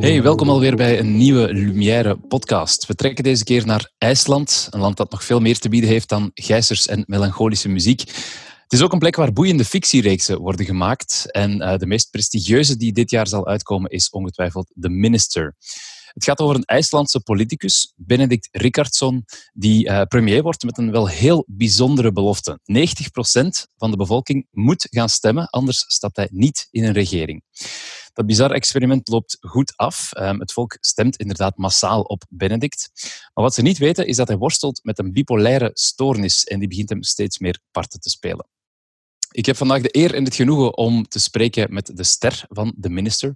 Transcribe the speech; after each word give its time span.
Hey, 0.00 0.22
welkom 0.22 0.48
alweer 0.48 0.76
bij 0.76 0.98
een 0.98 1.16
nieuwe 1.16 1.52
Lumière 1.52 2.16
podcast. 2.16 2.86
We 2.86 2.94
trekken 2.94 3.24
deze 3.24 3.44
keer 3.44 3.66
naar 3.66 3.92
IJsland, 3.98 4.68
een 4.70 4.80
land 4.80 4.96
dat 4.96 5.10
nog 5.10 5.24
veel 5.24 5.40
meer 5.40 5.58
te 5.58 5.68
bieden 5.68 5.90
heeft 5.90 6.08
dan 6.08 6.30
gijzers 6.34 6.86
en 6.86 7.04
melancholische 7.06 7.68
muziek. 7.68 8.00
Het 8.00 8.72
is 8.78 8.82
ook 8.82 8.92
een 8.92 8.98
plek 8.98 9.16
waar 9.16 9.32
boeiende 9.32 9.64
fictiereeksen 9.64 10.38
worden 10.38 10.66
gemaakt. 10.66 11.30
En 11.30 11.62
uh, 11.62 11.76
de 11.76 11.86
meest 11.86 12.10
prestigieuze 12.10 12.76
die 12.76 12.92
dit 12.92 13.10
jaar 13.10 13.26
zal 13.26 13.46
uitkomen 13.46 13.90
is 13.90 14.10
ongetwijfeld 14.10 14.72
The 14.80 14.88
Minister. 14.88 15.54
Het 16.12 16.24
gaat 16.24 16.40
over 16.40 16.56
een 16.56 16.64
IJslandse 16.64 17.20
politicus, 17.20 17.92
Benedict 17.96 18.48
Rickardsson, 18.50 19.24
die 19.52 19.88
uh, 19.88 20.02
premier 20.02 20.42
wordt 20.42 20.62
met 20.62 20.78
een 20.78 20.90
wel 20.90 21.08
heel 21.08 21.44
bijzondere 21.46 22.12
belofte. 22.12 22.58
90% 22.62 22.64
van 23.76 23.90
de 23.90 23.96
bevolking 23.96 24.46
moet 24.50 24.86
gaan 24.90 25.08
stemmen, 25.08 25.48
anders 25.48 25.84
stapt 25.86 26.16
hij 26.16 26.28
niet 26.30 26.68
in 26.70 26.84
een 26.84 26.92
regering. 26.92 27.42
Dat 28.12 28.26
bizarre 28.26 28.54
experiment 28.54 29.08
loopt 29.08 29.36
goed 29.40 29.72
af. 29.76 30.10
Um, 30.18 30.40
het 30.40 30.52
volk 30.52 30.76
stemt 30.80 31.16
inderdaad 31.16 31.56
massaal 31.56 32.02
op 32.02 32.24
Benedict. 32.28 32.90
Maar 33.34 33.44
wat 33.44 33.54
ze 33.54 33.62
niet 33.62 33.78
weten 33.78 34.06
is 34.06 34.16
dat 34.16 34.28
hij 34.28 34.36
worstelt 34.36 34.80
met 34.82 34.98
een 34.98 35.12
bipolaire 35.12 35.70
stoornis 35.72 36.44
en 36.44 36.58
die 36.58 36.68
begint 36.68 36.88
hem 36.88 37.02
steeds 37.02 37.38
meer 37.38 37.58
parten 37.70 38.00
te 38.00 38.10
spelen. 38.10 38.48
Ik 39.30 39.46
heb 39.46 39.56
vandaag 39.56 39.82
de 39.82 39.96
eer 39.96 40.14
en 40.14 40.24
het 40.24 40.34
genoegen 40.34 40.76
om 40.76 41.08
te 41.08 41.18
spreken 41.18 41.74
met 41.74 41.96
de 41.96 42.04
ster 42.04 42.44
van 42.48 42.72
de 42.76 42.88
minister, 42.88 43.34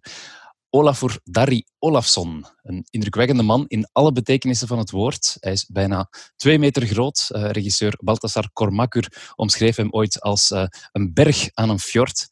Olafur 0.74 1.19
Dari 1.24 1.64
Olafsson. 1.78 2.45
Een 2.62 2.87
indrukwekkende 2.91 3.42
man 3.42 3.64
in 3.69 3.88
alle 3.92 4.12
betekenissen 4.12 4.69
van 4.69 4.78
het 4.78 4.91
woord. 4.91 5.37
Hij 5.41 5.52
is 5.52 5.66
bijna 5.66 6.09
twee 6.37 6.59
meter 6.59 6.87
groot. 6.87 7.28
Uh, 7.30 7.50
regisseur 7.50 7.98
Baltasar 8.02 8.50
Kormakur 8.52 9.33
omschreef 9.34 9.77
hem 9.77 9.88
ooit 9.91 10.20
als 10.20 10.50
uh, 10.50 10.66
een 10.92 11.12
berg 11.12 11.48
aan 11.52 11.70
een 11.70 11.78
fjord. 11.78 12.28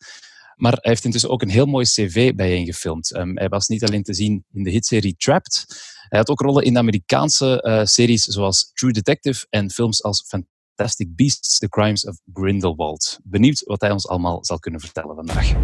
Maar 0.57 0.73
hij 0.73 0.91
heeft 0.91 1.05
intussen 1.05 1.31
ook 1.31 1.43
een 1.43 1.49
heel 1.49 1.67
mooi 1.67 1.85
cv 1.85 2.35
bijeengefilmd. 2.35 3.17
Um, 3.17 3.39
hij 3.39 3.49
was 3.49 3.69
niet 3.69 3.85
alleen 3.85 4.03
te 4.03 4.15
zien 4.15 4.45
in 4.53 4.63
de 4.63 4.71
hitserie 4.71 5.15
Trapped. 5.17 5.65
Hij 6.09 6.19
had 6.19 6.29
ook 6.29 6.41
rollen 6.41 6.65
in 6.65 6.73
de 6.73 6.79
Amerikaanse 6.79 7.65
uh, 7.67 7.85
series 7.85 8.23
zoals 8.23 8.71
True 8.75 8.93
Detective 8.93 9.47
en 9.51 9.71
films 9.71 10.03
als 10.03 10.25
Fantastic 10.27 11.17
Beasts, 11.17 11.59
The 11.59 11.69
Crimes 11.69 12.05
of 12.05 12.17
Grindelwald. 12.33 13.19
Benieuwd 13.23 13.63
wat 13.65 13.81
hij 13.81 13.91
ons 13.91 14.09
allemaal 14.09 14.45
zal 14.45 14.59
kunnen 14.59 14.81
vertellen 14.81 15.15
vandaag. 15.15 15.55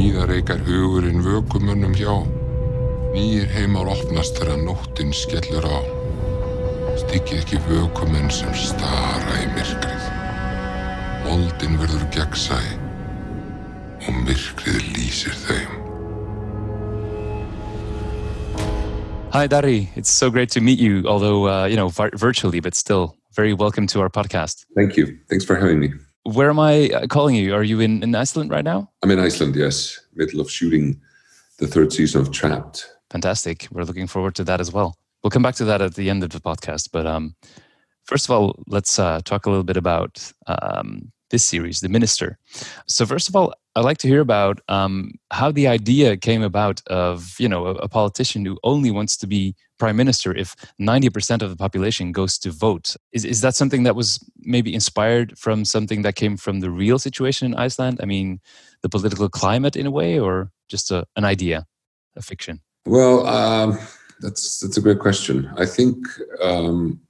Víða 0.00 0.22
reykar 0.24 0.62
hugurinn 0.64 1.20
vökumönnum 1.20 1.92
hjá. 1.92 2.14
Nýjir 3.12 3.50
heimar 3.52 3.90
opnast 3.92 4.38
þegar 4.40 4.62
nóttin 4.64 5.12
skellur 5.12 5.66
á. 5.68 5.80
Styggið 7.02 7.42
ekki 7.42 7.60
vökumenn 7.66 8.32
sem 8.32 8.48
stara 8.56 9.34
í 9.42 9.50
myrkrið. 9.52 10.06
Moldin 11.26 11.76
verður 11.82 12.08
gegnsæ 12.16 12.62
og 14.08 14.24
myrkrið 14.24 14.80
lýsir 14.96 15.36
þeim. 15.44 15.76
Hi, 19.36 19.46
Darri. 19.52 19.90
It's 19.96 20.08
so 20.08 20.30
great 20.30 20.48
to 20.56 20.62
meet 20.62 20.78
you, 20.80 21.04
although, 21.04 21.44
uh, 21.46 21.66
you 21.66 21.76
know, 21.76 21.90
virtually, 21.90 22.60
but 22.60 22.74
still 22.74 23.18
very 23.36 23.52
welcome 23.52 23.86
to 23.88 24.00
our 24.00 24.08
podcast. 24.08 24.64
Thank 24.74 24.96
you. 24.96 25.18
Thanks 25.28 25.44
for 25.44 25.56
having 25.56 25.78
me. 25.78 25.92
Where 26.24 26.50
am 26.50 26.58
I 26.58 26.88
uh, 26.90 27.06
calling 27.06 27.34
you? 27.34 27.54
Are 27.54 27.62
you 27.62 27.80
in, 27.80 28.02
in 28.02 28.14
Iceland 28.14 28.50
right 28.50 28.64
now? 28.64 28.90
I'm 29.02 29.10
in 29.10 29.18
Iceland, 29.18 29.56
yes. 29.56 29.98
Middle 30.14 30.40
of 30.40 30.50
shooting 30.50 31.00
the 31.58 31.66
third 31.66 31.92
season 31.92 32.20
of 32.20 32.30
Trapped. 32.30 32.90
Fantastic. 33.10 33.66
We're 33.70 33.84
looking 33.84 34.06
forward 34.06 34.34
to 34.36 34.44
that 34.44 34.60
as 34.60 34.72
well. 34.72 34.96
We'll 35.22 35.30
come 35.30 35.42
back 35.42 35.54
to 35.56 35.64
that 35.64 35.80
at 35.80 35.94
the 35.94 36.10
end 36.10 36.22
of 36.22 36.30
the 36.30 36.40
podcast. 36.40 36.90
But 36.92 37.06
um, 37.06 37.34
first 38.04 38.26
of 38.26 38.30
all, 38.30 38.62
let's 38.66 38.98
uh, 38.98 39.20
talk 39.24 39.46
a 39.46 39.50
little 39.50 39.64
bit 39.64 39.76
about 39.76 40.32
um, 40.46 41.10
this 41.30 41.44
series, 41.44 41.80
The 41.80 41.88
Minister. 41.88 42.38
So, 42.86 43.06
first 43.06 43.28
of 43.28 43.36
all, 43.36 43.54
I'd 43.76 43.84
like 43.84 43.98
to 43.98 44.08
hear 44.08 44.20
about 44.20 44.60
um, 44.68 45.12
how 45.30 45.52
the 45.52 45.68
idea 45.68 46.16
came 46.16 46.42
about 46.42 46.82
of 46.88 47.36
you 47.38 47.48
know 47.48 47.66
a, 47.66 47.74
a, 47.74 47.88
politician 47.88 48.44
who 48.44 48.58
only 48.64 48.90
wants 48.90 49.16
to 49.18 49.26
be 49.26 49.54
prime 49.78 49.96
minister 49.96 50.36
if 50.36 50.56
90% 50.80 51.42
of 51.42 51.50
the 51.50 51.56
population 51.56 52.12
goes 52.12 52.36
to 52.38 52.50
vote. 52.50 52.96
Is, 53.12 53.24
is 53.24 53.40
that 53.42 53.54
something 53.54 53.84
that 53.84 53.94
was 53.94 54.18
maybe 54.40 54.74
inspired 54.74 55.38
from 55.38 55.64
something 55.64 56.02
that 56.02 56.16
came 56.16 56.36
from 56.36 56.60
the 56.60 56.70
real 56.70 56.98
situation 56.98 57.46
in 57.46 57.54
Iceland? 57.54 58.00
I 58.02 58.06
mean, 58.06 58.40
the 58.82 58.88
political 58.88 59.28
climate 59.28 59.76
in 59.76 59.86
a 59.86 59.90
way, 59.90 60.18
or 60.18 60.50
just 60.68 60.90
a, 60.90 61.06
an 61.16 61.24
idea, 61.24 61.66
a 62.16 62.22
fiction? 62.22 62.60
Well, 62.86 63.26
um, 63.26 63.78
that's 64.20 64.58
that's 64.58 64.76
a 64.76 64.82
great 64.82 64.98
question. 64.98 65.50
I 65.56 65.66
think 65.66 65.96
um, 66.42 67.00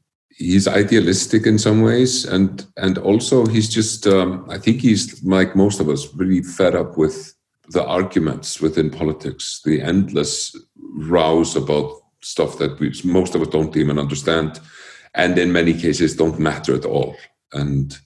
he's 0.41 0.67
idealistic 0.67 1.47
in 1.47 1.59
some 1.59 1.83
ways 1.83 2.25
and 2.25 2.67
and 2.77 2.99
also 2.99 3.47
he's 3.47 3.69
just 3.69 4.07
um, 4.07 4.47
i 4.51 4.59
think 4.59 4.81
he's 4.81 5.23
like 5.23 5.55
most 5.55 5.81
of 5.81 5.89
us 5.89 6.13
really 6.15 6.43
fed 6.43 6.75
up 6.75 6.97
with 6.97 7.35
the 7.69 7.85
arguments 7.85 8.61
within 8.61 8.91
politics 8.91 9.61
the 9.65 9.81
endless 9.81 10.57
rows 11.17 11.57
about 11.57 11.89
stuff 12.23 12.59
that 12.59 12.79
we 12.81 12.93
most 13.05 13.35
of 13.35 13.43
us 13.43 13.49
don't 13.49 13.77
even 13.77 13.99
understand 13.99 14.61
and 15.15 15.39
in 15.39 15.53
many 15.53 15.75
cases 15.75 16.17
don't 16.17 16.39
matter 16.39 16.75
at 16.75 16.85
all. 16.85 17.17
And 17.53 17.97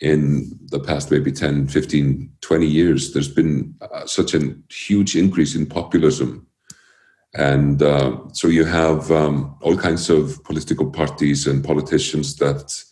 in 0.00 0.58
the 0.66 0.80
past 0.80 1.10
maybe 1.10 1.30
10 1.30 1.68
15 1.68 2.32
20 2.40 2.66
years 2.66 3.12
there's 3.12 3.28
been 3.28 3.72
uh, 3.80 4.04
such 4.04 4.34
a 4.34 4.56
huge 4.68 5.14
increase 5.14 5.54
in 5.54 5.64
populism 5.64 6.44
and 7.34 7.82
uh, 7.82 8.18
so 8.32 8.48
you 8.48 8.64
have 8.64 9.10
um, 9.10 9.56
all 9.62 9.76
kinds 9.76 10.10
of 10.10 10.42
political 10.44 10.90
parties 10.90 11.46
and 11.46 11.64
politicians 11.64 12.36
that 12.36 12.82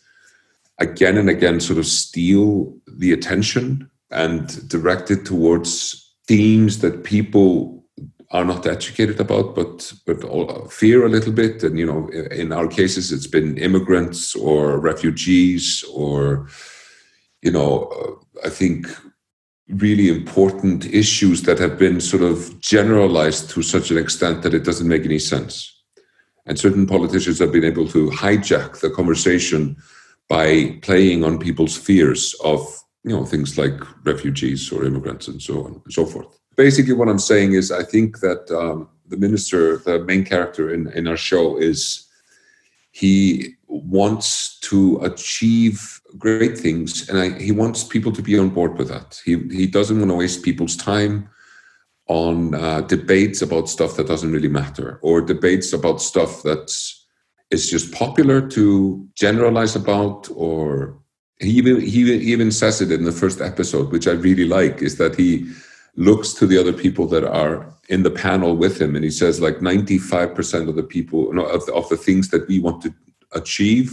again 0.79 1.17
and 1.17 1.29
again 1.29 1.59
sort 1.59 1.77
of 1.77 1.85
steal 1.85 2.75
the 2.87 3.13
attention 3.13 3.89
and 4.09 4.67
direct 4.67 5.11
it 5.11 5.25
towards 5.25 6.13
themes 6.27 6.79
that 6.79 7.03
people 7.03 7.81
are 8.31 8.45
not 8.45 8.65
educated 8.65 9.19
about, 9.19 9.55
but 9.55 9.93
but 10.05 10.71
fear 10.71 11.05
a 11.05 11.09
little 11.09 11.33
bit. 11.33 11.63
And 11.63 11.77
you 11.77 11.85
know, 11.85 12.07
in 12.31 12.51
our 12.51 12.67
cases, 12.67 13.11
it's 13.11 13.27
been 13.27 13.57
immigrants 13.57 14.35
or 14.35 14.79
refugees, 14.79 15.83
or 15.93 16.47
you 17.41 17.51
know, 17.51 17.85
uh, 17.87 18.47
I 18.47 18.49
think 18.49 18.87
really 19.71 20.09
important 20.09 20.85
issues 20.85 21.43
that 21.43 21.59
have 21.59 21.77
been 21.77 22.01
sort 22.01 22.23
of 22.23 22.59
generalized 22.59 23.49
to 23.51 23.61
such 23.61 23.91
an 23.91 23.97
extent 23.97 24.43
that 24.43 24.53
it 24.53 24.63
doesn't 24.63 24.87
make 24.87 25.05
any 25.05 25.19
sense. 25.19 25.83
And 26.45 26.59
certain 26.59 26.85
politicians 26.85 27.39
have 27.39 27.51
been 27.51 27.63
able 27.63 27.87
to 27.89 28.09
hijack 28.09 28.79
the 28.81 28.89
conversation 28.89 29.77
by 30.27 30.77
playing 30.81 31.23
on 31.23 31.39
people's 31.39 31.77
fears 31.77 32.35
of 32.43 32.59
you 33.03 33.15
know 33.15 33.25
things 33.25 33.57
like 33.57 33.73
refugees 34.05 34.71
or 34.71 34.85
immigrants 34.85 35.27
and 35.27 35.41
so 35.41 35.65
on 35.65 35.81
and 35.83 35.93
so 35.93 36.05
forth. 36.05 36.39
Basically, 36.55 36.93
what 36.93 37.09
I'm 37.09 37.19
saying 37.19 37.53
is, 37.53 37.71
I 37.71 37.83
think 37.83 38.19
that 38.19 38.49
um, 38.51 38.89
the 39.07 39.17
minister, 39.17 39.77
the 39.77 39.99
main 40.03 40.23
character 40.23 40.73
in, 40.73 40.91
in 40.93 41.07
our 41.07 41.17
show, 41.17 41.57
is 41.57 42.07
he 42.91 43.55
wants 43.67 44.50
to 44.71 44.99
achieve 45.09 46.01
great 46.17 46.55
things, 46.57 47.09
and 47.09 47.17
I, 47.23 47.27
he 47.47 47.51
wants 47.51 47.83
people 47.83 48.13
to 48.13 48.21
be 48.21 48.39
on 48.39 48.49
board 48.57 48.73
with 48.77 48.89
that. 48.93 49.09
He 49.27 49.33
he 49.59 49.67
doesn't 49.77 49.99
want 49.99 50.11
to 50.11 50.21
waste 50.23 50.47
people's 50.49 50.77
time 50.77 51.15
on 52.07 52.55
uh, 52.55 52.81
debates 52.95 53.41
about 53.41 53.69
stuff 53.75 53.95
that 53.95 54.07
doesn't 54.07 54.33
really 54.35 54.53
matter, 54.61 54.99
or 55.01 55.21
debates 55.33 55.73
about 55.73 56.01
stuff 56.01 56.31
that's 56.43 57.05
is 57.49 57.69
just 57.69 57.91
popular 57.91 58.39
to 58.47 58.65
generalize 59.15 59.75
about, 59.75 60.29
or 60.35 60.97
he 61.39 61.51
even 61.61 61.75
he 61.93 62.01
even 62.33 62.51
says 62.51 62.81
it 62.81 62.91
in 62.91 63.03
the 63.03 63.19
first 63.23 63.41
episode, 63.41 63.91
which 63.91 64.07
I 64.07 64.15
really 64.27 64.47
like, 64.59 64.81
is 64.81 64.95
that 64.97 65.15
he 65.15 65.51
looks 65.97 66.33
to 66.35 66.45
the 66.47 66.59
other 66.61 66.73
people 66.83 67.07
that 67.07 67.25
are 67.25 67.55
in 67.89 68.03
the 68.03 68.15
panel 68.25 68.55
with 68.55 68.79
him, 68.79 68.95
and 68.95 69.03
he 69.03 69.11
says 69.11 69.41
like 69.41 69.61
ninety 69.61 69.97
five 69.97 70.33
percent 70.37 70.69
of 70.69 70.75
the 70.75 70.87
people, 70.95 71.33
no, 71.33 71.43
of, 71.43 71.61
of 71.69 71.89
the 71.89 72.01
things 72.05 72.29
that 72.29 72.47
we 72.47 72.59
want 72.59 72.81
to 72.83 72.93
achieve, 73.33 73.91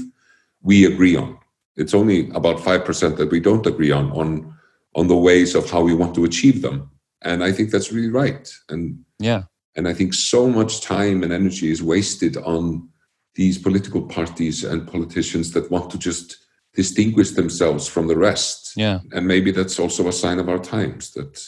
we 0.63 0.85
agree 0.85 1.17
on. 1.17 1.39
It's 1.77 1.95
only 1.95 2.31
about 2.31 2.59
5% 2.59 3.17
that 3.17 3.31
we 3.31 3.41
don't 3.41 3.67
agree 3.67 3.91
on 3.91 4.11
on 4.13 4.55
on 4.95 5.07
the 5.07 5.17
ways 5.17 5.55
of 5.55 5.71
how 5.71 5.83
we 5.83 5.95
want 5.95 6.15
to 6.15 6.25
achieve 6.25 6.63
them. 6.63 6.91
And 7.23 7.45
i 7.45 7.53
think 7.53 7.71
that's 7.71 7.93
really 7.93 8.11
right. 8.11 8.53
And 8.69 9.05
yeah. 9.19 9.43
and 9.77 9.87
i 9.89 9.95
think 9.95 10.15
so 10.15 10.49
much 10.49 10.81
time 10.81 11.23
and 11.23 11.33
energy 11.33 11.71
is 11.71 11.83
wasted 11.83 12.37
on 12.39 12.89
these 13.35 13.59
political 13.59 14.03
parties 14.03 14.65
and 14.65 14.91
politicians 14.91 15.53
that 15.53 15.71
want 15.71 15.91
to 15.91 15.99
just 15.99 16.37
distinguish 16.75 17.31
themselves 17.33 17.87
from 17.87 18.09
the 18.09 18.17
rest. 18.17 18.73
Yeah. 18.77 18.99
And 19.13 19.27
maybe 19.27 19.51
that's 19.53 19.79
also 19.79 20.09
a 20.09 20.13
sign 20.13 20.39
of 20.39 20.49
our 20.49 20.59
times 20.59 21.13
that 21.13 21.41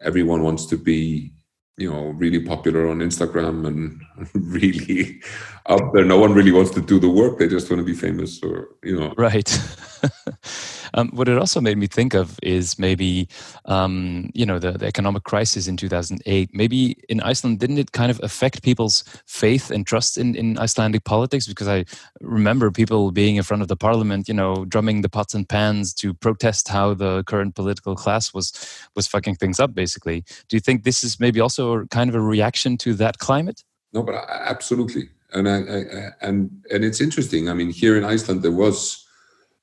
everyone 0.00 0.42
wants 0.42 0.66
to 0.66 0.76
be 0.76 1.32
you 1.80 1.90
know 1.90 2.08
really 2.22 2.40
popular 2.40 2.88
on 2.88 2.98
instagram 2.98 3.66
and 3.66 4.02
really 4.34 5.20
up 5.66 5.92
there. 5.92 6.04
No 6.04 6.18
one 6.18 6.34
really 6.34 6.52
wants 6.52 6.70
to 6.72 6.80
do 6.80 6.98
the 6.98 7.08
work. 7.08 7.38
They 7.38 7.48
just 7.48 7.70
want 7.70 7.80
to 7.80 7.84
be 7.84 7.94
famous 7.94 8.42
or 8.42 8.68
you 8.82 8.98
know. 8.98 9.14
Right 9.16 9.48
Um, 10.94 11.08
what 11.10 11.28
it 11.28 11.38
also 11.38 11.60
made 11.60 11.78
me 11.78 11.86
think 11.86 12.14
of 12.14 12.38
is 12.42 12.78
maybe, 12.78 13.28
um, 13.66 14.30
you 14.34 14.46
know, 14.46 14.58
the, 14.58 14.72
the 14.72 14.86
economic 14.86 15.24
crisis 15.24 15.66
in 15.66 15.76
2008. 15.76 16.50
Maybe 16.52 16.96
in 17.08 17.20
Iceland, 17.20 17.60
didn't 17.60 17.78
it 17.78 17.92
kind 17.92 18.10
of 18.10 18.20
affect 18.22 18.62
people's 18.62 19.04
faith 19.26 19.70
and 19.70 19.86
trust 19.86 20.18
in, 20.18 20.34
in 20.34 20.58
Icelandic 20.58 21.04
politics? 21.04 21.46
Because 21.46 21.68
I 21.68 21.84
remember 22.20 22.70
people 22.70 23.10
being 23.10 23.36
in 23.36 23.42
front 23.42 23.62
of 23.62 23.68
the 23.68 23.76
parliament, 23.76 24.28
you 24.28 24.34
know, 24.34 24.64
drumming 24.64 25.02
the 25.02 25.08
pots 25.08 25.34
and 25.34 25.48
pans 25.48 25.94
to 25.94 26.14
protest 26.14 26.68
how 26.68 26.94
the 26.94 27.24
current 27.24 27.54
political 27.54 27.94
class 27.94 28.34
was 28.34 28.52
was 28.94 29.06
fucking 29.06 29.36
things 29.36 29.60
up, 29.60 29.74
basically. 29.74 30.24
Do 30.48 30.56
you 30.56 30.60
think 30.60 30.84
this 30.84 31.02
is 31.04 31.20
maybe 31.20 31.40
also 31.40 31.84
kind 31.86 32.10
of 32.10 32.16
a 32.16 32.20
reaction 32.20 32.76
to 32.78 32.94
that 32.94 33.18
climate? 33.18 33.64
No, 33.92 34.02
but 34.02 34.14
absolutely 34.28 35.08
and 35.32 35.48
I, 35.48 35.58
I, 35.58 36.10
and 36.20 36.64
and 36.70 36.84
it's 36.84 37.00
interesting. 37.00 37.48
I 37.48 37.54
mean, 37.54 37.70
here 37.70 37.96
in 37.96 38.04
Iceland, 38.04 38.42
there 38.42 38.50
was 38.50 39.06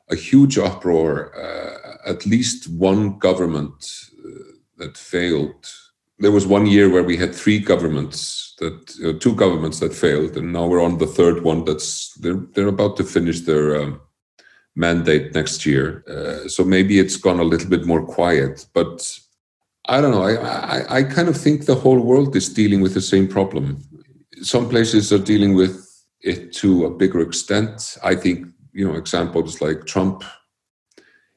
a 0.10 0.16
huge 0.16 0.58
uproar. 0.58 1.36
Uh, 1.36 2.10
at 2.10 2.26
least 2.26 2.70
one 2.70 3.18
government 3.20 4.10
uh, 4.26 4.54
that 4.78 4.98
failed. 4.98 5.68
There 6.20 6.32
was 6.32 6.48
one 6.48 6.66
year 6.66 6.90
where 6.90 7.04
we 7.04 7.18
had 7.18 7.36
three 7.36 7.60
governments 7.60 8.56
that 8.60 8.96
uh, 9.06 9.20
two 9.20 9.36
governments 9.36 9.80
that 9.80 9.94
failed, 9.94 10.38
and 10.38 10.54
now 10.54 10.66
we're 10.68 10.84
on 10.84 10.98
the 10.98 11.08
third 11.08 11.44
one. 11.44 11.66
That's 11.66 12.14
they're 12.16 12.42
they're 12.54 12.68
about 12.68 12.98
to 12.98 13.04
finish 13.04 13.42
their 13.42 13.82
um, 13.82 14.02
mandate 14.76 15.36
next 15.36 15.66
year. 15.66 16.04
Uh, 16.08 16.48
so 16.48 16.64
maybe 16.64 17.00
it's 17.00 17.18
gone 17.18 17.40
a 17.40 17.50
little 17.52 17.70
bit 17.70 17.86
more 17.86 18.06
quiet, 18.06 18.66
but. 18.74 19.20
I 19.90 20.02
don't 20.02 20.12
know. 20.12 20.24
I, 20.24 20.34
I, 20.34 20.98
I 20.98 21.04
kind 21.04 21.30
of 21.30 21.38
think 21.38 21.66
the 21.66 21.74
whole 21.74 22.02
world 22.02 22.36
is 22.36 22.50
dealing 22.50 22.82
with 22.82 22.94
the 22.94 23.00
same 23.00 23.26
problem 23.26 23.82
some 24.42 24.70
places 24.70 25.12
are 25.12 25.20
dealing 25.20 25.54
with 25.54 25.84
it 26.22 26.54
to 26.54 26.86
a 26.86 26.90
bigger 26.90 27.22
extent. 27.22 27.98
I 28.04 28.16
think, 28.16 28.48
you 28.74 28.88
know, 28.88 28.96
examples 28.96 29.62
like 29.62 29.86
Trump 29.86 30.24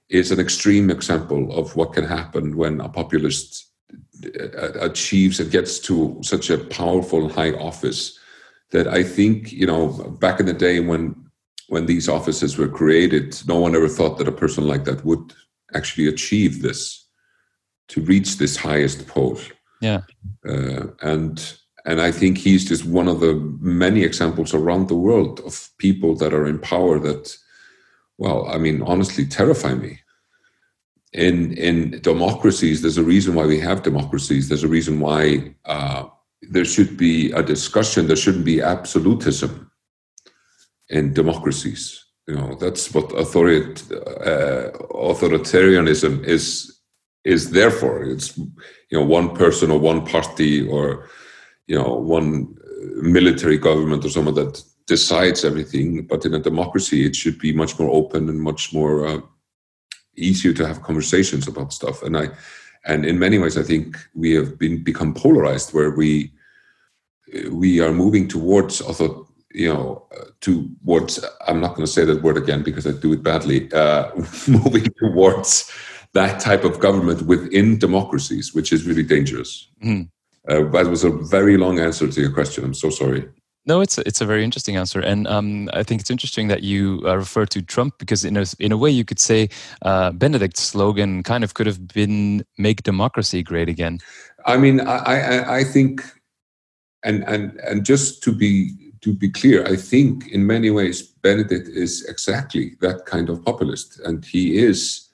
is 0.08 0.30
an 0.32 0.40
extreme 0.40 0.90
example 0.90 1.56
of 1.56 1.76
what 1.76 1.92
can 1.92 2.04
happen 2.04 2.56
when 2.56 2.80
a 2.80 2.88
populist 2.88 3.66
uh, 4.24 4.72
achieves 4.80 5.40
and 5.40 5.50
gets 5.50 5.78
to 5.78 6.18
such 6.22 6.50
a 6.50 6.58
powerful 6.58 7.28
high 7.28 7.52
office 7.52 8.18
that 8.70 8.86
I 8.86 9.02
think, 9.02 9.52
you 9.52 9.66
know, 9.66 9.88
back 10.20 10.40
in 10.40 10.46
the 10.46 10.52
day 10.52 10.80
when 10.80 11.14
when 11.68 11.86
these 11.86 12.08
offices 12.08 12.58
were 12.58 12.68
created, 12.68 13.40
no 13.46 13.60
one 13.60 13.76
ever 13.76 13.88
thought 13.88 14.18
that 14.18 14.26
a 14.26 14.32
person 14.32 14.66
like 14.66 14.84
that 14.84 15.04
would 15.04 15.32
actually 15.72 16.08
achieve 16.08 16.62
this 16.62 17.06
to 17.88 18.00
reach 18.00 18.38
this 18.38 18.56
highest 18.56 19.06
pole. 19.06 19.38
Yeah. 19.80 20.00
Uh, 20.46 20.88
and 21.00 21.59
and 21.84 22.00
I 22.00 22.10
think 22.12 22.38
he's 22.38 22.68
just 22.68 22.84
one 22.84 23.08
of 23.08 23.18
the 23.20 23.34
many 23.60 24.02
examples 24.02 24.52
around 24.54 24.88
the 24.88 24.96
world 24.96 25.40
of 25.40 25.68
people 25.78 26.14
that 26.16 26.34
are 26.34 26.46
in 26.46 26.58
power 26.58 26.98
that, 26.98 27.38
well, 28.18 28.46
I 28.48 28.58
mean, 28.58 28.82
honestly, 28.82 29.24
terrify 29.26 29.74
me. 29.74 30.00
In 31.12 31.54
in 31.54 32.00
democracies, 32.02 32.82
there's 32.82 32.98
a 32.98 33.02
reason 33.02 33.34
why 33.34 33.46
we 33.46 33.58
have 33.58 33.82
democracies. 33.82 34.48
There's 34.48 34.62
a 34.62 34.68
reason 34.68 35.00
why 35.00 35.56
uh, 35.64 36.04
there 36.42 36.64
should 36.64 36.96
be 36.96 37.32
a 37.32 37.42
discussion. 37.42 38.06
There 38.06 38.16
shouldn't 38.16 38.44
be 38.44 38.60
absolutism 38.60 39.72
in 40.88 41.12
democracies. 41.12 42.04
You 42.28 42.36
know, 42.36 42.54
that's 42.54 42.94
what 42.94 43.12
uh, 43.12 43.24
authoritarianism 43.24 46.24
is 46.24 46.80
is 47.24 47.50
there 47.50 47.72
for. 47.72 48.04
It's 48.04 48.38
you 48.38 48.52
know 48.92 49.04
one 49.04 49.34
person 49.34 49.72
or 49.72 49.80
one 49.80 50.06
party 50.06 50.64
or 50.68 51.08
you 51.70 51.76
know 51.76 51.94
one 52.19 52.52
military 53.00 53.56
government 53.56 54.05
or 54.05 54.11
someone 54.11 54.34
that 54.34 54.62
decides 54.87 55.44
everything 55.44 56.05
but 56.05 56.25
in 56.26 56.34
a 56.34 56.46
democracy 56.50 57.06
it 57.06 57.14
should 57.14 57.38
be 57.38 57.52
much 57.52 57.78
more 57.78 57.90
open 57.90 58.28
and 58.28 58.40
much 58.40 58.72
more 58.72 59.06
uh, 59.06 59.20
easier 60.17 60.52
to 60.52 60.67
have 60.67 60.82
conversations 60.82 61.46
about 61.46 61.72
stuff 61.72 62.02
and 62.02 62.17
i 62.19 62.26
and 62.87 63.05
in 63.05 63.20
many 63.20 63.38
ways 63.38 63.56
i 63.56 63.62
think 63.62 63.96
we 64.14 64.32
have 64.34 64.58
been 64.58 64.82
become 64.82 65.14
polarized 65.14 65.72
where 65.72 65.93
we 65.93 66.32
we 67.62 67.81
are 67.81 67.93
moving 67.93 68.26
towards 68.26 68.82
although 68.82 69.28
you 69.52 69.73
know 69.73 70.08
uh, 70.16 70.25
towards 70.40 71.25
i'm 71.46 71.61
not 71.61 71.75
going 71.75 71.87
to 71.87 71.94
say 71.96 72.05
that 72.05 72.23
word 72.25 72.37
again 72.37 72.64
because 72.64 72.84
i 72.84 72.90
do 72.90 73.12
it 73.12 73.23
badly 73.23 73.73
uh, 73.73 74.11
moving 74.49 74.87
towards 74.99 75.70
that 76.14 76.40
type 76.40 76.64
of 76.64 76.81
government 76.81 77.23
within 77.23 77.78
democracies 77.78 78.52
which 78.56 78.73
is 78.73 78.88
really 78.88 79.05
dangerous 79.05 79.70
mm. 79.84 80.08
Uh, 80.50 80.69
that 80.70 80.87
was 80.87 81.05
a 81.05 81.11
very 81.11 81.56
long 81.56 81.79
answer 81.79 82.08
to 82.08 82.20
your 82.20 82.32
question. 82.32 82.64
I'm 82.64 82.75
so 82.75 82.91
sorry. 82.91 83.29
No, 83.67 83.81
it's 83.81 83.99
a, 83.99 84.06
it's 84.06 84.20
a 84.20 84.26
very 84.26 84.43
interesting 84.43 84.76
answer, 84.76 85.00
and 85.00 85.29
um, 85.29 85.70
I 85.73 85.85
think 85.85 86.00
it's 86.00 86.11
interesting 86.11 86.49
that 86.49 86.62
you 86.62 87.02
uh, 87.05 87.17
refer 87.17 87.47
to 87.47 87.62
Trump 87.62 87.99
because 87.99 88.25
in 88.25 88.37
a 88.37 88.44
in 88.58 88.73
a 88.73 88.76
way 88.76 88.91
you 88.91 89.05
could 89.05 89.20
say 89.20 89.49
uh, 89.82 90.11
Benedikt's 90.11 90.62
slogan 90.62 91.23
kind 91.23 91.44
of 91.44 91.55
could 91.55 91.67
have 91.67 91.87
been 91.87 92.44
"Make 92.58 92.82
democracy 92.82 93.43
great 93.43 93.69
again." 93.69 94.00
I 94.47 94.56
mean, 94.56 94.81
I 94.81 94.97
I, 94.97 95.56
I 95.58 95.64
think, 95.64 96.02
and 97.05 97.23
and 97.29 97.61
and 97.61 97.85
just 97.85 98.23
to 98.25 98.32
be 98.32 98.70
to 99.02 99.12
be 99.12 99.31
clear, 99.31 99.64
I 99.67 99.76
think 99.76 100.29
in 100.29 100.47
many 100.47 100.70
ways 100.70 101.02
Benedikt 101.02 101.69
is 101.69 102.05
exactly 102.08 102.76
that 102.81 103.05
kind 103.05 103.29
of 103.29 103.44
populist, 103.44 104.00
and 104.00 104.25
he 104.25 104.56
is 104.56 105.08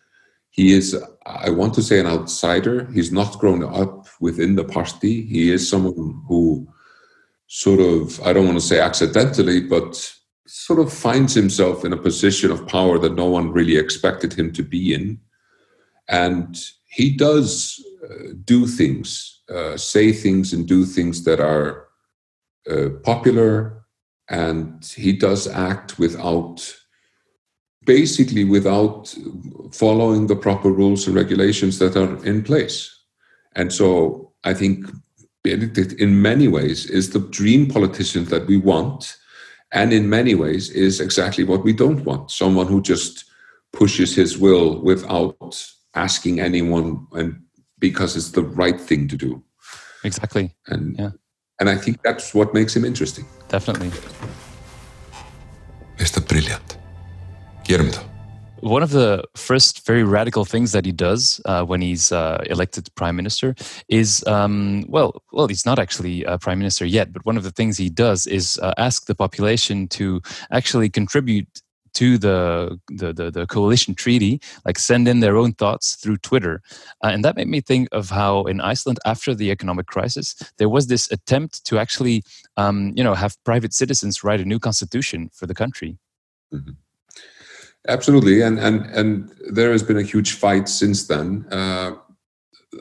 he 0.51 0.73
is 0.73 0.97
I 1.27 1.51
want 1.51 1.75
to 1.75 1.83
say 1.83 1.99
an 1.99 2.07
outsider. 2.07 2.87
He's 2.95 3.11
not 3.11 3.39
grown 3.39 3.65
up 3.65 4.06
within 4.21 4.57
the 4.57 4.65
party. 4.65 5.23
He 5.23 5.53
is 5.53 5.69
someone 5.69 6.23
who 6.29 6.67
sort 7.47 7.81
of, 7.81 8.21
I 8.23 8.33
don't 8.33 8.47
want 8.47 8.59
to 8.59 8.67
say 8.67 8.81
accidentally, 8.81 9.61
but 9.61 10.13
sort 10.47 10.79
of 10.79 10.93
finds 10.93 11.35
himself 11.35 11.85
in 11.85 11.93
a 11.93 11.97
position 11.97 12.51
of 12.51 12.67
power 12.67 12.99
that 12.99 13.15
no 13.15 13.27
one 13.27 13.53
really 13.53 13.77
expected 13.77 14.33
him 14.33 14.53
to 14.53 14.63
be 14.63 14.95
in. 14.95 15.19
And 16.09 16.57
he 16.89 17.17
does 17.17 17.85
uh, 18.05 18.33
do 18.45 18.67
things, 18.67 19.43
uh, 19.53 19.77
say 19.77 20.13
things, 20.13 20.53
and 20.53 20.67
do 20.67 20.85
things 20.85 21.25
that 21.25 21.41
are 21.41 21.87
uh, 22.71 22.91
popular. 23.03 23.85
And 24.29 24.85
he 24.85 25.13
does 25.13 25.47
act 25.47 25.99
without 25.99 26.75
basically 27.85 28.45
without 28.45 29.15
following 29.73 30.27
the 30.27 30.37
proper 30.37 30.71
rules 30.71 31.07
and 31.07 31.15
regulations 31.15 31.79
that 31.79 31.97
are 31.97 32.25
in 32.27 32.43
place. 32.43 32.96
And 33.57 33.73
so 33.73 34.33
I 34.45 34.55
think 34.55 34.87
Benedikt, 35.43 35.95
in 35.95 36.23
many 36.23 36.47
ways, 36.47 36.87
is 36.87 37.11
the 37.11 37.21
dream 37.21 37.69
politician 37.69 38.25
that 38.27 38.47
we 38.47 38.57
want. 38.57 39.17
And 39.73 39.93
in 39.93 40.09
many 40.09 40.35
ways, 40.35 40.71
is 40.71 41.01
exactly 41.01 41.43
what 41.43 41.65
we 41.65 41.73
don't 41.73 42.05
want 42.05 42.31
someone 42.31 42.69
who 42.69 42.81
just 42.81 43.25
pushes 43.73 44.15
his 44.15 44.39
will 44.39 44.81
without 44.83 45.37
asking 45.95 46.41
anyone 46.41 47.07
and 47.13 47.43
because 47.79 48.17
it's 48.17 48.31
the 48.31 48.43
right 48.43 48.81
thing 48.81 49.09
to 49.09 49.17
do. 49.17 49.43
Exactly. 50.05 50.55
And 50.69 50.97
yeah. 50.99 51.11
and 51.61 51.69
I 51.69 51.77
think 51.77 52.03
that's 52.03 52.33
what 52.35 52.55
makes 52.55 52.77
him 52.77 52.85
interesting. 52.85 53.27
Definitely. 53.49 53.91
Mr. 55.99 56.21
Brilliant. 56.27 56.79
Gerum 57.65 57.91
það. 57.91 58.16
One 58.67 58.83
of 58.83 58.91
the 58.91 59.23
first 59.37 59.87
very 59.87 60.03
radical 60.03 60.45
things 60.45 60.73
that 60.73 60.85
he 60.85 60.91
does 60.91 61.41
uh, 61.45 61.63
when 61.63 61.81
he's 61.81 62.11
uh, 62.11 62.43
elected 62.47 62.93
prime 62.97 63.15
minister 63.15 63.55
is, 63.89 64.27
um, 64.27 64.85
well, 64.89 65.23
well, 65.33 65.47
he's 65.47 65.65
not 65.65 65.79
actually 65.79 66.25
a 66.25 66.37
prime 66.37 66.59
minister 66.59 66.85
yet, 66.85 67.13
but 67.13 67.25
one 67.25 67.37
of 67.37 67.45
the 67.45 67.53
things 67.53 67.79
he 67.79 67.89
does 67.89 68.27
is 68.27 68.59
uh, 68.59 68.75
ask 68.77 69.07
the 69.07 69.15
population 69.15 69.87
to 69.89 70.21
actually 70.51 70.91
contribute 70.91 71.47
to 71.95 72.19
the, 72.19 72.79
the, 72.89 73.13
the 73.13 73.31
the 73.31 73.47
coalition 73.47 73.95
treaty, 73.95 74.41
like 74.65 74.81
send 74.81 75.07
in 75.07 75.21
their 75.21 75.37
own 75.37 75.53
thoughts 75.53 75.95
through 75.95 76.17
Twitter, 76.19 76.61
uh, 77.05 77.07
and 77.07 77.25
that 77.25 77.37
made 77.37 77.49
me 77.49 77.61
think 77.61 77.89
of 77.93 78.11
how 78.11 78.43
in 78.47 78.61
Iceland 78.61 78.99
after 79.07 79.33
the 79.33 79.53
economic 79.53 79.87
crisis 79.87 80.35
there 80.59 80.69
was 80.69 80.89
this 80.89 81.11
attempt 81.13 81.65
to 81.67 81.79
actually, 81.79 82.25
um, 82.57 82.93
you 82.97 83.05
know, 83.05 83.15
have 83.15 83.43
private 83.45 83.73
citizens 83.73 84.25
write 84.25 84.41
a 84.41 84.45
new 84.45 84.59
constitution 84.59 85.31
for 85.33 85.47
the 85.47 85.55
country. 85.55 85.97
Mm-hmm. 86.53 86.73
Absolutely, 87.89 88.43
and 88.43 88.59
and 88.59 88.87
and 88.87 89.33
there 89.51 89.71
has 89.73 89.83
been 89.83 89.99
a 89.99 90.03
huge 90.03 90.33
fight 90.35 90.69
since 90.69 91.07
then. 91.07 91.47
Uh, 91.51 91.93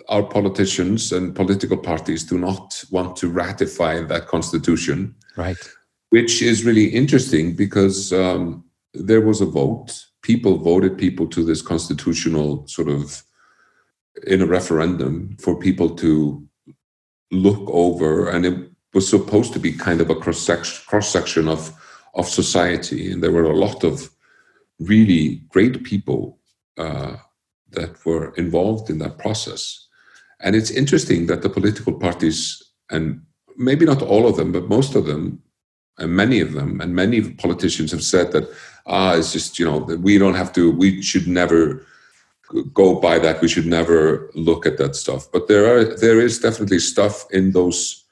our 0.09 0.23
politicians 0.23 1.11
and 1.11 1.35
political 1.35 1.77
parties 1.77 2.23
do 2.23 2.37
not 2.37 2.83
want 2.91 3.15
to 3.17 3.29
ratify 3.29 4.01
that 4.01 4.27
constitution, 4.27 5.15
right? 5.37 5.57
Which 6.09 6.41
is 6.41 6.65
really 6.65 6.85
interesting 6.85 7.55
because 7.55 8.11
um, 8.13 8.63
there 8.93 9.21
was 9.21 9.41
a 9.41 9.45
vote. 9.45 9.93
People 10.21 10.57
voted 10.57 10.97
people 10.97 11.27
to 11.27 11.43
this 11.43 11.61
constitutional 11.61 12.67
sort 12.67 12.89
of 12.89 13.23
in 14.25 14.41
a 14.41 14.47
referendum 14.47 15.37
for 15.39 15.59
people 15.59 15.89
to 15.97 16.43
look 17.31 17.69
over, 17.69 18.29
and 18.29 18.45
it 18.45 18.71
was 18.93 19.07
supposed 19.07 19.53
to 19.53 19.59
be 19.59 19.71
kind 19.71 20.01
of 20.01 20.09
a 20.09 20.15
cross 20.15 20.39
section 20.39 20.83
cross 20.87 21.09
section 21.09 21.47
of 21.47 21.71
of 22.15 22.27
society, 22.27 23.11
and 23.11 23.21
there 23.21 23.31
were 23.31 23.51
a 23.51 23.57
lot 23.57 23.83
of 23.83 24.09
really 24.79 25.41
great 25.49 25.83
people 25.83 26.39
uh, 26.77 27.15
that 27.71 28.05
were 28.05 28.33
involved 28.35 28.89
in 28.89 28.99
that 28.99 29.17
process. 29.17 29.87
And 30.41 30.55
it's 30.55 30.71
interesting 30.71 31.27
that 31.27 31.41
the 31.41 31.49
political 31.49 31.93
parties, 31.93 32.61
and 32.91 33.21
maybe 33.57 33.85
not 33.85 34.01
all 34.01 34.27
of 34.27 34.35
them, 34.35 34.51
but 34.51 34.67
most 34.67 34.95
of 34.95 35.05
them, 35.05 35.41
and 35.97 36.15
many 36.15 36.41
of 36.41 36.53
them, 36.53 36.81
and 36.81 36.93
many 36.93 37.21
politicians 37.31 37.91
have 37.91 38.03
said 38.03 38.31
that, 38.33 38.49
ah, 38.85 39.15
it's 39.15 39.31
just, 39.31 39.57
you 39.57 39.65
know, 39.65 39.79
that 39.85 40.01
we 40.01 40.17
don't 40.17 40.35
have 40.35 40.51
to, 40.53 40.71
we 40.71 41.01
should 41.01 41.27
never 41.27 41.85
go 42.73 42.99
by 42.99 43.17
that. 43.19 43.41
We 43.41 43.47
should 43.47 43.65
never 43.65 44.29
look 44.35 44.65
at 44.65 44.77
that 44.77 44.95
stuff. 44.95 45.31
But 45.31 45.47
there 45.47 45.65
are, 45.65 45.83
there 45.97 46.19
is 46.19 46.39
definitely 46.39 46.79
stuff 46.79 47.25
in 47.31 47.51
those 47.51 48.03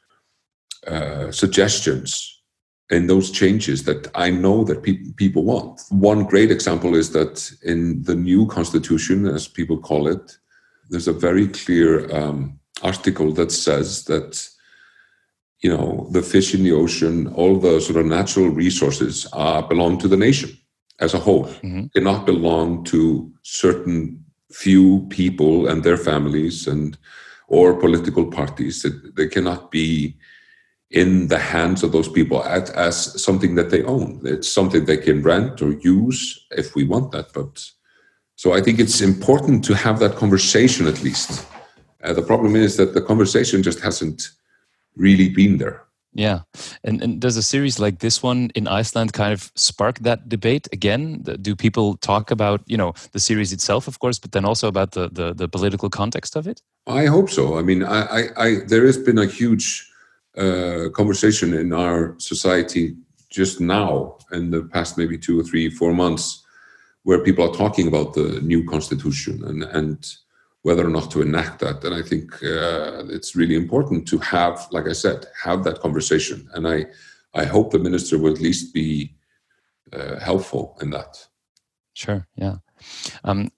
uh, 0.88 1.32
suggestions 1.32 2.33
in 2.90 3.08
those 3.08 3.32
changes 3.32 3.84
that 3.84 4.10
I 4.16 4.30
know 4.30 4.64
that 4.66 4.84
pe- 4.84 5.12
people 5.16 5.44
want. 5.44 5.82
One 5.90 6.24
great 6.26 6.52
example 6.52 6.96
is 6.96 7.12
that 7.12 7.52
in 7.64 8.04
the 8.04 8.16
new 8.16 8.46
constitution, 8.48 9.26
as 9.26 9.48
people 9.48 9.78
call 9.78 10.08
it, 10.08 10.38
there's 10.90 11.08
a 11.08 11.14
very 11.14 11.48
clear 11.48 12.14
um, 12.16 12.60
article 12.82 13.32
that 13.34 13.52
says 13.52 14.06
that 14.06 14.48
you 15.62 15.70
know 15.70 16.08
the 16.12 16.22
fish 16.22 16.54
in 16.54 16.64
the 16.64 16.74
ocean, 16.74 17.28
all 17.34 17.58
the 17.58 17.80
sort 17.80 17.98
of 17.98 18.06
natural 18.06 18.50
resources 18.50 19.26
are 19.32 19.68
belong 19.68 19.98
to 20.00 20.08
the 20.08 20.18
nation 20.18 20.58
as 21.00 21.14
a 21.14 21.20
whole. 21.20 21.46
Mm-hmm. 21.46 21.86
Cannot 21.96 22.26
belong 22.26 22.84
to 22.86 23.32
certain 23.44 24.24
few 24.52 25.08
people 25.10 25.68
and 25.68 25.84
their 25.84 25.98
families 25.98 26.68
and 26.68 26.98
or 27.48 27.80
political 27.80 28.26
parties. 28.30 28.82
That 28.82 29.16
they 29.16 29.28
cannot 29.28 29.72
be 29.72 30.18
in 30.94 31.28
the 31.28 31.40
hands 31.40 31.82
of 31.84 31.92
those 31.92 32.08
people 32.08 32.44
as, 32.44 32.70
as 32.72 33.22
something 33.22 33.56
that 33.56 33.72
they 33.72 33.84
own. 33.84 34.22
It's 34.24 34.48
something 34.48 34.86
they 34.86 34.98
can 34.98 35.24
rent 35.24 35.62
or 35.62 35.74
use 35.74 36.46
if 36.52 36.76
we 36.76 36.84
want 36.86 37.12
that. 37.12 37.34
But 37.34 37.66
so 38.36 38.54
I 38.54 38.62
think 38.62 38.80
it's 38.80 39.02
important 39.02 39.66
to 39.66 39.76
have 39.76 40.00
that 40.00 40.16
conversation 40.16 40.88
at 40.88 41.04
least. 41.04 41.46
Uh, 42.04 42.14
the 42.14 42.22
problem 42.22 42.56
is 42.56 42.78
that 42.78 42.94
the 42.94 43.02
conversation 43.02 43.64
just 43.64 43.80
hasn't 43.80 44.30
really 44.96 45.30
been 45.30 45.58
there. 45.58 45.82
Yeah, 46.16 46.42
and 46.84 47.02
and 47.02 47.20
does 47.20 47.38
a 47.38 47.42
series 47.42 47.80
like 47.80 47.98
this 47.98 48.22
one 48.22 48.52
in 48.54 48.68
Iceland 48.68 49.14
kind 49.14 49.34
of 49.34 49.52
spark 49.56 49.98
that 50.00 50.30
debate 50.30 50.68
again? 50.72 51.24
Do 51.42 51.56
people 51.56 51.98
talk 51.98 52.30
about 52.30 52.62
you 52.68 52.78
know 52.78 52.94
the 53.14 53.20
series 53.20 53.52
itself, 53.52 53.88
of 53.88 53.98
course, 53.98 54.20
but 54.20 54.32
then 54.32 54.46
also 54.46 54.68
about 54.68 54.92
the 54.92 55.10
the, 55.10 55.34
the 55.34 55.48
political 55.48 55.90
context 55.90 56.36
of 56.36 56.46
it? 56.46 56.62
I 56.86 57.08
hope 57.08 57.32
so. 57.32 57.58
I 57.58 57.64
mean, 57.64 57.82
I, 57.82 58.02
I, 58.02 58.22
I 58.38 58.56
there 58.68 58.86
has 58.86 58.98
been 58.98 59.18
a 59.18 59.26
huge 59.26 59.90
uh, 60.38 60.90
conversation 60.90 61.54
in 61.54 61.74
our 61.74 62.16
society 62.18 62.96
just 63.30 63.60
now 63.60 64.18
in 64.32 64.52
the 64.52 64.64
past 64.64 64.98
maybe 64.98 65.18
two 65.18 65.40
or 65.40 65.44
three 65.44 65.70
four 65.70 65.94
months 65.94 66.44
where 67.04 67.20
people 67.20 67.48
are 67.48 67.54
talking 67.54 67.88
about 67.88 68.14
the 68.14 68.40
new 68.42 68.64
constitution 68.66 69.44
and 69.46 69.64
and 69.64 70.16
whether 70.62 70.86
or 70.86 70.90
not 70.90 71.12
to 71.12 71.22
enact 71.22 71.60
that. 71.60 71.84
And 71.84 71.94
i 71.94 72.02
think 72.02 72.34
uh, 72.44 73.04
it's 73.10 73.36
really 73.36 73.56
important 73.56 74.08
to 74.08 74.18
have 74.20 74.68
like 74.72 74.88
i 74.88 74.94
said 74.94 75.26
have 75.44 75.64
that 75.64 75.82
conversation. 75.82 76.50
And 76.54 76.68
i 76.68 76.86
i 77.34 77.46
hope 77.46 77.72
the 77.72 77.80
minister 77.80 78.18
will 78.18 78.34
at 78.34 78.42
least 78.42 78.74
be 78.74 79.14
uh, 79.92 80.20
helpful 80.20 80.78
in 80.82 80.90
that. 80.92 81.28
Sure 81.94 82.28
yeah. 82.36 82.56
Um, 83.24 83.52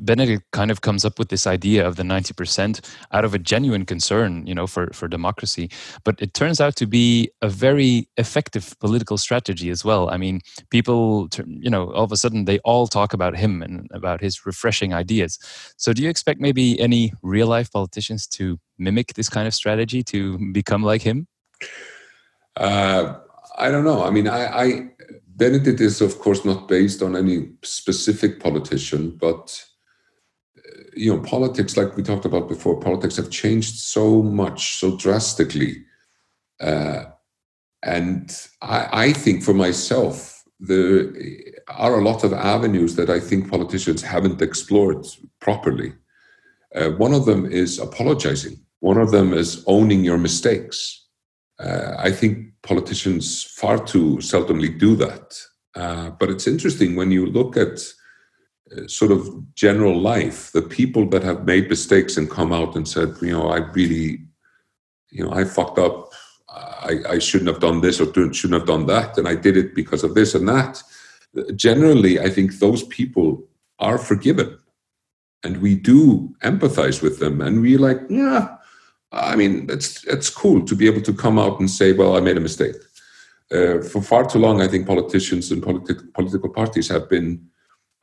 Benedikt 0.00 0.50
kind 0.52 0.70
of 0.70 0.80
comes 0.80 1.04
up 1.04 1.18
with 1.18 1.28
this 1.28 1.46
idea 1.46 1.86
of 1.86 1.96
the 1.96 2.02
90% 2.02 2.80
out 3.12 3.24
of 3.24 3.34
a 3.34 3.38
genuine 3.38 3.84
concern, 3.84 4.46
you 4.46 4.54
know, 4.54 4.66
for, 4.66 4.88
for 4.92 5.06
democracy. 5.08 5.70
But 6.04 6.20
it 6.20 6.34
turns 6.34 6.60
out 6.60 6.76
to 6.76 6.86
be 6.86 7.30
a 7.42 7.48
very 7.48 8.08
effective 8.16 8.74
political 8.80 9.18
strategy 9.18 9.70
as 9.70 9.84
well. 9.84 10.08
I 10.08 10.16
mean, 10.16 10.40
people, 10.70 11.28
you 11.46 11.70
know, 11.70 11.92
all 11.92 12.04
of 12.04 12.12
a 12.12 12.16
sudden 12.16 12.46
they 12.46 12.58
all 12.60 12.86
talk 12.86 13.12
about 13.12 13.36
him 13.36 13.62
and 13.62 13.88
about 13.92 14.20
his 14.20 14.46
refreshing 14.46 14.94
ideas. 14.94 15.38
So 15.76 15.92
do 15.92 16.02
you 16.02 16.08
expect 16.08 16.40
maybe 16.40 16.80
any 16.80 17.12
real 17.22 17.46
life 17.46 17.70
politicians 17.70 18.26
to 18.28 18.58
mimic 18.78 19.14
this 19.14 19.28
kind 19.28 19.46
of 19.46 19.54
strategy 19.54 20.02
to 20.04 20.38
become 20.52 20.82
like 20.82 21.02
him? 21.02 21.26
Uh, 22.56 23.14
I 23.56 23.70
don't 23.70 23.84
know. 23.84 24.02
I 24.02 24.10
mean, 24.10 24.28
I, 24.28 24.46
I 24.46 24.90
Benedikt 25.36 25.80
is, 25.80 26.00
of 26.00 26.18
course, 26.18 26.44
not 26.44 26.68
based 26.68 27.02
on 27.02 27.16
any 27.16 27.50
specific 27.62 28.40
politician, 28.40 29.16
but 29.20 29.64
you 30.94 31.14
know, 31.14 31.22
politics, 31.22 31.76
like 31.76 31.96
we 31.96 32.02
talked 32.02 32.24
about 32.24 32.48
before, 32.48 32.78
politics 32.78 33.16
have 33.16 33.30
changed 33.30 33.78
so 33.78 34.22
much, 34.22 34.78
so 34.78 34.96
drastically. 34.96 35.84
Uh, 36.60 37.04
and 37.82 38.30
I, 38.60 38.88
I, 38.92 39.12
think 39.12 39.42
for 39.42 39.54
myself, 39.54 40.44
there 40.60 41.12
are 41.68 41.98
a 41.98 42.04
lot 42.04 42.24
of 42.24 42.32
avenues 42.32 42.94
that 42.96 43.10
I 43.10 43.18
think 43.18 43.50
politicians 43.50 44.02
haven't 44.02 44.40
explored 44.40 45.06
properly. 45.40 45.94
Uh, 46.74 46.90
one 46.90 47.12
of 47.12 47.24
them 47.24 47.46
is 47.46 47.78
apologizing. 47.78 48.60
One 48.80 48.98
of 48.98 49.10
them 49.10 49.32
is 49.32 49.64
owning 49.66 50.04
your 50.04 50.18
mistakes. 50.18 51.06
Uh, 51.58 51.94
I 51.98 52.10
think 52.12 52.51
politicians 52.62 53.44
far 53.44 53.84
too 53.84 54.16
seldomly 54.18 54.78
do 54.78 54.96
that. 54.96 55.38
Uh, 55.74 56.10
but 56.10 56.30
it's 56.30 56.46
interesting 56.46 56.96
when 56.96 57.10
you 57.10 57.26
look 57.26 57.56
at 57.56 57.80
sort 58.86 59.10
of 59.10 59.54
general 59.54 59.98
life, 59.98 60.50
the 60.52 60.62
people 60.62 61.08
that 61.10 61.22
have 61.22 61.44
made 61.44 61.68
mistakes 61.68 62.16
and 62.16 62.30
come 62.30 62.52
out 62.52 62.76
and 62.76 62.88
said, 62.88 63.14
you 63.20 63.32
know, 63.32 63.48
I 63.48 63.58
really, 63.58 64.20
you 65.10 65.24
know, 65.24 65.32
I 65.32 65.44
fucked 65.44 65.78
up. 65.78 66.12
I, 66.48 66.98
I 67.08 67.18
shouldn't 67.18 67.48
have 67.48 67.60
done 67.60 67.80
this 67.80 68.00
or 68.00 68.06
shouldn't 68.32 68.60
have 68.60 68.66
done 68.66 68.86
that, 68.86 69.16
and 69.16 69.26
I 69.28 69.34
did 69.36 69.56
it 69.56 69.74
because 69.74 70.04
of 70.04 70.14
this 70.14 70.34
and 70.34 70.48
that. 70.48 70.82
Generally, 71.54 72.20
I 72.20 72.28
think 72.28 72.58
those 72.58 72.82
people 72.84 73.42
are 73.78 73.98
forgiven, 73.98 74.58
and 75.44 75.62
we 75.62 75.74
do 75.74 76.34
empathize 76.42 77.02
with 77.02 77.20
them, 77.20 77.40
and 77.40 77.62
we 77.62 77.76
like, 77.76 78.00
yeah. 78.10 78.56
I 79.12 79.36
mean, 79.36 79.66
it's 79.68 80.04
it's 80.04 80.30
cool 80.30 80.64
to 80.64 80.74
be 80.74 80.86
able 80.86 81.02
to 81.02 81.12
come 81.12 81.38
out 81.38 81.60
and 81.60 81.70
say, 81.70 81.92
well, 81.92 82.16
I 82.16 82.20
made 82.20 82.36
a 82.36 82.40
mistake. 82.40 82.76
Uh, 83.52 83.82
for 83.82 84.00
far 84.00 84.24
too 84.24 84.38
long, 84.38 84.62
I 84.62 84.68
think 84.68 84.86
politicians 84.86 85.52
and 85.52 85.62
politi- 85.62 86.12
political 86.14 86.48
parties 86.48 86.88
have 86.88 87.08
been 87.10 87.46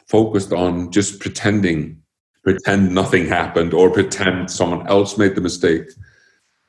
focused 0.05 0.53
on 0.53 0.91
just 0.91 1.19
pretending, 1.19 2.01
pretend 2.43 2.93
nothing 2.93 3.27
happened 3.27 3.73
or 3.73 3.89
pretend 3.89 4.51
someone 4.51 4.85
else 4.87 5.17
made 5.17 5.33
the 5.33 5.41
mistake. 5.41 5.89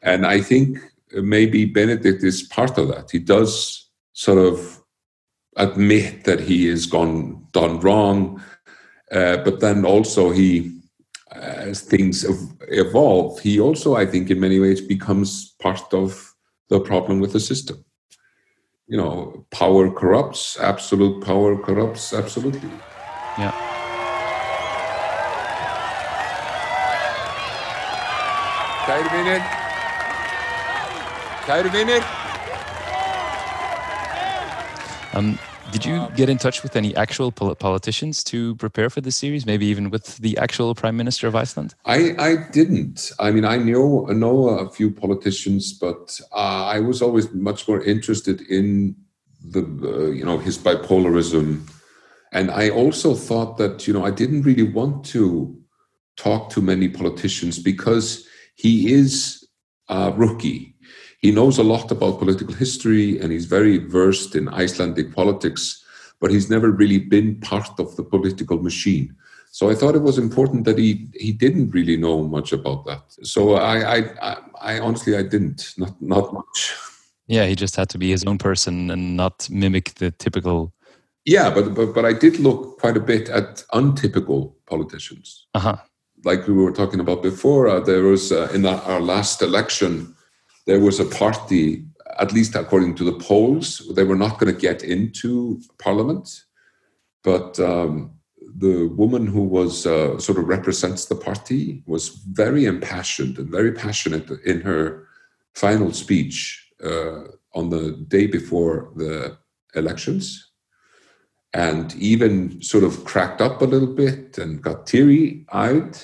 And 0.03 0.25
I 0.25 0.41
think 0.41 0.79
maybe 1.13 1.67
Benedikt 1.67 2.25
is 2.25 2.43
part 2.43 2.79
of 2.79 2.89
that. 2.89 3.11
He 3.11 3.19
does 3.19 3.91
sort 4.15 4.39
of 4.39 4.83
admit 5.57 6.25
that 6.25 6.41
he 6.41 6.69
has 6.69 6.87
gone 6.87 7.47
done 7.53 7.81
wrong, 7.81 8.43
uh, 9.13 9.39
but 9.39 9.61
then 9.61 9.85
also 9.85 10.31
he, 10.31 10.80
as 11.33 11.83
things 11.83 12.25
evolve, 12.69 13.41
he 13.41 13.61
also, 13.61 13.97
I 13.97 14.07
think, 14.07 14.31
in 14.31 14.41
many 14.41 14.59
ways 14.59 14.81
becomes 14.81 15.55
part 15.63 15.95
of 15.95 16.35
the 16.69 16.81
problem 16.81 17.21
with 17.21 17.33
the 17.33 17.41
system. 17.41 17.85
You 18.89 18.97
know, 18.97 19.47
power 19.51 19.91
corrupts, 19.91 20.59
absolute 20.59 21.25
power 21.25 21.57
corrupts 21.57 22.13
absolutely. 22.13 22.71
Ja. 23.39 23.53
Kære 28.87 29.11
venner. 29.13 29.41
Kære 31.47 31.73
venner. 31.73 32.03
Um, 35.15 35.39
did 35.73 35.85
you 35.85 36.09
get 36.17 36.29
in 36.29 36.39
touch 36.39 36.63
with 36.63 36.77
any 36.77 36.95
actual 36.97 37.33
politicians 37.33 38.25
to 38.25 38.55
prepare 38.57 38.91
for 38.91 39.01
the 39.01 39.11
series? 39.11 39.47
Maybe 39.47 39.67
even 39.67 39.91
with 39.91 40.17
the 40.19 40.37
actual 40.39 40.75
Prime 40.75 40.97
Minister 40.97 41.27
of 41.27 41.37
Iceland? 41.37 41.75
I, 41.85 42.15
I 42.19 42.51
didn't. 42.51 43.13
I 43.19 43.31
mean, 43.31 43.45
I 43.45 43.57
know 43.57 44.07
know 44.07 44.49
a 44.49 44.71
few 44.71 44.91
politicians, 44.91 45.73
but 45.73 46.21
uh, 46.33 46.67
I 46.67 46.81
was 46.81 47.03
always 47.03 47.33
much 47.33 47.69
more 47.69 47.83
interested 47.83 48.41
in 48.43 48.97
the 49.43 49.61
uh, 49.61 50.11
you 50.11 50.25
know 50.25 50.39
his 50.39 50.59
bipolarism 50.59 51.67
and 52.33 52.51
I 52.51 52.71
also 52.71 53.15
thought 53.15 53.57
that, 53.59 53.87
you 53.87 53.93
know, 53.93 54.05
I 54.05 54.11
didn't 54.11 54.43
really 54.43 54.63
want 54.63 55.05
to 55.07 55.57
talk 56.17 56.51
to 56.51 56.61
many 56.61 56.89
politicians 56.89 57.59
because 57.59 58.27
he 58.55 58.93
is 58.93 59.47
a 59.89 60.13
rookie. 60.13 60.70
He 61.21 61.31
knows 61.31 61.59
a 61.59 61.63
lot 61.63 61.91
about 61.91 62.19
political 62.19 62.55
history 62.55 63.21
and 63.21 63.31
he's 63.31 63.45
very 63.45 63.79
versed 63.79 64.35
in 64.35 64.49
Icelandic 64.49 65.15
politics, 65.15 65.85
but 66.21 66.31
he's 66.31 66.49
never 66.49 66.71
really 66.71 66.99
been 66.99 67.41
part 67.41 67.79
of 67.79 67.97
the 67.97 68.03
political 68.03 68.63
machine. 68.63 69.15
So 69.53 69.69
I 69.69 69.75
thought 69.75 69.97
it 69.97 70.03
was 70.03 70.17
important 70.17 70.65
that 70.65 70.79
he 70.79 71.09
he 71.15 71.33
didn't 71.33 71.73
really 71.73 71.97
know 71.97 72.23
much 72.23 72.53
about 72.53 72.87
that. 72.87 73.03
So 73.23 73.55
I 73.55 73.97
I, 73.97 73.99
I, 74.23 74.37
I 74.61 74.79
honestly 74.79 75.17
I 75.17 75.23
didn't 75.23 75.75
not 75.77 76.01
not 76.01 76.33
much. 76.33 76.75
Yeah, 77.27 77.47
he 77.47 77.55
just 77.55 77.77
had 77.77 77.89
to 77.91 77.99
be 77.99 78.11
his 78.11 78.25
own 78.25 78.39
person 78.39 78.91
and 78.91 79.17
not 79.17 79.49
mimic 79.51 79.95
the 79.95 80.11
typical 80.13 80.73
yeah, 81.25 81.51
but, 81.51 81.75
but 81.75 81.95
but 81.95 82.05
I 82.05 82.13
did 82.13 82.39
look 82.39 82.79
quite 82.79 82.97
a 82.97 83.01
bit 83.01 83.29
at 83.29 83.65
untypical 83.73 84.57
politicians. 84.67 85.47
Uh-huh. 85.55 85.77
Like 86.25 86.47
we 86.47 86.55
were 86.55 86.73
talking 86.73 87.01
about 87.01 87.23
before, 87.23 87.69
uh, 87.69 87.81
there 87.81 88.03
was 88.03 88.33
uh, 88.33 88.51
in 88.55 88.67
our 88.67 89.01
last 89.01 89.43
election, 89.43 90.15
there 90.67 90.81
was 90.81 91.01
a 91.01 91.05
party, 91.05 91.85
at 92.19 92.33
least 92.33 92.55
according 92.55 92.95
to 92.97 93.05
the 93.05 93.19
polls, 93.19 93.83
they 93.95 94.05
were 94.05 94.17
not 94.17 94.39
going 94.39 94.53
to 94.55 94.61
get 94.61 94.83
into 94.83 95.61
parliament, 95.79 96.45
but 97.23 97.59
um, 97.61 98.13
the 98.57 98.89
woman 98.97 99.27
who 99.27 99.43
was 99.43 99.87
uh, 99.87 100.19
sort 100.19 100.39
of 100.39 100.49
represents 100.49 101.05
the 101.05 101.15
party 101.15 101.83
was 101.87 102.09
very 102.33 102.65
impassioned 102.65 103.39
and 103.39 103.51
very 103.51 103.73
passionate 103.73 104.31
in 104.45 104.61
her 104.61 105.07
final 105.55 105.93
speech, 105.93 106.71
uh, 106.85 107.23
on 107.55 107.71
the 107.71 107.93
day 108.09 108.27
before 108.27 108.93
the 108.97 109.37
elections 109.75 110.51
and 111.53 111.95
even 111.97 112.63
sort 112.63 112.85
of 112.85 113.05
cracked 113.05 113.41
up 113.41 113.61
a 113.61 113.65
little 113.65 113.93
bit 113.93 114.39
and 114.39 114.63
got 114.63 114.87
teary 114.87 115.45
eyed. 115.53 115.99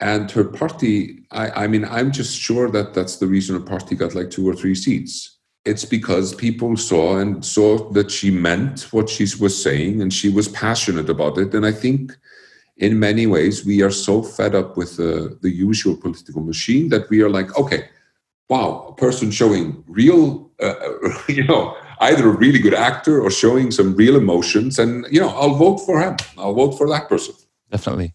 And 0.00 0.30
her 0.30 0.44
party, 0.44 1.24
I, 1.30 1.64
I 1.64 1.66
mean, 1.66 1.84
I'm 1.84 2.10
just 2.10 2.38
sure 2.40 2.70
that 2.70 2.94
that's 2.94 3.16
the 3.16 3.26
reason 3.26 3.54
her 3.54 3.66
party 3.66 3.94
got 3.94 4.14
like 4.14 4.30
two 4.30 4.48
or 4.48 4.54
three 4.54 4.74
seats. 4.74 5.38
It's 5.66 5.84
because 5.84 6.34
people 6.34 6.76
saw 6.76 7.18
and 7.18 7.44
saw 7.44 7.90
that 7.90 8.10
she 8.10 8.30
meant 8.30 8.92
what 8.92 9.10
she 9.10 9.26
was 9.38 9.62
saying 9.62 10.00
and 10.00 10.12
she 10.12 10.30
was 10.30 10.48
passionate 10.48 11.10
about 11.10 11.36
it. 11.36 11.54
And 11.54 11.66
I 11.66 11.72
think 11.72 12.16
in 12.78 12.98
many 12.98 13.26
ways 13.26 13.66
we 13.66 13.82
are 13.82 13.90
so 13.90 14.22
fed 14.22 14.54
up 14.54 14.78
with 14.78 14.96
the, 14.96 15.38
the 15.42 15.50
usual 15.50 15.96
political 15.96 16.42
machine 16.42 16.88
that 16.88 17.10
we 17.10 17.20
are 17.20 17.28
like, 17.28 17.56
okay, 17.58 17.90
wow, 18.48 18.86
a 18.88 18.94
person 18.94 19.30
showing 19.30 19.84
real, 19.86 20.50
uh, 20.62 20.74
you 21.28 21.44
know, 21.44 21.76
either 22.00 22.28
a 22.28 22.36
really 22.36 22.58
good 22.58 22.74
actor 22.74 23.20
or 23.20 23.30
showing 23.30 23.70
some 23.70 23.94
real 23.94 24.16
emotions, 24.16 24.78
and 24.78 25.06
you 25.10 25.20
know, 25.20 25.28
I'll 25.28 25.54
vote 25.54 25.78
for 25.78 26.00
him. 26.00 26.16
I'll 26.38 26.54
vote 26.54 26.72
for 26.72 26.88
that 26.88 27.08
person. 27.08 27.34
Definitely. 27.70 28.14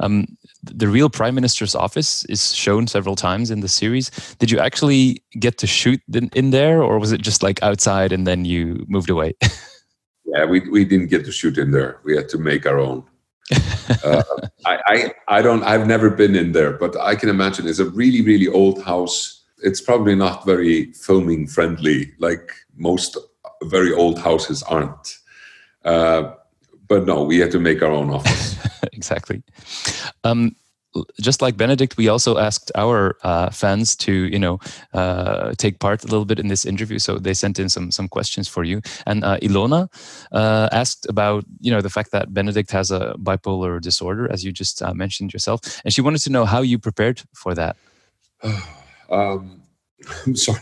Um, 0.00 0.26
the 0.74 0.88
real 0.88 1.10
prime 1.10 1.34
minister's 1.34 1.74
office 1.74 2.24
is 2.26 2.54
shown 2.54 2.86
several 2.86 3.16
times 3.16 3.50
in 3.50 3.60
the 3.60 3.68
series. 3.68 4.10
Did 4.38 4.50
you 4.50 4.58
actually 4.58 5.22
get 5.38 5.58
to 5.58 5.66
shoot 5.66 6.00
in, 6.12 6.50
there, 6.50 6.82
or 6.82 6.98
was 6.98 7.12
it 7.12 7.20
just 7.20 7.42
like 7.42 7.62
outside 7.62 8.12
and 8.12 8.26
then 8.26 8.44
you 8.44 8.84
moved 8.88 9.10
away? 9.10 9.34
yeah, 10.24 10.44
we 10.44 10.60
we 10.70 10.84
didn't 10.84 11.08
get 11.08 11.24
to 11.24 11.32
shoot 11.32 11.58
in 11.58 11.70
there. 11.70 12.00
We 12.04 12.16
had 12.16 12.28
to 12.30 12.38
make 12.38 12.66
our 12.66 12.78
own. 12.78 13.04
uh, 14.04 14.22
I, 14.66 14.78
I 14.86 15.14
I 15.28 15.42
don't. 15.42 15.62
I've 15.62 15.86
never 15.86 16.10
been 16.10 16.34
in 16.34 16.52
there, 16.52 16.72
but 16.72 16.96
I 17.00 17.14
can 17.14 17.28
imagine 17.28 17.66
it's 17.66 17.78
a 17.78 17.90
really 17.90 18.22
really 18.22 18.48
old 18.48 18.82
house 18.82 19.38
it's 19.62 19.80
probably 19.80 20.14
not 20.14 20.46
very 20.46 20.92
filming 20.92 21.46
friendly, 21.46 22.12
like 22.18 22.52
most 22.76 23.16
very 23.64 23.92
old 23.92 24.18
houses 24.18 24.62
aren't. 24.64 25.18
Uh, 25.84 26.34
but 26.86 27.06
no, 27.06 27.22
we 27.22 27.38
had 27.38 27.50
to 27.52 27.60
make 27.60 27.82
our 27.82 27.90
own 27.90 28.10
office. 28.10 28.56
exactly. 28.92 29.42
Um, 30.24 30.56
just 31.20 31.42
like 31.42 31.56
Benedikt, 31.56 31.96
we 31.96 32.08
also 32.08 32.38
asked 32.38 32.72
our 32.74 33.16
uh, 33.22 33.50
fans 33.50 33.94
to, 33.96 34.12
you 34.12 34.38
know, 34.38 34.58
uh, 34.94 35.52
take 35.58 35.78
part 35.78 36.02
a 36.02 36.06
little 36.06 36.24
bit 36.24 36.38
in 36.38 36.48
this 36.48 36.64
interview. 36.64 36.98
So 36.98 37.18
they 37.18 37.34
sent 37.34 37.58
in 37.58 37.68
some 37.68 37.90
some 37.90 38.08
questions 38.08 38.48
for 38.48 38.64
you. 38.64 38.80
And 39.06 39.24
uh, 39.24 39.38
Ilona 39.38 39.88
uh, 40.32 40.68
asked 40.72 41.06
about, 41.08 41.44
you 41.60 41.70
know, 41.70 41.80
the 41.80 41.90
fact 41.90 42.10
that 42.12 42.32
Benedikt 42.32 42.70
has 42.70 42.90
a 42.90 43.14
bipolar 43.18 43.80
disorder, 43.80 44.30
as 44.32 44.44
you 44.44 44.52
just 44.52 44.82
uh, 44.82 44.94
mentioned 44.94 45.32
yourself, 45.32 45.60
and 45.84 45.92
she 45.92 46.00
wanted 46.00 46.22
to 46.22 46.30
know 46.30 46.44
how 46.44 46.62
you 46.62 46.78
prepared 46.78 47.22
for 47.34 47.54
that. 47.54 47.76
Um, 49.10 49.62
I'm 50.26 50.36
sorry. 50.36 50.60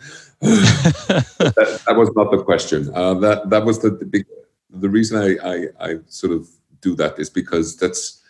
that, 0.40 1.80
that, 1.86 1.96
was 1.96 2.10
not 2.16 2.32
the 2.32 2.42
question. 2.42 2.90
Uh, 2.92 3.14
that 3.14 3.50
that 3.50 3.64
was 3.64 3.78
the, 3.78 3.90
the 3.90 4.04
big. 4.04 4.26
The 4.70 4.90
reason 4.90 5.16
I, 5.16 5.36
I 5.48 5.68
I 5.78 5.98
sort 6.08 6.32
of 6.32 6.48
do 6.84 6.94
that 6.96 7.18
is 7.18 7.30
because 7.30 7.76
that's 7.76 8.22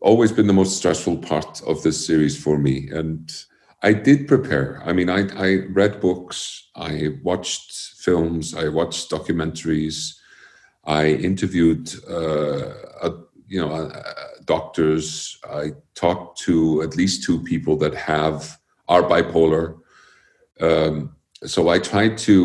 always 0.00 0.32
been 0.32 0.46
the 0.46 0.60
most 0.62 0.76
stressful 0.76 1.18
part 1.18 1.62
of 1.66 1.82
this 1.82 1.98
series 2.06 2.36
for 2.44 2.58
me. 2.58 2.88
And 2.90 3.32
I 3.82 3.92
did 3.92 4.28
prepare. 4.28 4.82
I 4.88 4.92
mean, 4.92 5.10
I 5.18 5.20
I 5.46 5.48
read 5.80 6.00
books, 6.00 6.38
I 6.74 6.92
watched 7.22 7.70
films, 8.06 8.54
I 8.54 8.68
watched 8.68 9.10
documentaries, 9.10 9.98
I 10.84 11.04
interviewed 11.30 11.92
uh, 12.08 12.68
a, 13.06 13.10
you 13.46 13.60
know 13.60 13.72
uh, 13.72 14.12
doctors. 14.44 15.38
I 15.62 15.72
talked 15.94 16.40
to 16.46 16.82
at 16.82 16.96
least 16.96 17.24
two 17.24 17.38
people 17.42 17.76
that 17.82 17.94
have 17.94 18.58
are 18.88 19.02
bipolar. 19.02 19.64
Um, 20.60 21.16
so 21.44 21.68
I 21.68 21.78
tried 21.78 22.16
to 22.18 22.36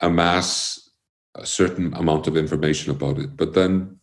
amass 0.00 0.90
a 1.34 1.46
certain 1.46 1.94
amount 1.94 2.26
of 2.26 2.36
information 2.36 2.90
about 2.90 3.18
it. 3.18 3.36
But 3.36 3.52
then, 3.54 3.98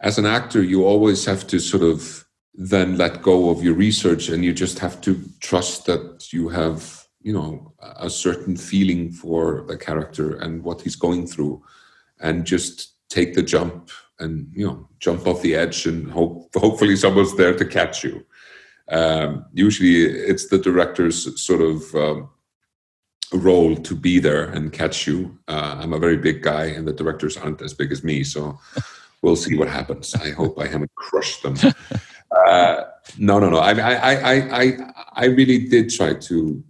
as 0.00 0.18
an 0.18 0.26
actor, 0.26 0.62
you 0.62 0.84
always 0.84 1.24
have 1.24 1.46
to 1.48 1.58
sort 1.58 1.82
of 1.82 2.24
then 2.54 2.96
let 2.96 3.22
go 3.22 3.50
of 3.50 3.62
your 3.62 3.74
research 3.74 4.28
and 4.28 4.44
you 4.44 4.52
just 4.52 4.78
have 4.78 5.00
to 5.00 5.22
trust 5.40 5.86
that 5.86 6.32
you 6.32 6.48
have, 6.48 7.04
you 7.22 7.32
know, 7.32 7.72
a 7.80 8.10
certain 8.10 8.56
feeling 8.56 9.10
for 9.12 9.64
the 9.68 9.76
character 9.76 10.36
and 10.36 10.62
what 10.62 10.80
he's 10.80 10.96
going 10.96 11.26
through 11.26 11.62
and 12.20 12.44
just 12.44 12.94
take 13.08 13.34
the 13.34 13.42
jump 13.42 13.90
and, 14.18 14.48
you 14.52 14.66
know, 14.66 14.88
jump 14.98 15.26
off 15.26 15.42
the 15.42 15.54
edge 15.54 15.86
and 15.86 16.10
hope 16.10 16.50
hopefully 16.54 16.96
someone's 16.96 17.36
there 17.36 17.56
to 17.56 17.64
catch 17.64 18.02
you. 18.02 18.24
Um, 18.88 19.44
usually, 19.52 20.02
it's 20.04 20.48
the 20.48 20.58
director's 20.58 21.40
sort 21.40 21.60
of 21.60 21.94
um, 21.94 22.30
role 23.32 23.76
to 23.76 23.94
be 23.94 24.18
there 24.18 24.44
and 24.44 24.72
catch 24.72 25.06
you. 25.06 25.38
Uh, 25.46 25.78
I'm 25.80 25.92
a 25.92 25.98
very 25.98 26.16
big 26.16 26.42
guy, 26.42 26.64
and 26.64 26.88
the 26.88 26.92
directors 26.92 27.36
aren't 27.36 27.62
as 27.62 27.74
big 27.74 27.92
as 27.92 28.02
me, 28.02 28.24
so 28.24 28.58
we'll 29.22 29.36
see 29.36 29.56
what 29.56 29.68
happens. 29.68 30.14
I 30.14 30.30
hope 30.30 30.58
I 30.58 30.66
haven't 30.66 30.94
crushed 30.94 31.42
them. 31.42 31.56
Uh, 32.30 32.84
no, 33.16 33.38
no, 33.38 33.48
no. 33.48 33.56
I, 33.56 33.72
I, 33.72 34.14
I, 34.14 34.60
I, 34.60 34.92
I 35.14 35.24
really 35.26 35.66
did 35.66 35.88
try 35.88 36.12
to 36.14 36.62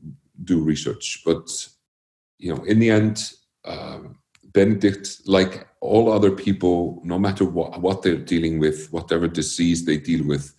do 0.44 0.62
research, 0.62 1.22
but 1.24 1.68
you 2.38 2.54
know, 2.54 2.62
in 2.62 2.78
the 2.78 2.90
end, 2.90 3.32
um, 3.64 4.18
Benedikt, 4.52 5.20
like 5.26 5.66
all 5.80 6.12
other 6.12 6.30
people, 6.30 7.00
no 7.04 7.18
matter 7.18 7.44
what, 7.44 7.80
what 7.80 8.02
they're 8.02 8.16
dealing 8.16 8.58
with, 8.58 8.92
whatever 8.92 9.28
disease 9.28 9.84
they 9.84 9.98
deal 9.98 10.26
with, 10.26 10.54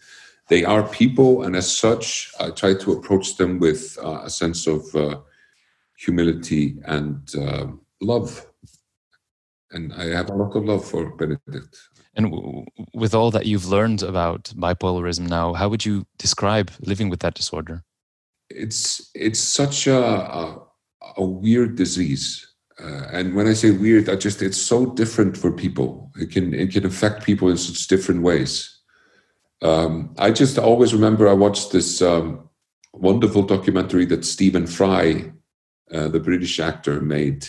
they 0.49 0.65
are 0.65 0.83
people, 0.87 1.43
and 1.43 1.55
as 1.55 1.71
such, 1.71 2.31
I 2.39 2.49
try 2.49 2.73
to 2.73 2.91
approach 2.93 3.37
them 3.37 3.59
with 3.59 3.97
uh, 4.03 4.21
a 4.23 4.29
sense 4.29 4.67
of 4.67 4.83
uh, 4.95 5.19
humility 5.97 6.77
and 6.85 7.29
uh, 7.35 7.67
love. 8.01 8.45
And 9.71 9.93
I 9.93 10.05
have 10.05 10.29
a 10.29 10.33
lot 10.33 10.55
of 10.55 10.65
love 10.65 10.85
for 10.85 11.15
Benedikt. 11.15 11.77
And 12.15 12.31
w- 12.31 12.65
with 12.93 13.13
all 13.13 13.31
that 13.31 13.45
you've 13.45 13.67
learned 13.67 14.01
about 14.01 14.45
bipolarism 14.55 15.27
now, 15.29 15.53
how 15.53 15.69
would 15.69 15.85
you 15.85 16.05
describe 16.17 16.71
living 16.81 17.09
with 17.09 17.19
that 17.19 17.35
disorder? 17.35 17.83
It's 18.49 19.11
it's 19.13 19.39
such 19.39 19.87
a 19.87 19.99
a, 19.99 20.63
a 21.17 21.23
weird 21.23 21.75
disease. 21.75 22.45
Uh, 22.81 23.05
and 23.11 23.35
when 23.35 23.45
I 23.45 23.53
say 23.53 23.71
weird, 23.71 24.09
I 24.09 24.15
just 24.15 24.41
it's 24.41 24.57
so 24.57 24.87
different 24.87 25.37
for 25.37 25.51
people. 25.51 26.11
It 26.15 26.31
can 26.31 26.53
it 26.53 26.71
can 26.71 26.85
affect 26.85 27.23
people 27.23 27.49
in 27.49 27.57
such 27.57 27.87
different 27.87 28.23
ways 28.23 28.79
um, 29.61 30.13
I 30.17 30.31
just 30.31 30.57
always 30.57 30.93
remember 30.93 31.27
I 31.27 31.33
watched 31.33 31.71
this 31.71 32.01
um, 32.01 32.49
wonderful 32.93 33.43
documentary 33.43 34.05
that 34.05 34.25
Stephen 34.25 34.67
Fry, 34.67 35.31
uh, 35.93 36.07
the 36.07 36.19
British 36.19 36.59
actor, 36.59 37.01
made. 37.01 37.47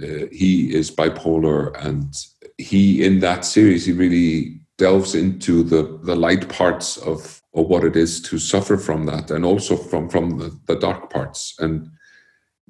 Uh, 0.00 0.26
he 0.32 0.74
is 0.74 0.90
bipolar, 0.90 1.72
and 1.84 2.14
he 2.58 3.04
in 3.04 3.20
that 3.20 3.44
series 3.44 3.86
he 3.86 3.92
really 3.92 4.60
delves 4.76 5.14
into 5.14 5.62
the 5.62 5.98
the 6.02 6.16
light 6.16 6.48
parts 6.48 6.96
of 6.96 7.40
of 7.54 7.66
what 7.68 7.84
it 7.84 7.96
is 7.96 8.20
to 8.20 8.38
suffer 8.38 8.76
from 8.76 9.06
that, 9.06 9.30
and 9.30 9.44
also 9.44 9.76
from 9.76 10.08
from 10.08 10.38
the, 10.38 10.58
the 10.66 10.76
dark 10.76 11.10
parts. 11.10 11.54
And 11.58 11.90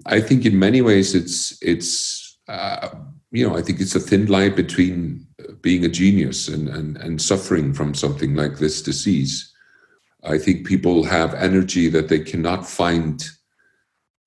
I 0.07 0.21
think 0.21 0.45
in 0.45 0.59
many 0.59 0.83
ways 0.83 1.15
it's 1.15 1.57
it's 1.63 2.39
uh, 2.49 2.91
you 3.31 3.49
know 3.49 3.57
I 3.57 3.63
think 3.63 3.81
it's 3.81 3.95
a 3.95 4.01
thin 4.01 4.27
line 4.27 4.55
between 4.55 5.27
being 5.61 5.85
a 5.85 5.89
genius 5.89 6.49
and, 6.49 6.69
and, 6.69 6.97
and 6.99 7.21
suffering 7.21 7.73
from 7.73 7.95
something 7.95 8.35
like 8.35 8.59
this 8.59 8.83
disease. 8.83 9.51
I 10.23 10.39
think 10.39 10.67
people 10.67 11.05
have 11.05 11.35
energy 11.35 11.89
that 11.89 12.09
they 12.09 12.21
cannot 12.21 12.67
find 12.67 13.25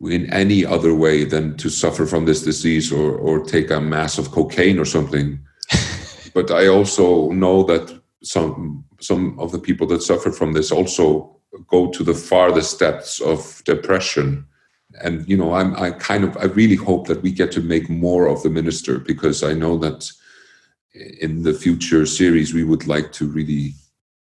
in 0.01 0.31
any 0.31 0.65
other 0.65 0.93
way 0.93 1.23
than 1.23 1.57
to 1.57 1.69
suffer 1.69 2.05
from 2.05 2.25
this 2.25 2.43
disease 2.43 2.91
or, 2.91 3.15
or 3.15 3.43
take 3.43 3.71
a 3.71 3.81
mass 3.81 4.17
of 4.17 4.31
cocaine 4.31 4.77
or 4.77 4.85
something. 4.85 5.39
but 6.33 6.51
I 6.51 6.67
also 6.67 7.31
know 7.31 7.63
that 7.63 7.99
some 8.23 8.83
some 8.99 9.39
of 9.39 9.51
the 9.51 9.59
people 9.59 9.87
that 9.87 10.01
suffer 10.01 10.31
from 10.31 10.53
this 10.53 10.71
also 10.71 11.35
go 11.67 11.89
to 11.91 12.03
the 12.03 12.13
farthest 12.13 12.79
depths 12.79 13.21
of 13.21 13.61
depression. 13.65 14.45
And 15.01 15.27
you 15.27 15.37
know, 15.37 15.53
I'm 15.53 15.75
I 15.75 15.91
kind 15.91 16.23
of 16.23 16.37
I 16.37 16.45
really 16.45 16.75
hope 16.75 17.07
that 17.07 17.21
we 17.21 17.31
get 17.31 17.51
to 17.53 17.61
make 17.61 17.89
more 17.89 18.27
of 18.27 18.43
the 18.43 18.49
minister 18.49 18.99
because 18.99 19.43
I 19.43 19.53
know 19.53 19.77
that 19.77 20.11
in 21.19 21.43
the 21.43 21.53
future 21.53 22.05
series, 22.05 22.53
we 22.53 22.63
would 22.63 22.87
like 22.87 23.11
to 23.13 23.27
really 23.27 23.73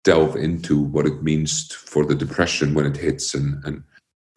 delve 0.04 0.36
into 0.36 0.80
what 0.80 1.06
it 1.06 1.24
means 1.24 1.74
for 1.74 2.06
the 2.06 2.16
depression 2.16 2.74
when 2.74 2.86
it 2.86 2.98
hits 2.98 3.34
and, 3.34 3.64
and, 3.66 3.84